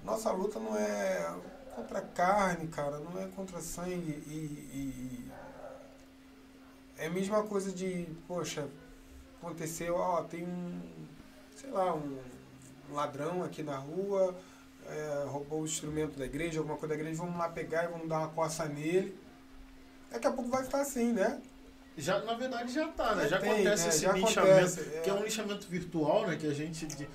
[0.05, 1.35] Nossa luta não é
[1.75, 5.31] contra a carne, cara, não é contra sangue e, e- e-
[6.99, 8.69] é a mesma coisa de, poxa,
[9.41, 10.81] aconteceu, ó, tem um,
[11.57, 12.19] sei lá, um
[12.93, 14.37] ladrão aqui na rua,
[14.87, 18.09] é, roubou o instrumento da igreja, alguma coisa da igreja, vamos lá pegar e vamos
[18.09, 19.19] dar uma coça nele.
[20.11, 21.41] Daqui a pouco vai ficar assim, né?
[21.97, 23.23] Já, na verdade já tá, né?
[23.25, 23.89] Já Já, tem, acontece né?
[23.89, 25.01] esse Já linchamento, acontece, é.
[25.03, 26.37] que é um linchamento virtual, né?
[26.37, 26.87] Que a gente.
[26.87, 27.09] de-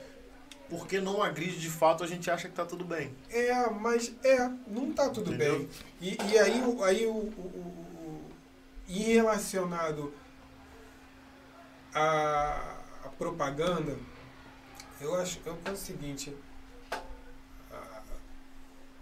[0.70, 3.16] porque não agride de fato, a gente acha que tá tudo bem.
[3.30, 5.60] É, mas é, não tá tudo Entendeu?
[5.60, 5.70] bem.
[6.02, 8.32] E, e aí, aí o, o,
[8.88, 10.14] e relacionado
[11.94, 13.98] à, à propaganda,
[15.00, 16.36] eu acho, eu penso o seguinte,
[17.72, 18.02] a,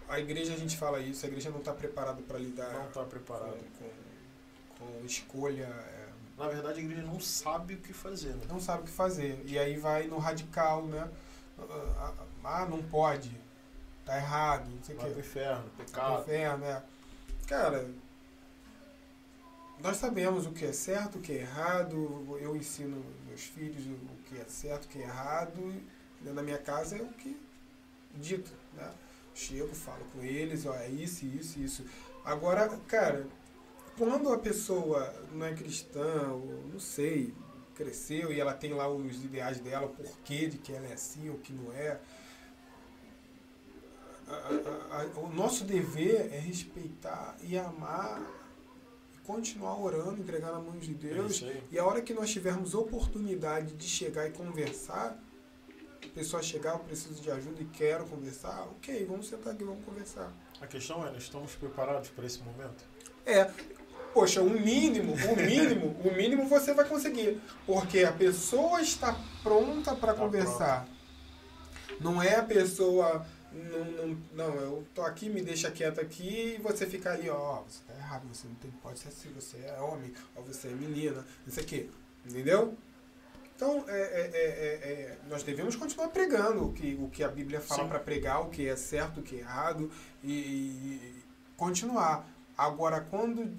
[0.08, 3.04] a igreja a gente fala isso, a igreja não está preparada para lidar Não tá
[3.04, 3.56] preparado.
[3.78, 8.42] com, com, com escolha, é, Na verdade, a igreja não sabe o que fazer, né?
[8.48, 9.42] não sabe o que fazer.
[9.46, 11.08] E aí vai no radical, né?
[11.58, 12.12] Ah,
[12.44, 13.30] ah, não pode,
[14.04, 16.22] tá errado, não sei o Vai pro inferno, Tá no pecado.
[16.22, 16.82] inferno, é.
[17.46, 17.90] Cara,
[19.80, 22.38] nós sabemos o que é certo, o que é errado.
[22.40, 25.82] Eu ensino meus filhos o que é certo, o que é errado.
[26.20, 27.38] Da minha casa é o que
[28.14, 28.90] dito, né?
[29.34, 31.84] Chego, falo com eles, ó, é isso, isso, isso.
[32.24, 33.26] Agora, cara,
[33.98, 37.34] quando a pessoa não é cristã, ou não sei,
[37.74, 41.28] cresceu e ela tem lá os ideais dela, o porquê de que ela é assim
[41.28, 41.98] ou que não é,
[44.26, 48.22] a- a- a- o nosso dever é respeitar e amar
[49.14, 51.42] e continuar orando, entregar na mão de É Deus.
[51.42, 51.62] aí.
[51.70, 55.18] E a hora que nós tivermos oportunidade de chegar e conversar,
[56.02, 59.84] a pessoa chegar, eu preciso de ajuda e quero conversar, ok, vamos sentar aqui, vamos
[59.84, 60.32] conversar.
[60.60, 62.84] A questão é, nós estamos preparados para esse momento?
[63.26, 63.50] É,
[64.14, 67.40] poxa, o mínimo, o mínimo, o mínimo você vai conseguir.
[67.66, 70.88] Porque a pessoa está pronta para Tá conversar.
[72.00, 73.26] Não é a pessoa.
[73.52, 77.62] Não, não, não, eu tô aqui, me deixa quieto aqui e você fica ali, ó,
[77.62, 80.70] você tá errado, você não tem, pode ser assim, você é homem, ou você é
[80.72, 81.88] menina, isso aqui.
[82.26, 82.76] Entendeu?
[83.54, 87.28] Então, é, é, é, é, é, nós devemos continuar pregando o que, o que a
[87.28, 89.88] Bíblia fala para pregar, o que é certo, o que é errado,
[90.22, 91.22] e, e
[91.56, 92.28] continuar.
[92.58, 93.56] Agora, quando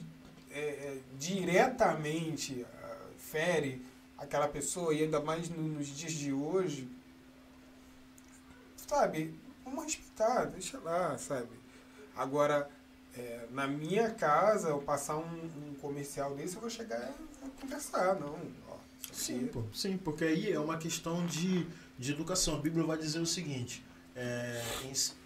[0.56, 3.86] é, é, diretamente ah, fere
[4.18, 6.88] aquela pessoa, e ainda mais no- nos dias de hoje,
[8.88, 9.34] sabe,
[9.64, 11.50] vamos respeitar, deixa lá, sabe.
[12.16, 12.70] Agora,
[13.18, 15.24] é, na minha casa, eu passar um,
[15.70, 18.40] um comercial desse, eu vou chegar e vou conversar, não.
[18.70, 18.76] Ó,
[19.12, 19.64] Sim, pô.
[19.74, 21.66] Sim, porque aí é uma questão de,
[21.98, 22.56] de educação.
[22.56, 23.84] A Bíblia vai dizer o seguinte:
[24.16, 24.62] é,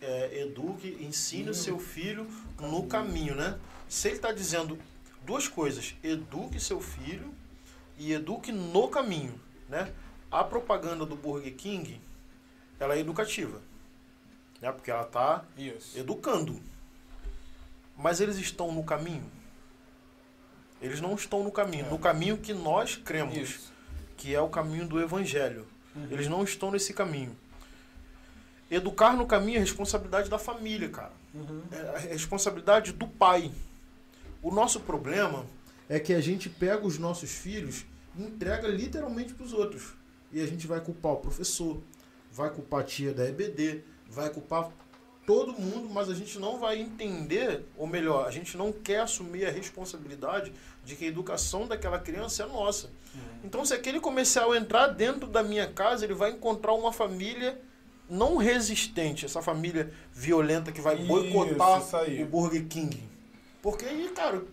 [0.02, 2.28] é, eduque, ensine o seu filho
[2.60, 3.58] no caminho, né?
[3.88, 4.78] Se ele está dizendo
[5.30, 7.32] duas coisas, eduque seu filho
[8.00, 9.40] e eduque no caminho,
[9.70, 9.94] né?
[10.32, 12.02] A propaganda do Burger King,
[12.80, 13.62] ela é educativa,
[14.60, 14.72] né?
[14.72, 16.00] Porque ela está Isso.
[16.00, 16.60] educando.
[17.96, 19.30] Mas eles estão no caminho?
[20.82, 21.88] Eles não estão no caminho.
[21.92, 23.72] No caminho que nós cremos, Isso.
[24.18, 25.68] que é o caminho do Evangelho.
[25.96, 26.08] Uhum.
[26.10, 27.38] Eles não estão nesse caminho.
[28.72, 31.12] Educar no caminho é responsabilidade da família, cara.
[31.36, 31.62] Uhum.
[31.72, 33.52] É a responsabilidade do pai.
[34.42, 35.46] O nosso problema
[35.92, 37.84] É que a gente pega os nossos filhos
[38.16, 39.96] e entrega literalmente para os outros.
[40.32, 41.82] E a gente vai culpar o professor,
[42.32, 44.70] vai culpar a tia da EBD, vai culpar
[45.26, 49.48] todo mundo, mas a gente não vai entender, ou melhor, a gente não quer assumir
[49.48, 50.54] a responsabilidade
[50.86, 52.92] de que a educação daquela criança é nossa.
[53.44, 57.60] Então, se aquele comercial entrar dentro da minha casa, ele vai encontrar uma família
[58.08, 61.82] não resistente, essa família violenta que vai boicotar
[62.22, 63.09] o Burger King.
[63.62, 64.44] Porque aí, cara,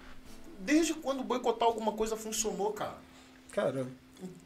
[0.60, 2.96] desde quando boicotar alguma coisa funcionou, cara?
[3.52, 3.86] Cara,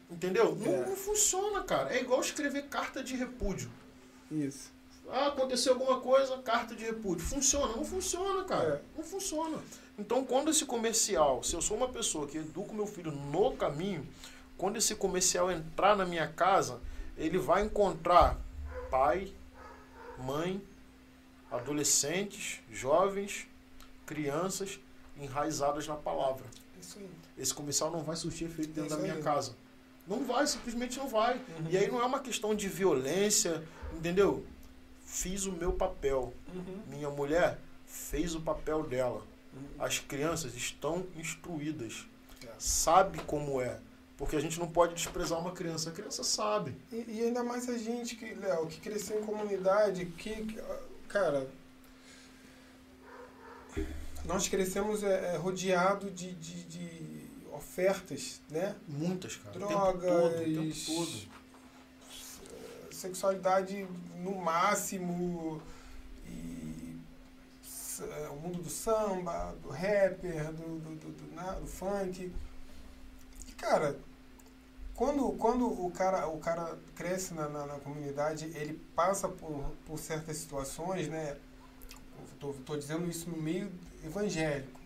[0.09, 0.53] Entendeu?
[0.55, 0.85] Não, É.
[0.85, 1.95] não funciona, cara.
[1.95, 3.69] É igual escrever carta de repúdio.
[4.29, 4.69] isso.
[5.09, 7.25] Ah, aconteceu alguma coisa, carta de repúdio.
[7.25, 7.75] Funciona?
[7.75, 8.81] Não funciona, cara.
[8.95, 8.97] É.
[8.97, 9.57] Não funciona.
[9.97, 13.55] Então, quando esse comercial, se eu sou uma pessoa que educa o meu filho no
[13.55, 14.05] caminho,
[14.57, 16.79] quando esse comercial entrar na minha casa,
[17.17, 18.37] ele vai encontrar
[18.89, 19.33] pai,
[20.17, 20.61] mãe,
[21.49, 23.47] adolescentes, jovens,
[24.11, 24.77] crianças
[25.17, 26.45] enraizadas na palavra.
[26.79, 27.09] Isso aí.
[27.37, 29.23] Esse comercial não vai surtir efeito dentro Isso da minha aí.
[29.23, 29.55] casa.
[30.05, 31.35] Não vai, simplesmente não vai.
[31.35, 31.69] Uhum.
[31.69, 33.63] E aí não é uma questão de violência,
[33.93, 34.45] entendeu?
[35.05, 36.33] Fiz o meu papel.
[36.53, 36.81] Uhum.
[36.87, 39.21] Minha mulher fez o papel dela.
[39.53, 39.63] Uhum.
[39.85, 42.05] As crianças estão instruídas.
[42.43, 42.49] É.
[42.57, 43.79] Sabe como é.
[44.17, 45.89] Porque a gente não pode desprezar uma criança.
[45.89, 46.75] A criança sabe.
[46.91, 50.61] E, e ainda mais a gente que, Léo, que cresceu em comunidade, que, que,
[51.07, 51.47] cara,
[54.25, 58.75] nós crescemos é, é, rodeado de, de, de ofertas, né?
[58.87, 59.57] Muitas, cara.
[59.57, 60.41] Drogas, O tempo todo.
[60.41, 62.93] O tempo todo.
[62.93, 63.87] sexualidade
[64.17, 65.61] no máximo
[66.25, 66.97] e
[68.01, 72.31] é, o mundo do samba, do rapper, do, do, do, do, né, do funk.
[73.47, 73.97] E cara,
[74.95, 79.97] quando, quando o, cara, o cara cresce na, na, na comunidade, ele passa por, por
[79.97, 81.37] certas situações, né?
[82.39, 83.71] Tô dizendo isso no meio
[84.05, 84.79] evangélico.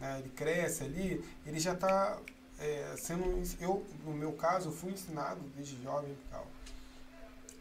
[0.00, 0.18] Né?
[0.20, 2.18] Ele cresce ali, ele já está
[2.58, 3.42] é, sendo.
[3.60, 6.46] Eu, no meu caso, eu fui ensinado desde jovem e tal.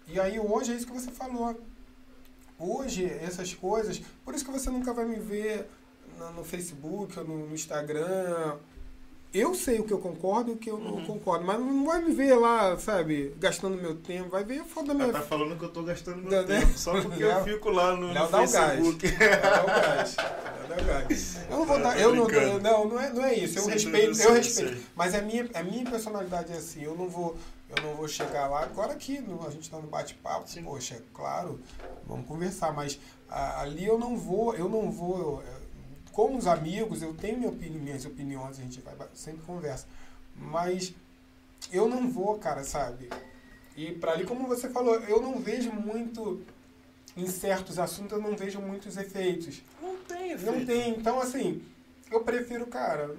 [0.08, 1.60] E aí hoje é isso que você falou.
[2.60, 4.02] Hoje, essas coisas.
[4.24, 5.70] Por isso que você nunca vai me ver
[6.18, 8.58] no, no Facebook ou no, no Instagram.
[9.34, 11.06] Eu sei o que eu concordo e o que eu não Uhum.
[11.06, 14.88] concordo, mas não vai me ver lá, sabe, gastando meu tempo, vai ver a foto
[14.88, 16.62] da minha Ela tá falando que eu tô gastando meu Não, né?
[16.62, 18.72] tempo só porque eu fico lá no, no Léo dá o gás.
[18.80, 19.12] Facebook.
[19.12, 20.16] Dá o gás.
[21.49, 21.99] Eu não vou dar.
[21.99, 22.27] Eu não,
[22.60, 23.57] não, não é, não é isso.
[23.60, 24.73] Eu Sim, respeito, eu sei, eu respeito.
[24.76, 24.85] sei.
[24.95, 26.84] Mas a minha, a minha personalidade é assim.
[26.84, 27.38] Eu não vou,
[27.69, 29.19] eu não vou chegar lá agora aqui.
[29.19, 30.45] No, a gente tá no bate-papo.
[30.64, 31.60] Poxa, é claro,
[32.06, 32.73] vamos conversar.
[32.73, 32.99] Mas
[33.30, 35.44] a- ali eu não vou, eu não vou.
[36.11, 38.60] Com os amigos, eu tenho minha opinião, minhas opiniões.
[38.60, 39.85] A gente vai sempre conversa.
[40.35, 40.94] Mas
[41.72, 43.10] eu não vou, cara, sabe?
[43.76, 46.41] E para ali, como você falou, eu não vejo muito
[47.15, 49.61] em certos assuntos, eu não vejo muitos efeitos.
[49.81, 50.89] Não tem Não tem.
[50.91, 51.61] Então, assim,
[52.11, 53.15] eu prefiro, cara,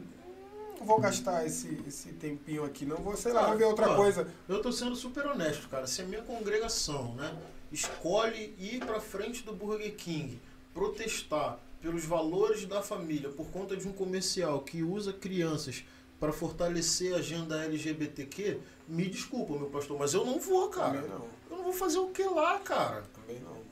[0.78, 3.90] não vou gastar esse, esse tempinho aqui, não vou, sei lá, Cara, vou ver outra
[3.90, 4.28] ó, coisa.
[4.48, 5.86] Eu tô sendo super honesto, cara.
[5.86, 7.36] Se a minha congregação, né,
[7.70, 10.40] escolhe ir pra frente do Burger King,
[10.72, 15.84] protestar pelos valores da família, por conta de um comercial que usa crianças
[16.18, 18.58] para fortalecer a agenda LGBTQ,
[18.88, 21.02] me desculpa, meu pastor, mas eu não vou, cara.
[21.02, 21.28] Não.
[21.50, 23.04] Eu não vou fazer o que lá, cara?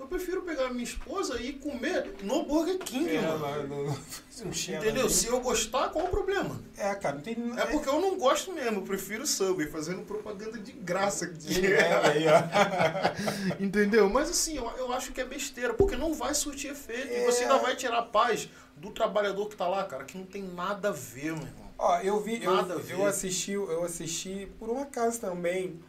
[0.06, 3.98] Eu prefiro pegar minha esposa e comer no Burger King, É, mano.
[4.40, 5.10] Entendeu?
[5.10, 6.60] Se eu gostar, qual o problema?
[6.76, 7.34] É, cara, não tem.
[7.56, 11.24] É porque eu não gosto mesmo, eu prefiro Subway, fazendo propaganda de graça.
[11.26, 13.56] É, é.
[13.58, 14.08] Entendeu?
[14.08, 17.12] Mas assim, eu, eu acho que é besteira, porque não vai surtir efeito.
[17.12, 17.42] E você É.
[17.48, 20.90] ainda vai tirar a paz do trabalhador que tá lá, cara, que não tem nada
[20.90, 21.66] a ver, meu irmão.
[21.78, 22.94] Ó, eu vi, eu, Nada a ver.
[22.94, 25.80] eu assisti, eu assisti por um acaso também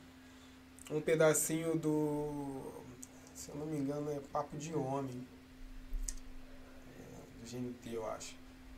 [0.90, 2.77] um pedacinho do, eu
[3.58, 5.26] não me engano, é Papo de Homem,
[6.88, 8.36] é, do GNT, eu acho.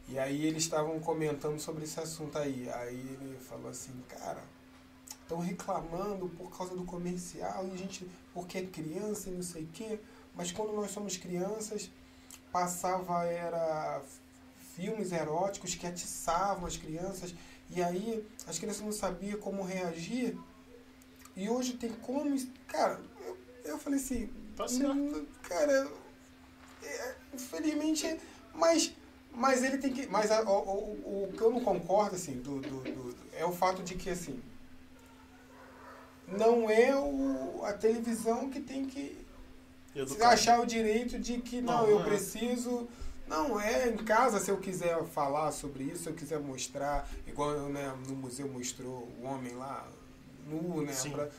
[0.07, 2.67] E aí eles estavam comentando sobre esse assunto aí.
[2.73, 4.43] Aí ele falou assim, cara,
[5.21, 9.63] estão reclamando por causa do comercial e a gente, porque é criança e não sei
[9.63, 9.99] o quê,
[10.35, 11.91] mas quando nós somos crianças,
[12.51, 14.01] passava era
[14.75, 17.35] filmes eróticos que atiçavam as crianças
[17.69, 20.37] e aí as crianças não sabiam como reagir
[21.35, 22.35] e hoje tem como
[22.67, 24.29] cara eu, eu falei assim
[24.59, 24.91] Tá certo.
[24.93, 25.89] "Hum, cara
[26.83, 28.19] é, infelizmente
[28.53, 28.93] mas
[29.31, 32.59] mas ele tem que mas a- o, o, o que eu não concordo assim do,
[32.59, 34.41] do, do- é o fato de que assim
[36.27, 39.25] não é o, a televisão que tem que
[40.07, 42.03] se achar o direito de que não, Não, eu é.
[42.03, 42.87] preciso.
[43.27, 47.69] Não, é em casa se eu quiser falar sobre isso, se eu quiser mostrar, igual
[47.69, 49.87] né, no museu mostrou o homem lá,
[50.47, 50.93] nu, né?
[51.11, 51.29] Pra-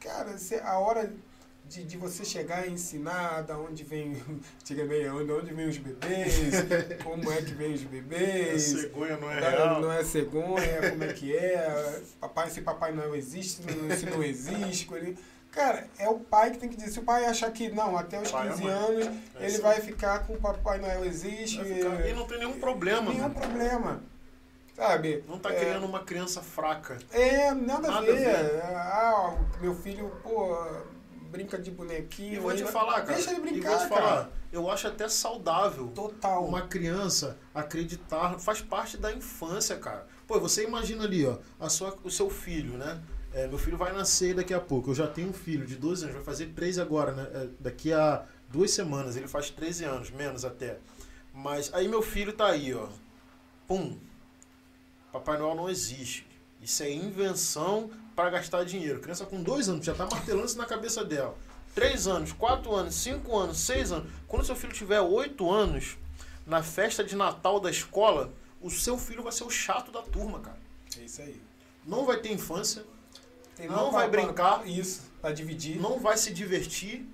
[0.00, 1.12] cara, a hora
[1.72, 4.20] de, de você chegar e ensinar da onde vem,
[4.60, 6.34] antigamente, onde, onde vem os bebês,
[7.02, 9.80] como é que vem os bebês, cegonha não é da- real.
[9.80, 12.00] Não é cegonha, como é que é?
[12.20, 14.92] Papai, se Papai Noel existe, se não, não existe.
[14.94, 15.16] ele-
[15.50, 16.90] Cara, é o pai que tem que dizer.
[16.92, 18.72] Se o pai achar que não, até os Pai e 15 mãe.
[18.72, 19.06] anos,
[19.38, 21.62] É ele vai ficar com o Papai Noel existe.
[21.62, 23.34] Ficar- E não tem nenhum problema, Nenhum né?
[23.38, 24.02] problema.
[24.74, 25.22] Sabe?
[25.28, 26.96] Não tá É, criando uma criança fraca.
[27.12, 28.16] É, nada, a Nada a ver.
[28.16, 28.62] ver.
[28.64, 30.56] Ah, meu filho, pô,
[31.32, 32.34] brinca de bonequinho.
[32.34, 33.14] E vou te falar, cara.
[33.14, 34.02] Deixa ele e brincar, vou te cara.
[34.02, 36.44] falar, eu acho até saudável Total.
[36.44, 40.06] uma criança acreditar, faz parte da infância, cara.
[40.26, 43.02] Pô, você imagina ali, ó, a sua, o seu filho, né?
[43.32, 44.90] É, meu filho vai nascer daqui a pouco.
[44.90, 47.28] Eu já tenho um filho de 12 anos, vai fazer 13 agora, né?
[47.32, 50.78] É, daqui a duas semanas, ele faz 13 anos, menos até.
[51.32, 52.88] Mas aí meu filho tá aí, ó.
[53.66, 53.96] Pum.
[55.10, 56.26] Papai Noel não existe.
[56.60, 59.00] Isso é invenção para gastar dinheiro.
[59.00, 61.36] Criança com dois anos já tá martelando isso na cabeça dela.
[61.74, 64.10] Três anos, quatro anos, cinco anos, seis anos.
[64.28, 65.96] Quando seu filho tiver oito anos,
[66.46, 70.40] na festa de Natal da escola, o seu filho vai ser o chato da turma,
[70.40, 70.58] cara.
[70.98, 71.40] É isso aí.
[71.86, 72.84] Não vai ter infância,
[73.56, 74.66] Tem Não vai pra- brincar.
[74.68, 75.78] Isso, pra dividir.
[75.80, 77.06] não vai se divertir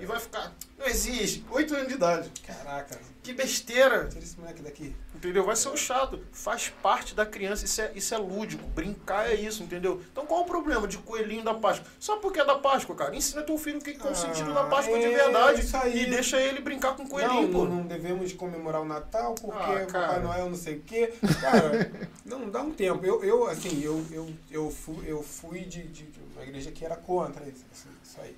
[0.00, 0.52] e vai ficar.
[0.78, 1.44] Não existe.
[1.50, 2.30] Oito anos de idade.
[2.44, 4.06] Caraca, Que besteira.
[4.08, 4.96] tira esse moleque daqui.
[5.14, 5.44] Entendeu?
[5.44, 6.18] Vai ser o chato.
[6.32, 7.64] Faz parte da criança.
[7.64, 8.66] Isso é, isso é lúdico.
[8.68, 10.00] Brincar é isso, entendeu?
[10.12, 11.86] Então qual o problema de coelhinho da Páscoa?
[11.98, 13.14] Só porque é da Páscoa, cara.
[13.14, 15.60] Ensina teu filho o que que é o Ah, sentido da Páscoa de é verdade.
[15.60, 16.04] isso aí.
[16.04, 17.64] E deixa ele brincar com o Não, coelhinho, pô.
[17.64, 19.86] não, devemos comemorar o Natal porque Ah.
[19.92, 21.12] Papai Noel não sei o quê.
[21.40, 21.90] Cara,
[22.24, 23.04] não, dá um tempo.
[23.04, 26.84] Eu, eu assim, eu, eu, eu fui, eu fui de, de, de uma igreja que
[26.84, 28.34] era contra isso, isso- isso aí.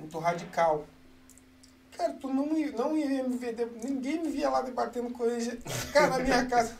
[0.00, 0.86] Muito radical.
[1.96, 5.60] Cara, tu não, ia- não ia me ver, ninguém me via lá debatendo com ele.
[5.92, 6.74] Cara, na minha casa,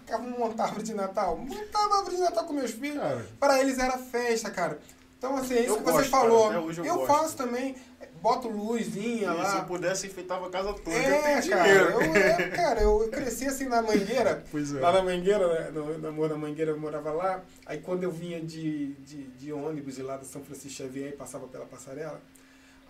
[0.00, 1.36] ficava montando árvore de Natal.
[1.36, 2.98] Montava árvore de Natal com meus filhos.
[3.00, 4.78] Cara, Para eles era festa, cara.
[5.18, 6.64] Então, assim, é isso Eu que você gosto, cara, falou.
[6.66, 7.74] hoje eu eu faço também.
[8.22, 9.58] Boto luzinha e se lá.
[9.58, 10.90] eu pudesse, enfeitava a casa toda.
[10.90, 14.80] eu É, tenho cara, eu, é, cara, eu cresci assim na Mangueira, Pois é.
[14.80, 17.42] lá na Mangueira, né, no, no amor da Mangueira, eu morava lá.
[17.64, 21.12] Aí quando eu vinha de, de, de ônibus de lá do São Francisco Xavier e
[21.16, 22.20] passava pela passarela,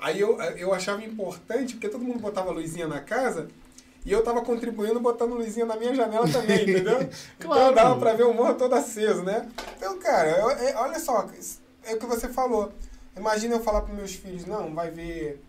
[0.00, 3.48] aí eu, eu achava importante, porque todo mundo botava luzinha na casa,
[4.04, 6.98] e eu tava contribuindo botando luzinha na minha janela também, entendeu?
[7.38, 7.74] Então Claro.
[7.74, 9.48] dava pra ver o morro todo aceso, né?
[9.76, 11.28] Então, cara, eu- é- olha só,
[11.84, 12.72] é o que você falou.
[13.16, 15.42] Imagina eu falar pros meus filhos, não, vai ver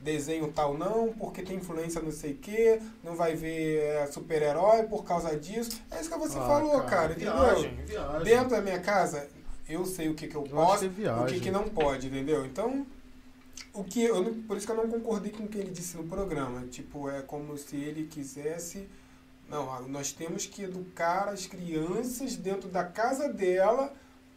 [0.00, 4.84] desenho tal não, porque tem influência não sei o quê, não vai ver é, super-herói
[4.84, 5.80] por causa disso.
[5.90, 7.32] É isso que você Ah, falou, cara, entendeu?
[7.34, 8.22] Viagem, viagem.
[8.22, 9.26] Dentro da minha casa,
[9.68, 10.88] eu sei o que, que eu Eu posso, é
[11.22, 12.44] o que, que não pode, entendeu?
[12.44, 12.86] Então,
[13.80, 15.96] o que eu não- por isso que eu não concordei com o que ele disse
[15.96, 16.66] no programa.
[16.68, 18.88] Tipo, é como se ele quisesse.
[19.48, 23.92] Não, ah, nós temos que educar as crianças dentro da casa dela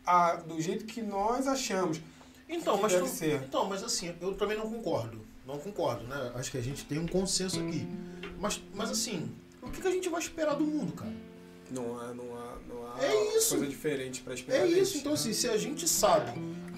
[0.05, 1.99] a, do jeito que nós achamos.
[2.47, 3.41] Então, que mas deve tu- ser.
[3.43, 5.21] então, mas assim, eu também não concordo.
[5.45, 6.31] Não concordo, né?
[6.35, 7.87] Acho que a gente tem um consenso aqui.
[8.39, 11.11] Mas, mas assim, o que, que a gente vai esperar do mundo, cara?
[11.71, 13.49] Não há, não há, não há É isso.
[13.55, 14.63] coisa diferente para esperar.
[14.63, 14.97] É isso.
[14.97, 16.31] Então, assim, se a gente sabe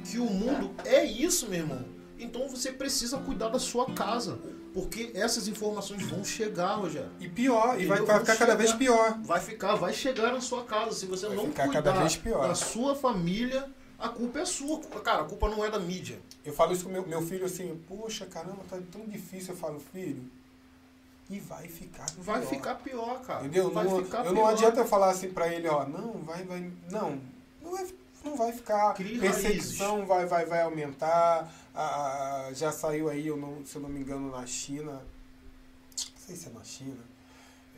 [0.10, 1.86] que o mundo é isso, meu irmão,
[2.24, 4.40] então você precisa cuidar da sua casa.
[4.74, 7.12] Porque essas informações vão chegar, Rogério.
[7.20, 8.80] E pior, e vai, vai ficar cada vez chegar.
[8.80, 9.18] pior.
[9.22, 10.94] Vai ficar, vai chegar na sua casa.
[10.94, 12.48] Se você Vai não cuidar cada vez pior.
[12.48, 13.70] da sua família,
[14.00, 14.80] a culpa é sua.
[15.04, 16.20] Cara, a culpa não é da mídia.
[16.46, 19.54] Eu falo isso com meu, meu filho assim, poxa, caramba, tá tão difícil.
[19.54, 20.24] Eu falo, filho,
[21.30, 22.24] e vai ficar pior.
[22.24, 23.42] Vai ficar pior, cara.
[23.42, 23.72] Entendeu?
[23.72, 24.34] Vai não, ficar eu pior.
[24.34, 26.72] não adianta eu falar assim pra ele, ó, não, vai, vai.
[26.90, 27.22] Não,
[27.62, 27.88] não vai,
[28.24, 28.94] não vai ficar.
[28.96, 31.50] Perseguição vai, vai, vai aumentar.
[31.74, 34.92] Ah, já saiu aí, eu não, se eu não me engano, na China.
[34.94, 35.04] Não
[36.18, 37.04] sei se é na China.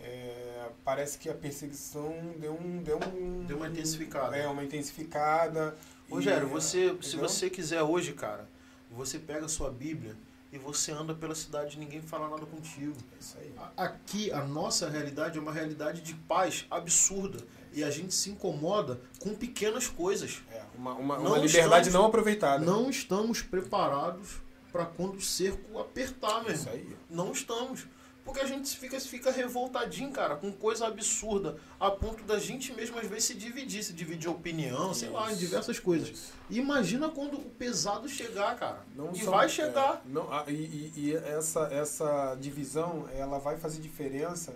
[0.01, 2.81] é, parece que a perseguição deu um.
[2.83, 4.35] Deu, um, Deu uma intensificada.
[4.35, 5.75] É, uma intensificada.
[6.09, 8.47] Rogério, você, se você quiser hoje, cara,
[8.91, 10.15] você pega a sua Bíblia
[10.51, 12.95] e você anda pela cidade e ninguém fala nada contigo.
[13.15, 13.53] É isso aí.
[13.75, 17.39] Aqui, a nossa realidade é uma realidade de paz absurda.
[17.73, 20.41] E a gente se incomoda com pequenas coisas.
[20.51, 22.65] É, uma, uma, Não uma liberdade estamos- não aproveitada.
[22.65, 24.35] Não estamos preparados
[24.71, 26.95] para quando o cerco apertar, meu Isso aí.
[27.09, 27.85] Não estamos.
[28.25, 32.97] Porque a gente fica, fica revoltadinho, cara, com coisa absurda, a ponto da gente mesmo
[32.97, 35.39] às vezes se dividir, se dividir opinião, sei lá, em Isso.
[35.41, 36.31] diversas coisas.
[36.49, 38.85] Imagina quando o pesado chegar, cara.
[38.95, 40.01] Não e são- vai é, chegar.
[40.05, 44.53] não, ah, e e- e essa, essa divisão, ela vai fazer diferença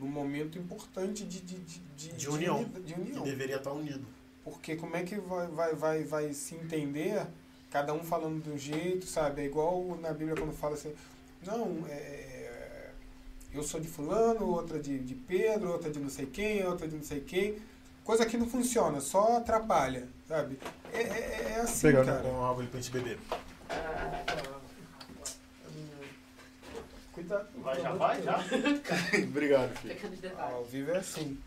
[0.00, 2.64] num momento importante de, de, de, De união.
[2.64, 3.22] De, de Que união.
[3.22, 4.04] deveria estar unido.
[4.44, 7.26] Porque como é que vai, vai, vai, vai se entender,
[7.70, 9.42] cada um falando de um jeito, sabe?
[9.42, 10.94] É igual na Bíblia quando fala assim,
[11.44, 12.90] não, é,
[13.52, 16.94] eu sou de fulano, outra de, de Pedro, outra de não sei quem, outra de
[16.96, 17.56] não sei quem.
[18.04, 20.58] Coisa que não funciona, só atrapalha, sabe?
[20.92, 22.22] É, é, é assim, cara.
[22.22, 23.18] uma água ali pra gente beber.
[27.16, 27.48] Cuidado.
[27.62, 28.38] Vai, já vai, já?
[29.26, 29.96] Obrigado, filho.
[30.38, 31.38] Ao vivo é assim.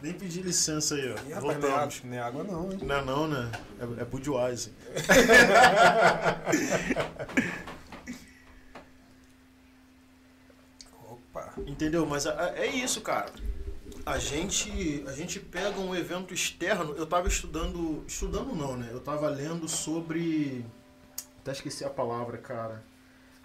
[0.00, 1.16] Nem pedir licença aí, ó.
[1.16, 1.74] rapaz, não, é Voltamos.
[1.74, 2.78] água, não é água não, hein?
[2.82, 3.50] Não é não, né?
[3.80, 4.72] É, é Budweiser.
[11.08, 11.54] Opa.
[11.66, 12.06] Entendeu?
[12.06, 13.32] Mas a- é isso, cara.
[14.04, 16.94] A gente, a gente pega um evento externo.
[16.96, 18.04] Eu tava estudando.
[18.06, 18.88] Estudando não, né?
[18.90, 20.64] Eu tava lendo sobre.
[21.40, 22.82] Até esqueci a palavra, cara.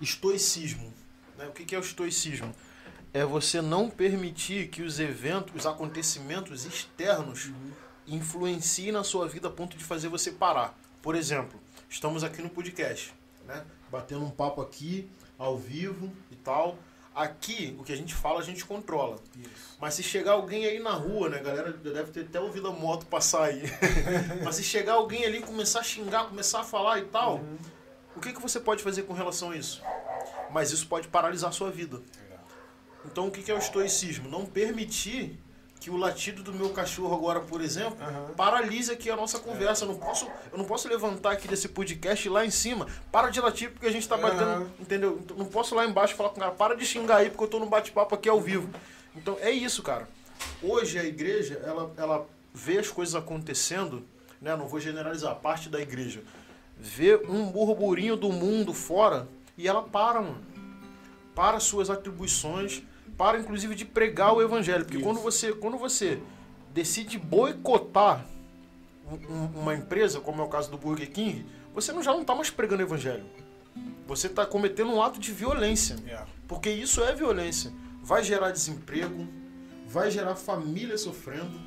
[0.02, 0.94] Estoicismo.
[1.38, 1.48] Né?
[1.48, 2.54] O que que é o estoicismo?
[3.14, 7.52] É você não permitir que os eventos, os acontecimentos externos
[8.08, 10.78] influenciem na sua vida a ponto de fazer você parar.
[11.02, 11.60] Por exemplo,
[11.90, 13.14] estamos aqui no podcast,
[13.48, 13.64] né?
[13.90, 16.78] Batendo um papo aqui, ao vivo e tal.
[17.14, 19.18] Aqui, o que a gente fala, a gente controla.
[19.38, 19.78] Isso.
[19.80, 23.06] Mas se chegar alguém aí na rua, né, galera, deve ter até ouvido a moto
[23.06, 23.64] passar aí.
[24.44, 27.58] Mas se chegar alguém ali e começar a xingar, começar a falar e tal, Uhum.
[28.16, 29.82] O que, que você pode fazer com relação a isso?
[30.52, 32.02] Mas isso pode paralisar a sua vida.
[33.06, 34.30] Então o que, que é o estoicismo?
[34.30, 35.40] Não permitir
[35.80, 38.34] que o latido do meu cachorro agora, por exemplo, Aham.
[38.36, 39.84] paralise aqui a nossa conversa.
[39.86, 42.88] Eu, não posso, eu não posso levantar aqui desse podcast lá em cima.
[43.12, 44.44] Para de latir porque a gente tá batendo.
[44.44, 44.68] Aham.
[44.80, 45.20] Entendeu?
[45.24, 47.48] Então, Não posso lá embaixo falar com o cara, para de xingar aí porque eu
[47.48, 48.70] tô no bate-papo aqui ao vivo.
[49.16, 50.08] Então é isso, cara.
[50.64, 54.04] Hoje a igreja, ela, ela vê as coisas acontecendo,
[54.42, 54.56] né?
[54.56, 56.24] Não vou generalizar, parte da igreja.
[56.78, 59.28] Vê um burburinho do mundo fora
[59.58, 60.42] e ela para, mano.
[61.34, 62.84] Para suas atribuições,
[63.18, 64.84] para inclusive de pregar o evangelho.
[64.86, 65.06] Porque Isso.
[65.06, 66.20] quando você, quando você
[66.74, 68.26] decide boicotar
[69.10, 72.22] um- um- uma empresa, como é o caso do Burger King, você não, já não
[72.22, 73.24] está mais pregando o evangelho.
[74.08, 75.96] Você está cometendo um ato de violência.
[76.08, 76.24] É.
[76.48, 77.72] Porque isso é violência.
[78.04, 79.28] Vai gerar desemprego,
[79.88, 81.60] vai gerar famílias sofrendo,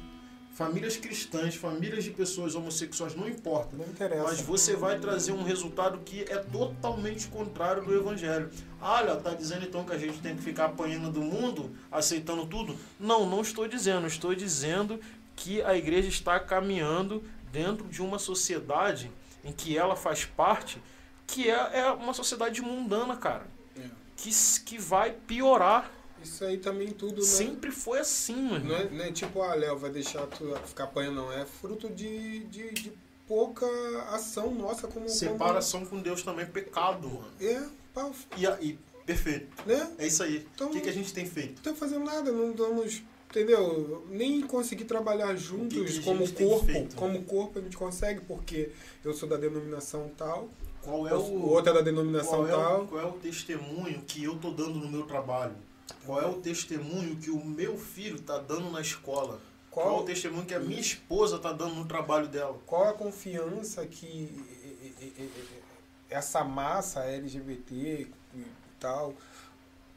[0.58, 3.76] famílias cristãs, famílias de pessoas homossexuais, não importa.
[3.76, 4.24] Não interessa.
[4.24, 8.50] Mas você vai trazer um resultado que é totalmente contrário do evangelho.
[8.80, 12.44] Ah, olha, tá dizendo então que a gente tem que ficar apanhando do mundo, aceitando
[12.44, 12.76] tudo?
[12.98, 14.08] Não, não estou dizendo.
[14.08, 14.98] Estou dizendo
[15.36, 17.22] que a igreja está caminhando
[17.52, 19.12] dentro de uma sociedade
[19.44, 20.82] em que ela faz parte,
[21.24, 23.46] que é, é uma sociedade mundana, cara.
[23.76, 23.86] É.
[24.16, 24.30] Que,
[24.66, 25.88] que vai piorar.
[26.22, 27.26] Isso aí também tudo, né?
[27.26, 28.64] Sempre foi assim, mano.
[28.66, 31.32] Não é, não é tipo, ah, Léo, vai deixar tu ficar apanhando, não.
[31.32, 32.92] É fruto de, de, de
[33.26, 33.66] pouca
[34.10, 35.08] ação nossa como...
[35.08, 37.24] Separação com Deus também é pecado, mano.
[37.38, 37.50] Como...
[37.50, 39.48] É, pau, E, aí, perfeito.
[39.66, 39.92] né?
[39.98, 40.46] É isso aí.
[40.54, 41.48] Então- o que, que a gente tem feito?
[41.50, 43.02] Não estamos fazendo nada, não estamos...
[43.30, 44.06] Entendeu?
[44.08, 46.64] Nem conseguir trabalhar que juntos como corpo.
[46.64, 46.96] feito?
[46.96, 48.70] Como corpo a gente consegue, porque
[49.04, 50.48] eu sou da denominação tal,
[50.80, 52.82] Qual é o o, outro é da denominação qual é tal.
[52.84, 55.54] o, qual é o testemunho que eu tô dando no meu trabalho?
[56.04, 59.40] Qual é o testemunho que o meu filho tá dando na escola?
[59.70, 62.58] Qual, é Qual, o testemunho que a minha esposa tá dando no trabalho dela?
[62.66, 64.28] qual a confiança que
[66.10, 68.44] essa massa LGBT e
[68.80, 69.14] tal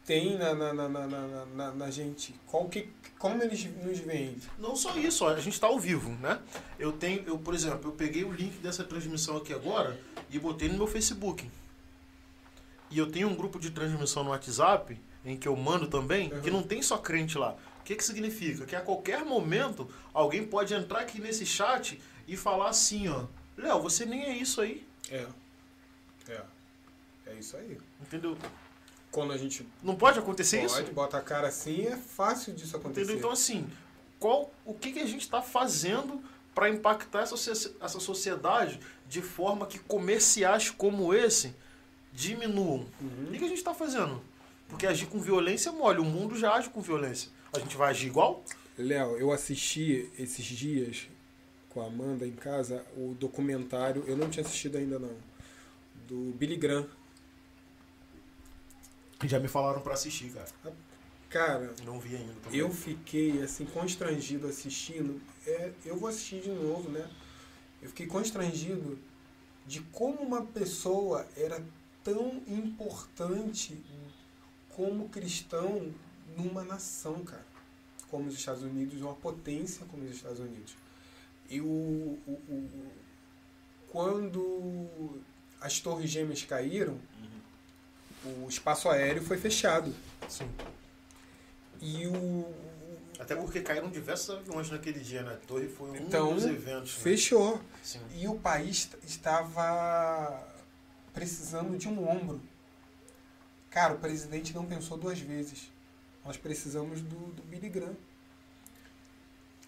[0.05, 2.33] tem na, na, na, na, na- na- gente?
[2.47, 2.89] Qual que,
[3.19, 4.35] como eles nos veem?
[4.57, 6.39] Não só isso, a gente tá ao vivo, né?
[6.79, 9.97] Eu tenho, eu, por exemplo, eu peguei o link dessa transmissão aqui agora
[10.29, 11.49] e botei no meu Facebook.
[12.89, 16.41] e eu tenho um grupo de transmissão no WhatsApp, em que eu mando também, Uhum.
[16.41, 17.55] que não tem só crente lá.
[17.79, 18.65] O que, que significa?
[18.65, 23.25] Que a qualquer momento alguém pode entrar aqui nesse chat e falar assim, ó.
[23.57, 24.85] Léo, você nem é isso aí.
[25.09, 25.25] É.
[26.29, 26.41] É.
[27.27, 27.77] É isso aí.
[28.01, 28.37] Entendeu?
[29.11, 30.93] Quando a gente Não pode acontecer pode, isso?
[30.93, 33.01] bota a cara assim, é fácil disso acontecer.
[33.01, 33.17] Entendeu?
[33.19, 33.67] Então, assim,
[34.19, 36.23] qual, o que, que a gente está fazendo
[36.55, 37.35] para impactar essa,
[37.81, 38.79] essa sociedade
[39.09, 41.53] de forma que comerciais como esse
[42.13, 42.85] diminuam?
[43.01, 43.25] Uhum.
[43.27, 44.21] O que, que a gente está fazendo?
[44.71, 47.29] Porque agir com violência é mole, o mundo já age com violência.
[47.51, 48.41] A gente vai agir igual?
[48.77, 51.09] Léo, eu assisti esses dias
[51.69, 55.13] com a Amanda em casa o documentário, eu não tinha assistido ainda não,
[56.07, 56.87] do Billy Graham.
[59.25, 60.47] Já me falaram pra assistir, cara.
[61.29, 62.59] Cara, Não vi ainda também.
[62.59, 65.21] eu fiquei assim constrangido assistindo.
[65.45, 67.07] É, eu vou assistir de novo, né?
[67.81, 68.97] Eu fiquei constrangido
[69.67, 71.61] de como uma pessoa era
[72.03, 73.79] tão importante
[74.75, 75.93] como cristão
[76.37, 77.45] numa nação, cara.
[78.09, 80.75] Como os Estados Unidos, uma potência como os Estados Unidos.
[81.49, 82.19] E o, o-
[82.49, 82.91] o-
[83.89, 85.21] quando
[85.59, 86.97] as torres gêmeas caíram,
[88.43, 89.93] o espaço aéreo foi fechado.
[90.29, 90.49] Sim.
[91.81, 92.53] E o,
[93.19, 95.33] Até porque caíram diversos aviões naquele dia, né?
[95.33, 96.95] A torre foi um Então, dos eventos.
[96.97, 97.03] né?
[97.03, 97.61] fechou.
[97.83, 97.99] Sim.
[98.15, 100.47] E o país estava
[101.13, 102.41] precisando de um ombro.
[103.71, 105.71] Cara, o presidente não pensou duas vezes.
[106.23, 107.95] Nós precisamos do, do Billy Graham.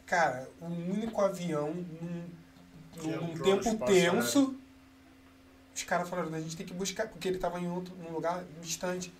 [0.05, 2.29] Cara, o único avião num,
[2.91, 4.55] Que num, tempo tenso.
[5.73, 8.43] Os caras falaram, a gente tem que buscar, porque ele estava em outro num lugar
[8.61, 9.11] distante.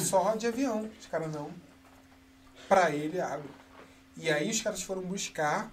[0.00, 0.88] Só de avião.
[0.98, 1.50] Os caras não.
[2.66, 3.50] Pra ele, água.
[4.16, 5.70] E aí os caras foram buscar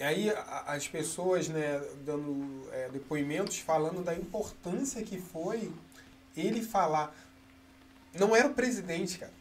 [0.00, 0.32] e aí
[0.66, 5.70] as pessoas né, dando é, depoimentos falando da importância que foi
[6.46, 7.14] ele falar.
[8.14, 9.32] Não era o presidente, cara.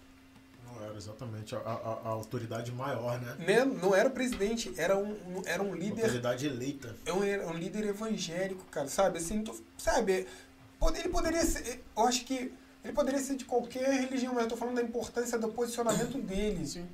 [0.65, 3.35] Não era exatamente a, a- a autoridade maior, né?
[3.39, 3.65] Né?
[3.65, 6.03] Não era o presidente, era um, era um líder.
[6.03, 6.95] Autoridade eleita.
[7.05, 9.17] É um, era um líder evangélico, cara, sabe?
[9.17, 10.27] Assim, tu, sabe?
[10.95, 11.84] Ele poderia ser.
[11.97, 12.53] Eu acho que
[12.84, 16.65] ele poderia ser de qualquer religião, mas eu tô falando da importância do posicionamento dele.
[16.65, 16.88] Sim.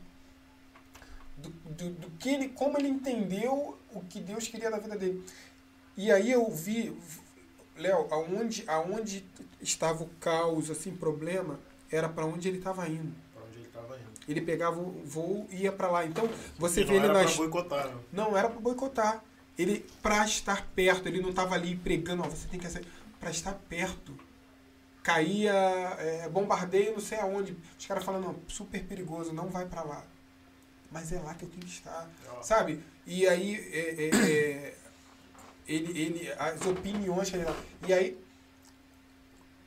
[1.38, 5.24] do, do, do que ele, como ele entendeu o que Deus queria da vida dele.
[5.98, 6.98] E aí eu vi,
[7.76, 9.26] Léo, aonde, aonde
[9.62, 11.60] estava o caos, assim, problema,
[11.92, 13.14] era para onde ele estava indo.
[13.34, 14.06] Pra onde ele tava indo.
[14.28, 16.06] Ele pegava o voo e ia para lá.
[16.06, 17.32] Então, você E vê não ele era nas.
[17.32, 17.96] pra boicotar, né?
[18.12, 19.24] Não era para boicotar.
[19.58, 22.86] Ele, para estar perto, ele não estava ali pregando, ó, você tem que ser.
[23.20, 24.18] Para estar perto.
[25.04, 25.54] Caía
[26.00, 27.56] é, bombardeio, não sei aonde.
[27.78, 30.04] Os caras falando, não, super perigoso, não vai para lá.
[30.92, 32.10] Mas é lá que eu tenho que estar.
[32.32, 32.82] Ó, Sabe?
[33.06, 34.78] E aí, é, é, é,
[35.68, 37.46] ele, ele, as opiniões que ele.
[37.88, 38.26] E aí,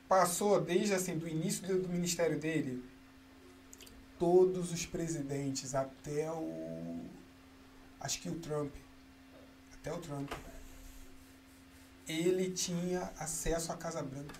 [0.09, 2.83] passou desde assim, do início do, do ministério dele,
[4.19, 7.05] todos os presidentes, até o.
[8.01, 8.73] Acho que o Trump.
[9.75, 10.31] Até o Trump.
[12.07, 14.35] Ele tinha acesso à Casa Branca.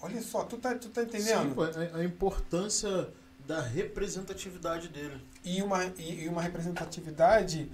[0.00, 1.54] Olha só, tu tá, tu tá entendendo?
[1.72, 3.12] Sim, a, a importância
[3.46, 5.24] da representatividade dele.
[5.44, 7.70] e uma, e, e uma representatividade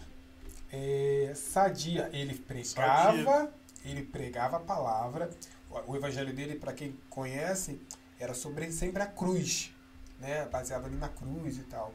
[0.73, 2.09] é, sadia.
[2.13, 3.53] Ele pregava, Sadia.
[3.85, 5.31] ele pregava a palavra.
[5.71, 7.81] O, o evangelho dele, para quem conhece,
[8.19, 9.73] era sobre sempre a cruz,
[10.19, 10.47] né?
[10.47, 11.93] Baseado ali na cruz e tal.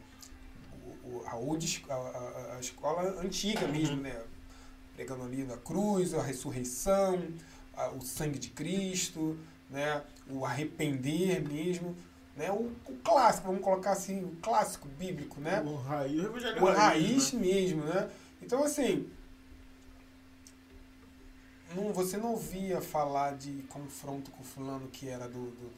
[1.03, 1.93] O, o- a, old, a,
[2.55, 4.15] a- escola antiga mesmo, né?
[4.95, 7.21] Pregando ali na cruz, a ressurreição,
[7.75, 9.37] a- o sangue de Cristo,
[9.69, 10.01] né?
[10.29, 11.95] O arrepender mesmo,
[12.35, 12.51] né?
[12.51, 15.61] O, o clássico, vamos colocar assim, o clássico bíblico, né?
[15.61, 17.39] O raiz, o O raiz né?
[17.39, 18.09] mesmo, né?
[18.47, 19.09] Então, assim,
[21.75, 25.69] não, você não ouvia falar de confronto com fulano que era do, do,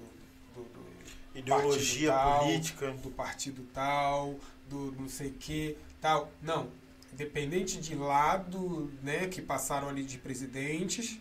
[0.53, 0.89] do, do-
[1.33, 2.39] Ideologia tal.
[2.45, 2.91] política.
[2.93, 4.35] do partido tal,
[4.69, 6.31] do não sei que, tal.
[6.43, 6.69] Não.
[7.11, 11.19] Independente de lado, né, que passaram ali de presidentes,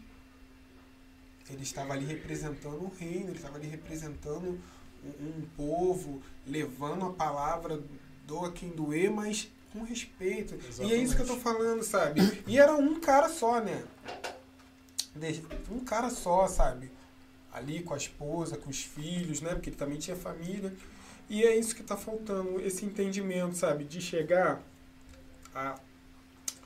[1.48, 4.60] ele estava ali representando o reino, ele estava ali representando
[5.02, 7.82] um, um povo, levando a palavra,
[8.26, 10.58] doa quem doer, mas com respeito.
[10.82, 12.20] E é isso que eu tô falando, sabe?
[12.46, 13.84] E era um cara só, né?
[15.70, 16.90] Um cara só, sabe?
[17.52, 19.54] Ali com a esposa, com os filhos, né?
[19.54, 20.72] Porque ele também tinha família.
[21.28, 23.84] E é isso que tá faltando, esse entendimento, sabe?
[23.84, 24.62] De chegar,
[25.54, 25.78] a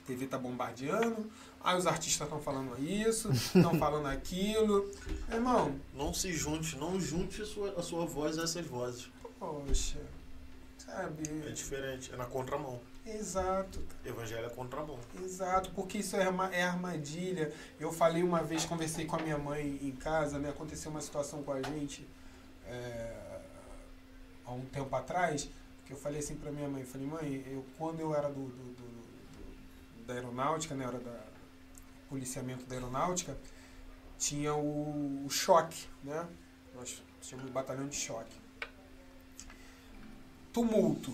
[0.06, 1.30] TV tá bombardeando,
[1.60, 4.88] aí os artistas estão falando isso, estão falando aquilo.
[5.32, 9.10] Irmão, Não se junte, não junte a sua, a sua voz a essas vozes.
[9.38, 9.98] poxa,
[10.78, 11.22] sabe?
[11.46, 12.80] É diferente, é na contramão.
[13.04, 13.84] Exato.
[14.04, 14.98] Evangelho é contramão.
[15.22, 17.52] Exato, porque isso é, arma- é armadilha.
[17.78, 20.50] Eu falei uma vez, conversei com a minha mãe em casa, né?
[20.50, 22.06] Aconteceu uma situação com a gente
[22.66, 23.40] é,
[24.46, 25.48] há um tempo atrás,
[25.84, 28.74] que eu falei assim pra minha mãe, falei, mãe, eu, quando eu era do, do-
[28.74, 29.02] do-
[29.96, 30.84] do- da aeronáutica, né?
[30.84, 31.32] Era da
[32.08, 33.36] policiamento da aeronáutica,
[34.18, 36.28] tinha o, o choque, né?
[36.74, 38.36] Nós tínhamos um batalhão de choque.
[40.52, 41.12] Tumulto.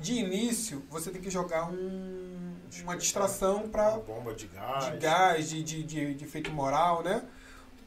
[0.00, 4.84] De início, você tem que jogar um, uma distração para bomba de gás.
[4.86, 7.22] de gás, de, de, de, de efeito moral, né?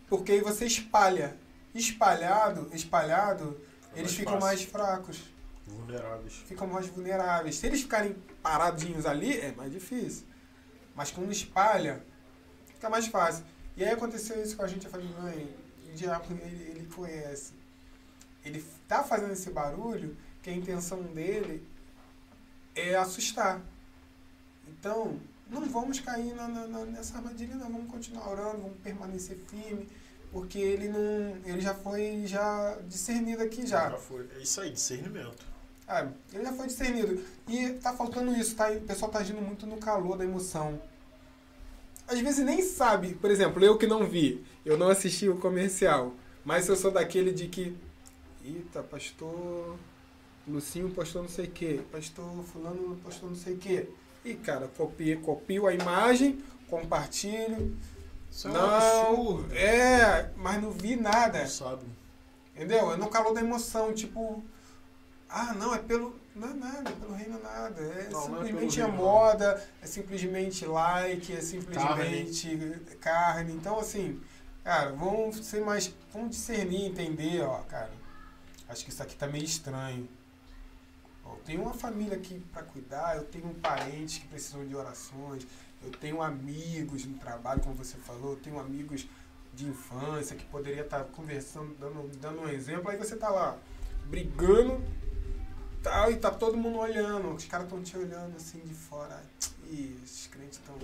[0.07, 1.35] Porque aí você espalha.
[1.73, 4.47] Espalhado, espalhado, Fica eles ficam fácil.
[4.47, 5.19] mais fracos,
[5.65, 6.33] Vulneráveis.
[6.45, 7.55] ficam mais vulneráveis.
[7.55, 10.23] Se eles ficarem paradinhos ali, é mais difícil.
[10.95, 12.03] Mas quando espalha,
[12.67, 13.43] fica mais fácil.
[13.75, 15.49] E aí aconteceu isso com a gente, eu falei, mãe,
[15.89, 17.53] o diabo, ele, ele conhece.
[18.45, 21.65] Ele tá fazendo esse barulho, que a intenção dele
[22.75, 23.61] é assustar.
[24.67, 25.19] Então,
[25.49, 27.71] não vamos cair na, na- nessa armadilha, não.
[27.71, 29.87] Vamos continuar orando, vamos permanecer firme,
[30.31, 31.37] porque ele não.
[31.45, 33.89] Ele já foi já discernido aqui já.
[33.89, 34.27] Já foi.
[34.37, 35.45] É isso aí, discernimento.
[35.87, 37.23] Ah, ele já foi discernido.
[37.47, 38.71] E tá faltando isso, tá?
[38.71, 40.81] O pessoal tá agindo muito no calor da emoção.
[42.07, 46.13] Às vezes nem sabe, por exemplo, eu que não vi, eu não assisti o comercial,
[46.43, 47.75] mas eu sou daquele de que.
[48.43, 49.77] Eita, pastor.
[50.47, 53.89] Lucinho postou não sei o que, pastor fulano postou não sei o que.
[54.25, 57.77] E cara, copio, copio a imagem, compartilho.
[58.29, 59.53] Isso é não, absurdo.
[59.53, 61.39] é, mas não vi nada.
[61.39, 61.85] Não sabe.
[62.55, 62.91] Entendeu?
[62.91, 64.43] É no calor da emoção, tipo.
[65.29, 66.19] Ah, não, é pelo.
[66.35, 67.81] Não é nada, é pelo reino nada.
[67.81, 73.53] É Não, não é simplesmente pelo é reino, moda, é simplesmente like, é simplesmente carne.
[73.53, 74.19] Então, assim,
[74.63, 75.93] cara, vamos ser mais.
[76.11, 77.91] Vamos discernir, entender, ó, cara.
[78.67, 80.07] Acho que isso aqui tá meio estranho.
[81.45, 85.45] Tenho uma família aqui para cuidar, eu tenho parentes que precisam de orações,
[85.83, 89.05] eu tenho amigos no trabalho, como você falou, eu tenho amigos
[89.53, 93.57] de infância que poderia estar conversando, dando, dando um exemplo, aí você tá lá
[94.05, 94.81] brigando
[95.83, 99.21] tal, e tá todo mundo olhando, os caras estão te olhando assim de fora.
[99.69, 100.75] Ih, esses crentes estão.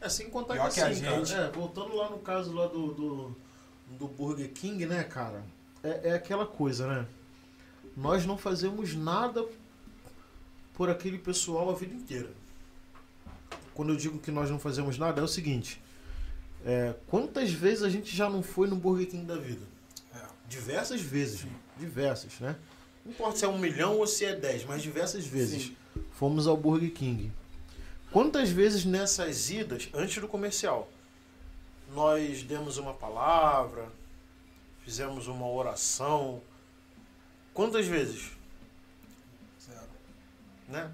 [0.00, 1.34] É, sem contar Pior que que a assim, cara, gente.
[1.38, 3.36] é, voltando lá no caso lá do, do,
[3.98, 5.44] do Burger King, né, cara?
[5.82, 7.06] É, é aquela coisa, né?
[7.96, 9.46] Nós não fazemos nada
[10.80, 12.30] por aquele pessoal a vida inteira.
[13.74, 15.78] Quando eu digo que nós não fazemos nada, é o seguinte.
[16.64, 19.60] é, quantas vezes a gente já não foi no Burger King da vida?
[20.14, 20.20] É.
[20.48, 21.44] Diversas vezes.
[21.78, 22.56] Diversas, né?
[23.04, 25.64] Não importa se é um milhão ou se é dez, mas diversas vezes.
[25.64, 25.76] Sim.
[26.12, 27.30] Fomos ao Burger King.
[28.10, 30.90] Quantas vezes nessa nessas idas, antes do comercial,
[31.92, 33.86] nós demos uma palavra,
[34.82, 36.40] fizemos uma oração.
[37.52, 38.39] Quantas vezes?
[40.70, 40.90] Né?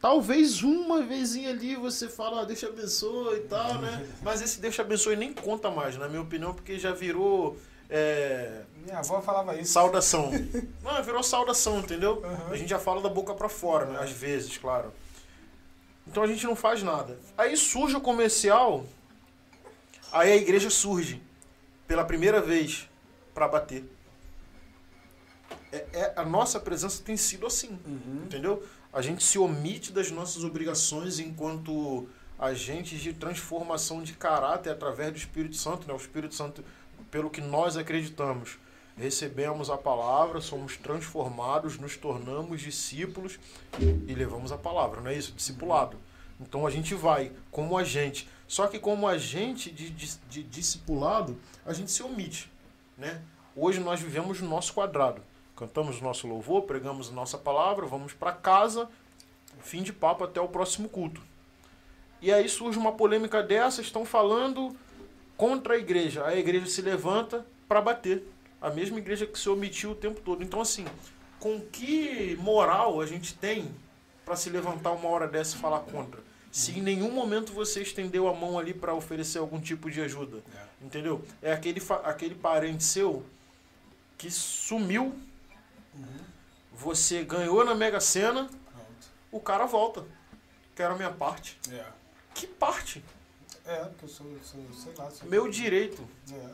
[0.00, 4.08] Talvez uma vezinha ali você fala, ah, Deus te abençoe e tal, né?
[4.22, 7.58] Mas esse Deus te abençoe nem conta mais, na minha opinião, porque já virou
[7.90, 9.72] é, Minha avó falava isso.
[9.72, 10.30] saudação.
[10.82, 12.22] Não, virou saudação, entendeu?
[12.24, 12.50] Aham.
[12.52, 13.98] A gente já fala da boca pra fora, né?
[14.00, 14.92] Às vezes, claro.
[16.06, 17.18] Então a gente não faz nada.
[17.36, 18.84] Aí surge o comercial,
[20.10, 21.22] aí a igreja surge
[21.86, 22.88] pela primeira vez
[23.34, 23.84] pra bater.
[25.72, 28.22] É, é- a nossa presença tem sido assim, Uhum.
[28.24, 28.62] entendeu?
[28.92, 35.16] A gente se omite das nossas obrigações enquanto agentes de transformação de caráter através do
[35.16, 35.94] Espírito Santo, né?
[35.94, 36.64] O Espírito Santo,
[37.10, 38.58] pelo que nós acreditamos,
[38.96, 43.38] recebemos a palavra, somos transformados, nos tornamos discípulos
[43.78, 45.32] e levamos a palavra, não é isso?
[45.32, 45.96] Discipulado.
[46.40, 48.28] Então a gente vai como agente.
[48.48, 52.50] Só que como agente de, de, de discipulado, a gente se omite,
[52.98, 53.22] né?
[53.54, 55.22] Hoje nós vivemos no nosso quadrado.
[55.60, 58.88] Cantamos o nosso louvor, pregamos a nossa palavra, vamos para casa,
[59.60, 61.20] fim de papo até o próximo culto.
[62.22, 64.74] E aí surge uma polêmica dessa, estão falando
[65.36, 66.24] contra a igreja.
[66.24, 68.26] A igreja se levanta para bater.
[68.58, 70.42] A mesma igreja que se omitiu o tempo todo.
[70.42, 70.86] Então, assim,
[71.38, 73.70] com que moral a gente tem
[74.24, 76.22] para se levantar uma hora dessa e falar contra?
[76.50, 80.38] Se em nenhum momento você estendeu a mão ali para oferecer algum tipo de ajuda.
[80.56, 80.84] É.
[80.86, 81.22] Entendeu?
[81.42, 83.26] É aquele, aquele parente seu
[84.16, 85.14] que sumiu,
[85.94, 86.06] Uhum.
[86.72, 89.08] você ganhou na Mega Sena, Pronto.
[89.32, 90.04] o cara volta.
[90.76, 91.58] Quero a minha parte.
[91.70, 91.84] É.
[92.34, 93.04] Que parte?
[93.66, 95.10] É, porque eu sou, sou sei lá.
[95.10, 96.06] Sou Meu direito.
[96.32, 96.50] É.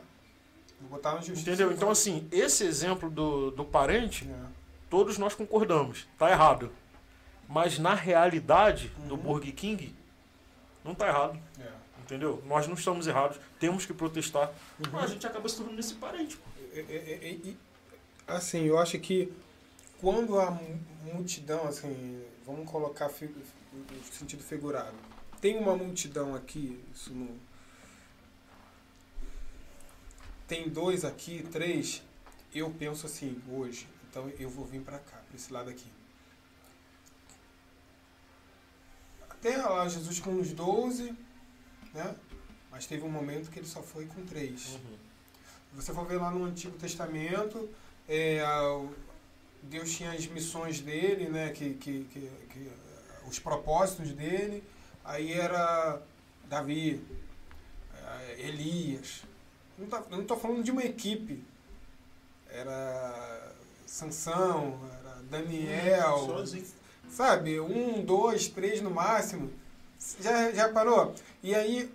[0.81, 1.41] Vou botar na justiça.
[1.41, 1.71] Entendeu?
[1.71, 4.45] Então, assim, esse exemplo do, do parente, É.
[4.89, 6.07] todos nós concordamos.
[6.17, 6.71] Tá errado.
[7.47, 9.21] Mas na realidade do Uhum.
[9.21, 9.95] Burger King,
[10.83, 11.39] não tá errado.
[11.59, 11.71] É.
[12.01, 12.43] Entendeu?
[12.45, 13.37] Nós não estamos errados.
[13.59, 14.49] Temos que protestar.
[14.79, 14.91] Uhum.
[14.91, 16.35] Mas a gente acaba se tornando esse parente.
[16.37, 16.43] Pô.
[16.73, 17.57] É, é, é, e-
[18.27, 19.31] assim, eu acho que
[19.99, 20.79] quando a mu-
[21.13, 24.95] multidão, assim, vamos colocar no sentido figurado,
[25.41, 27.35] tem uma multidão aqui, isso não.
[30.47, 32.01] Tem dois aqui, três,
[32.53, 35.91] eu penso assim, hoje, então eu vou vir pra cá, pra esse lado aqui.
[39.29, 41.13] Até lá, Jesus com uns 12,
[41.93, 42.15] né?
[42.71, 44.73] Mas teve um momento que ele só foi com três.
[44.75, 44.97] Uhum.
[45.73, 47.69] Você for ver lá no Antigo Testamento,
[48.07, 48.41] é,
[49.63, 52.71] Deus tinha as missões dele, né, que, que, que, que,
[53.27, 54.63] os propósitos dele.
[55.03, 56.01] Aí era
[56.45, 57.01] Davi,
[57.93, 59.23] eh, Elias.
[59.77, 61.43] Não tá- eu não estou falando de uma equipe.
[62.49, 63.53] Era
[63.85, 66.17] Sansão, era Daniel.
[66.25, 66.67] Sozinho.
[67.09, 67.59] Sabe?
[67.59, 69.51] Um, dois, três no máximo.
[70.21, 71.13] Já, já parou?
[71.43, 71.91] E aí,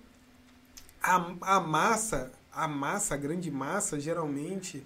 [1.03, 4.85] a, a massa, a massa, a grande massa, geralmente,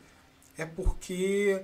[0.56, 1.62] é porque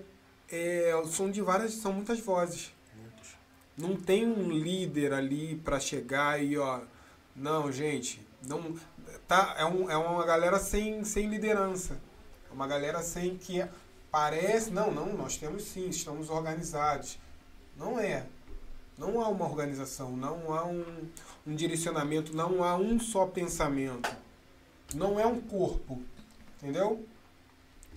[0.51, 2.73] é, são de várias, são muitas vozes.
[2.94, 3.31] Muitos.
[3.77, 6.81] Não tem um líder ali para chegar e, ó,
[7.35, 8.77] não, gente, não
[9.27, 11.98] tá, é, um, é uma galera sem, sem liderança.
[12.51, 13.66] É uma galera sem que
[14.10, 17.19] parece, não, não, nós temos sim, estamos organizados.
[17.77, 18.27] Não é.
[18.98, 20.85] Não há uma organização, não há um,
[21.47, 24.14] um direcionamento, não há um só pensamento.
[24.94, 26.02] Não é um corpo,
[26.59, 27.05] entendeu?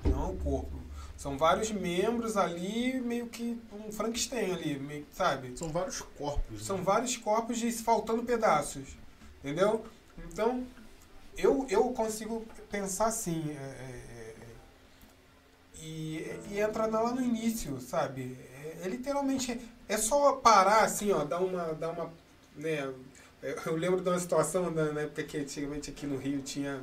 [0.06, 0.85] Não é um corpo.
[1.18, 5.58] São vários membros ali, meio que um Frankenstein ali, meio, sabe?
[5.58, 6.66] São vários corpos.
[6.66, 6.84] São né?
[6.84, 8.98] vários corpos de faltando pedaços.
[9.44, 9.86] Entendeu?
[10.32, 10.66] Então,
[11.38, 13.44] eu, eu consigo pensar assim.
[13.50, 14.36] é, é, é,
[15.82, 18.38] e, e entra lá no início, sabe?
[18.64, 19.60] É, é literalmente.
[19.88, 21.74] É só parar assim, ó, dar uma.
[21.74, 22.12] Dar uma
[22.56, 22.96] né, eu
[23.66, 26.82] eu lembro de uma situação na, na época que antigamente aqui no Rio tinha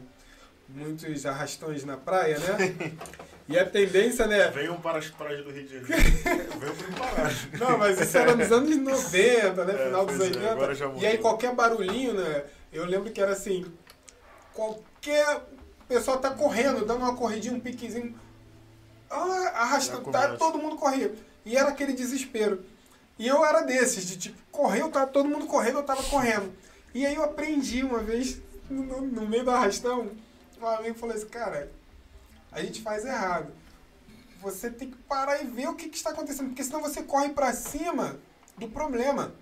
[0.69, 2.75] muitos arrastões na praia, né?
[3.49, 4.49] E a tendência, né?
[4.49, 6.13] Venham para as praias do Rio de Janeiro.
[6.59, 7.31] Venham para o Pará.
[7.59, 9.75] Não, mas isso era nos anos 90, né?
[9.75, 10.53] É, Final dos pois é, 80.
[10.53, 12.45] agora já e aí qualquer barulhinho, né?
[12.73, 13.67] Eu lembro que era assim,
[14.55, 15.43] qualquer
[15.89, 18.15] pessoa tá correndo, dando uma corridinha, um piquezinho,
[19.11, 21.13] ah, arrastando, tá, todo mundo corria.
[21.45, 22.65] E era aquele desespero.
[23.19, 26.53] E eu era desses, de tipo, correu, tá todo mundo correndo, eu tava correndo.
[26.95, 28.41] E aí eu aprendi uma vez,
[28.71, 30.11] no, no meio do arrastão,
[30.61, 31.71] um amigo falou assim, cara,
[32.53, 33.53] a gente faz errado.
[34.41, 37.31] Você tem que parar e ver o que, que está acontecendo, porque senão você corre
[37.31, 38.19] pra cima
[38.59, 39.33] do problema.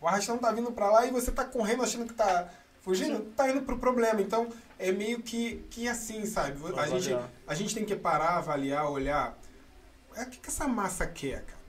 [0.00, 2.48] O arrastão tá vindo pra lá e você tá correndo achando que tá
[2.80, 4.20] fugindo, tá indo pro problema.
[4.20, 6.58] Então é meio que, que assim, sabe?
[6.78, 7.10] A gente,
[7.46, 9.38] a gente tem que parar, avaliar, olhar.
[10.16, 11.60] É, o que, que essa massa quer, cara?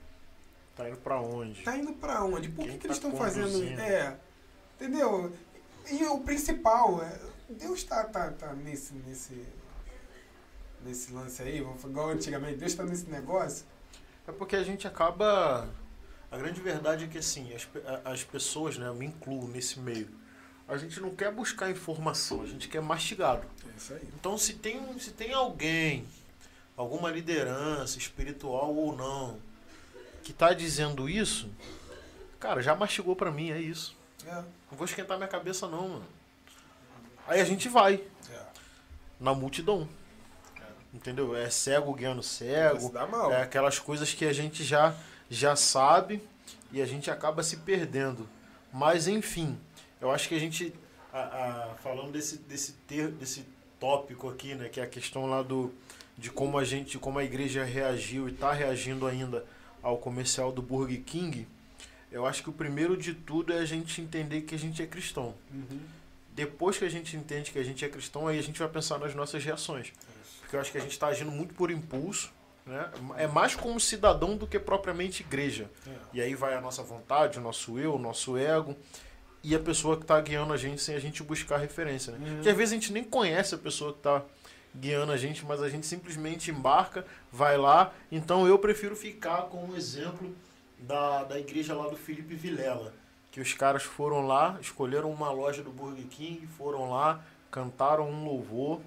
[0.74, 1.62] Tá indo para onde?
[1.62, 2.48] Tá indo pra onde?
[2.48, 3.52] Por Quem que, que eles tá estão fazendo?
[3.52, 3.80] conduzindo?
[3.80, 4.16] É,
[4.74, 5.32] entendeu?
[5.90, 7.18] E o principal, é,
[7.50, 9.46] Deus tá, tá, tá nesse, nesse,
[10.84, 13.64] nesse lance aí, igual antigamente, Deus tá nesse negócio.
[14.26, 15.68] É porque a gente acaba.
[16.30, 17.68] A grande verdade é que assim, as,
[18.04, 20.08] as pessoas, né, eu me incluo nesse meio.
[20.66, 23.46] A gente não quer buscar informação, a gente quer mastigado.
[23.66, 24.08] É isso aí.
[24.14, 26.06] Então se tem, se tem alguém,
[26.76, 29.38] alguma liderança, espiritual ou não,
[30.22, 31.50] que tá dizendo isso,
[32.38, 33.94] cara, já mastigou pra mim, é isso.
[34.24, 36.06] É, Não vou esquentar minha cabeça não, mano.
[37.26, 38.46] Aí a gente vai é.
[39.20, 39.88] na multidão.
[40.92, 41.34] Entendeu?
[41.34, 42.80] É cego guiando cego.
[42.80, 43.32] Se dá mal.
[43.32, 44.94] É aquelas coisas que a gente já,
[45.30, 46.22] já sabe
[46.70, 48.28] e a gente acaba se perdendo.
[48.72, 49.58] Mas enfim,
[50.00, 50.72] eu acho que a gente,
[51.12, 51.18] a-
[51.72, 53.44] a- falando desse, desse, ter, desse
[53.80, 55.72] tópico aqui, né, que é a questão lá do,
[56.16, 59.44] de como a gente, como a igreja reagiu e está reagindo ainda
[59.82, 61.46] ao comercial do Burger King,
[62.10, 64.86] eu acho que o primeiro de tudo é a gente entender que a gente é
[64.86, 65.34] cristão.
[65.50, 65.80] Uhum.
[66.34, 68.98] Depois que a gente entende que a gente é cristão, aí a gente vai pensar
[68.98, 69.92] nas nossas reações.
[70.52, 72.30] Porque eu acho que a gente está agindo muito por impulso,
[72.66, 72.90] né?
[73.16, 75.70] É mais como cidadão do que propriamente igreja.
[75.86, 75.90] É.
[76.12, 78.76] E aí vai a nossa vontade, o nosso eu, o nosso ego
[79.42, 82.18] e a pessoa que está guiando a gente sem a gente buscar referência, né?
[82.18, 82.34] Uhum.
[82.34, 84.22] Porque às vezes a gente nem conhece a pessoa que está
[84.76, 87.90] guiando a gente, mas a gente simplesmente embarca, vai lá.
[88.10, 90.36] Então eu prefiro ficar com o exemplo
[90.78, 92.92] da, da igreja lá do Felipe Vilela,
[93.30, 98.26] que os caras foram lá, escolheram uma loja do Burger King, foram lá, cantaram um
[98.26, 98.82] louvor,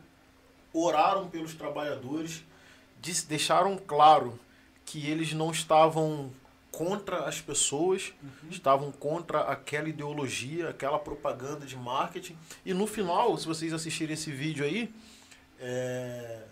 [0.77, 2.43] oraram pelos trabalhadores,
[3.01, 4.39] dis- deixaram claro
[4.85, 6.31] que eles não estavam
[6.71, 8.13] contra as pessoas,
[8.51, 12.37] estavam contra aquela ideologia, aquela propaganda de marketing.
[12.65, 14.93] E no final, se vocês assistirem esse vídeo aí,
[15.59, 16.43] é,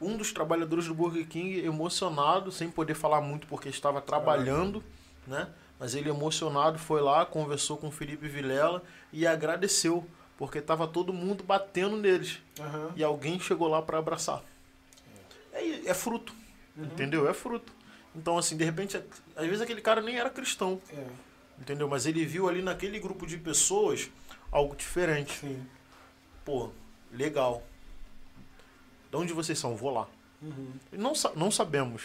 [0.00, 4.84] um dos trabalhadores do Burger King emocionado, sem poder falar muito porque estava trabalhando,
[5.26, 5.48] né?
[5.80, 8.82] Mas ele emocionado foi lá, conversou com o Felipe Vilela
[9.12, 12.92] e agradeceu, porque estava todo mundo batendo neles Aham.
[12.96, 14.42] e alguém chegou lá para abraçar.
[15.52, 16.34] É, é fruto,
[16.76, 17.28] entendeu?
[17.28, 17.72] É fruto.
[18.14, 18.96] Então, assim, de repente,
[19.36, 21.06] às vezes aquele cara nem era cristão, É,
[21.60, 21.88] entendeu?
[21.88, 24.10] Mas ele viu ali naquele grupo de pessoas
[24.50, 25.32] algo diferente.
[25.38, 25.64] sim.
[26.44, 26.70] Pô,
[27.10, 27.62] legal.
[29.10, 29.74] De onde vocês são?
[29.76, 30.06] Vou lá.
[30.42, 30.72] Uhum.
[30.92, 32.02] Não, não sabemos.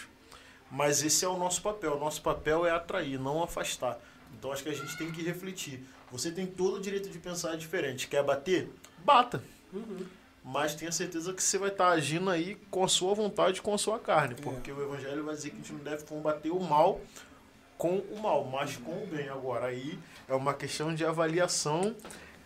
[0.70, 1.96] Mas esse é o nosso papel.
[1.96, 3.98] O nosso papel é atrair, não afastar.
[4.38, 5.84] Então acho que a gente tem que refletir.
[6.10, 8.08] Você tem todo o direito de pensar diferente.
[8.08, 8.68] Quer bater?
[9.04, 9.42] Bata.
[9.72, 10.04] Uhum.
[10.44, 13.78] Mas tenha certeza que você vai estar agindo aí com a sua vontade, com a
[13.78, 14.34] sua carne.
[14.38, 14.42] É.
[14.42, 17.00] Porque o Evangelho vai dizer que a gente não deve combater o mal
[17.76, 19.28] com o mal, mas com o bem.
[19.28, 21.96] Agora, aí é uma questão de avaliação,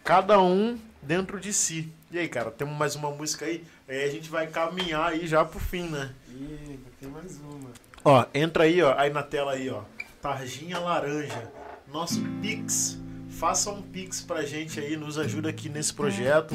[0.04, 1.92] cada um dentro de si.
[2.10, 3.64] E aí, cara, temos mais uma música aí?
[3.88, 6.14] Aí a gente vai caminhar aí já pro fim, né?
[6.28, 7.70] Ih, tem mais uma.
[8.04, 9.82] Ó, entra aí, ó, aí na tela aí, ó.
[10.22, 11.50] Tarjinha laranja.
[11.88, 13.03] Nosso Pix.
[13.44, 16.54] Faça um Pix pra gente aí, nos ajuda aqui nesse projeto.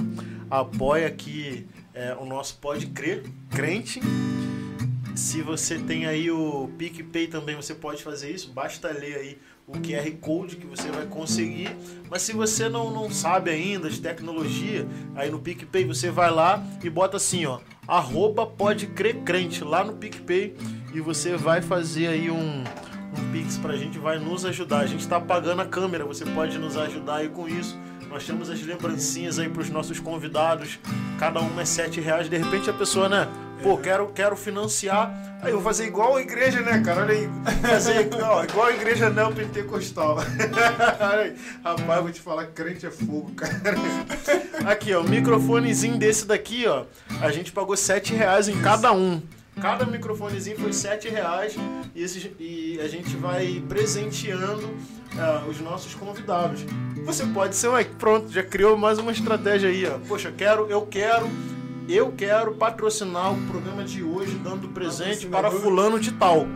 [0.50, 4.02] Apoia aqui é, o nosso Pode Crer, crente.
[5.16, 8.52] Se você tem aí o PicPay também, você pode fazer isso.
[8.52, 9.38] Basta ler aí
[9.68, 11.70] o QR Code que você vai conseguir.
[12.10, 16.66] Mas se você não, não sabe ainda de tecnologia, aí no PicPay você vai lá
[16.84, 17.60] e bota assim, ó.
[17.88, 20.56] Arroba pode crer crente lá no PicPay
[20.92, 22.64] e você vai fazer aí um,
[23.18, 24.80] um Pix pra gente, vai nos ajudar.
[24.80, 27.78] A gente tá pagando a câmera, você pode nos ajudar aí com isso.
[28.10, 30.80] Nós temos as lembrancinhas aí pros nossos convidados.
[31.20, 32.28] Cada uma é sete reais.
[32.28, 33.28] De repente a pessoa, né?
[33.62, 35.14] Pô, quero, quero financiar.
[35.42, 37.02] Aí eu vou fazer igual a igreja, né, cara?
[37.02, 37.30] Olha aí.
[37.62, 40.18] Fazer igual a igreja neopentecostal.
[41.00, 41.36] Olha aí.
[41.64, 43.54] Rapaz, vou te falar, crente é fogo, cara.
[44.66, 46.86] Aqui, ó, o microfonezinho desse daqui, ó.
[47.22, 49.22] A gente pagou sete reais em cada um.
[49.62, 51.56] Cada microfonezinho foi sete reais
[51.96, 54.70] e, esses- e a gente vai presenteando
[55.18, 56.66] ah, os nossos convidados.
[57.06, 59.98] Você pode ser, ué, pronto, já criou mais uma estratégia aí, ó.
[60.08, 61.28] Poxa, eu quero, eu quero,
[61.88, 66.48] eu quero patrocinar o programa de hoje dando presente para fulano de tal.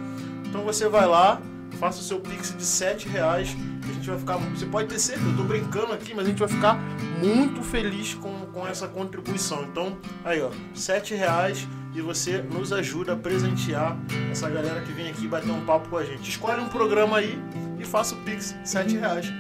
[0.47, 1.41] Então você vai lá,
[1.79, 3.55] faça o seu pix de sete reais.
[3.89, 4.37] A gente vai ficar.
[4.37, 6.79] Você pode ter certeza, eu tô brincando aqui, mas a gente vai ficar
[7.21, 9.63] muito feliz com, com essa contribuição.
[9.63, 13.97] Então, aí ó, sete reais e você nos ajuda a presentear
[14.31, 16.29] essa galera que vem aqui bater um papo com a gente.
[16.29, 17.37] Escolhe um programa aí
[17.79, 19.31] e faça o pix sete reais.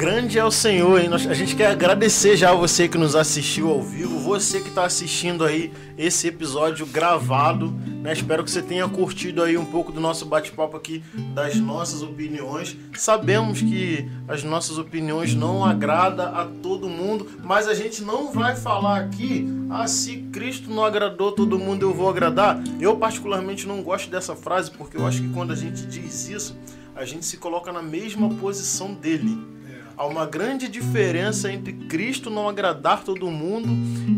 [0.00, 1.10] Grande é o Senhor, hein?
[1.12, 4.86] A gente quer agradecer já a você que nos assistiu ao vivo, você que está
[4.86, 7.70] assistindo aí esse episódio gravado,
[8.02, 8.14] né?
[8.14, 11.04] Espero que você tenha curtido aí um pouco do nosso bate-papo aqui,
[11.34, 12.74] das nossas opiniões.
[12.94, 18.56] Sabemos que as nossas opiniões não agradam a todo mundo, mas a gente não vai
[18.56, 22.58] falar aqui, ah, se Cristo não agradou todo mundo, eu vou agradar.
[22.80, 26.56] Eu particularmente não gosto dessa frase, porque eu acho que quando a gente diz isso,
[26.96, 29.59] a gente se coloca na mesma posição dele.
[30.00, 33.68] Há uma grande diferença entre Cristo não agradar todo mundo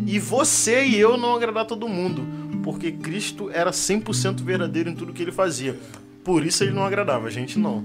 [0.07, 2.25] e você e eu não agradar todo mundo.
[2.63, 5.77] Porque Cristo era 100% verdadeiro em tudo que ele fazia.
[6.23, 7.85] Por isso ele não agradava, a gente não.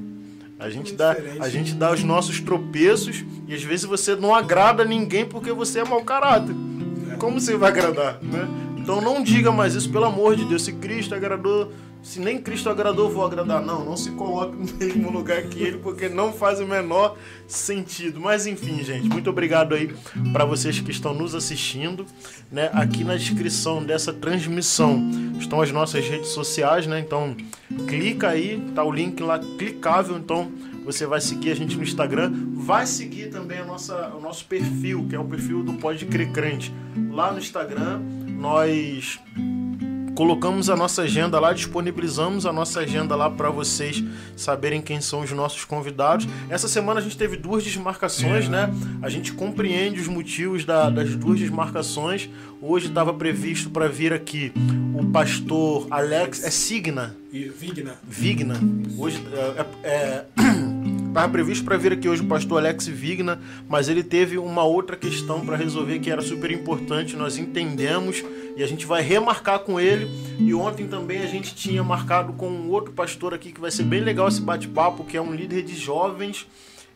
[0.60, 4.86] A gente, dá, a gente dá os nossos tropeços e às vezes você não agrada
[4.86, 6.56] ninguém porque você é mau caráter.
[7.18, 8.48] Como você vai agradar, né?
[8.78, 10.64] Então não diga mais isso, pelo amor de Deus.
[10.64, 11.74] Se Cristo agradou,
[12.08, 13.62] se nem Cristo agradou, vou agradar.
[13.62, 18.22] Não, não se coloque no mesmo lugar que ele, porque não faz o menor sentido.
[18.22, 19.94] Mas enfim, gente, muito obrigado aí
[20.32, 22.06] para vocês que estão nos assistindo,
[22.50, 22.70] né?
[22.72, 24.98] Aqui na descrição dessa transmissão
[25.38, 26.98] estão as nossas redes sociais, né?
[27.02, 27.36] Então
[27.90, 30.50] clica aí, tá o link lá clicável, então
[30.86, 35.06] você vai seguir a gente no Instagram, vai seguir também a nossa, o nosso perfil,
[35.10, 36.74] que é o perfil do Pode Crer Crente.
[37.12, 38.00] Lá no Instagram,
[38.40, 39.20] nós
[40.18, 44.04] colocamos a nossa agenda lá, disponibilizamos a nossa agenda lá para vocês
[44.36, 46.28] saberem quem são os nossos convidados.
[46.50, 48.68] Essa semana a gente teve duas desmarcações, né?
[49.00, 52.32] A gente compreende os motivos da- das duas desmarcações.
[52.60, 54.52] Hoje estava previsto para vir aqui
[55.00, 57.94] o pastor Alex, é Signa, Vigna.
[58.10, 58.56] Vigna.
[58.98, 60.26] Hoje é, é,
[61.08, 64.96] Estava previsto para vir aqui hoje o pastor Alex Vigna, mas ele teve uma outra
[64.96, 67.16] questão para resolver que era super importante.
[67.16, 68.24] Nós entendemos
[68.56, 70.08] e a gente vai remarcar com ele.
[70.38, 73.84] E ontem também a gente tinha marcado com um outro pastor aqui que vai ser
[73.84, 76.46] bem legal esse bate-papo, que é um líder de jovens.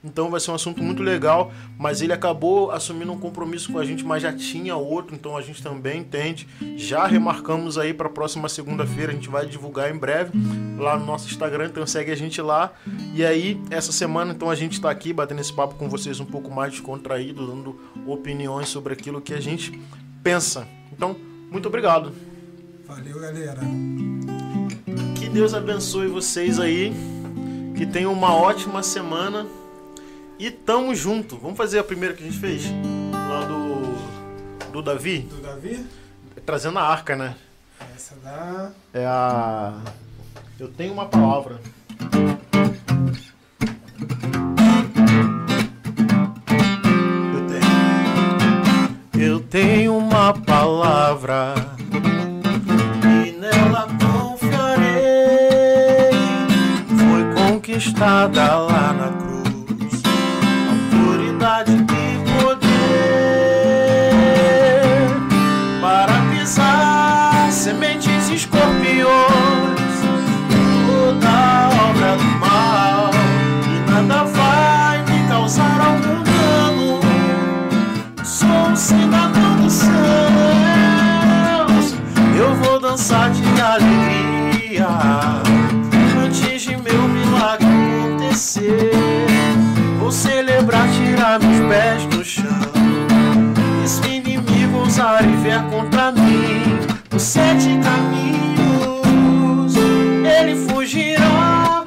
[0.04, 3.86] Então vai ser um assunto muito legal, mas ele acabou assumindo um compromisso com a
[3.86, 6.48] gente, mas já tinha outro, então a gente também entende.
[6.76, 10.32] Já remarcamos aí para a próxima segunda-feira, a gente vai divulgar em breve
[10.78, 12.74] lá no nosso Instagram, então segue a gente lá.
[13.14, 16.26] E aí, essa semana, então a gente está aqui batendo esse papo com vocês um
[16.26, 19.80] pouco mais descontraído, dando opiniões sobre aquilo que a gente
[20.24, 20.68] pensa.
[20.92, 21.16] Então,
[21.52, 22.12] muito obrigado.
[22.88, 23.62] Valeu, galera.
[25.16, 26.92] Que Deus abençoe vocês aí.
[27.78, 29.46] Que tenham uma ótima semana.
[30.42, 31.38] E tamo junto.
[31.38, 32.64] Vamos fazer a primeira que a gente fez?
[33.14, 34.72] Lá do.
[34.72, 35.20] Do Davi?
[35.20, 35.86] Do Davi?
[36.44, 37.36] Trazendo a arca, né?
[37.96, 38.72] Essa dá.
[38.92, 39.80] É a.
[40.60, 41.62] Eu tenho uma palavra.
[47.36, 49.24] Eu tenho.
[49.24, 51.54] Eu tenho uma palavra
[53.28, 54.90] e nela confiarei.
[56.88, 59.21] Foi conquistada lá na
[91.72, 92.44] pés do chão.
[93.82, 96.62] E se o inimigo ousar e vier contra mim,
[97.16, 99.74] os sete caminhos
[100.38, 101.86] ele fugirá.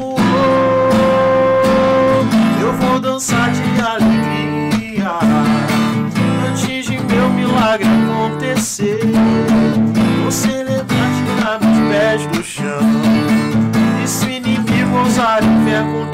[0.00, 1.02] Oh, oh.
[2.62, 5.18] Eu vou dançar de alegria
[6.48, 9.00] antes de meu milagre acontecer.
[10.22, 12.80] Vou celebrar, tirar meus pés do chão.
[14.02, 16.13] E se o inimigo ousar e vier contra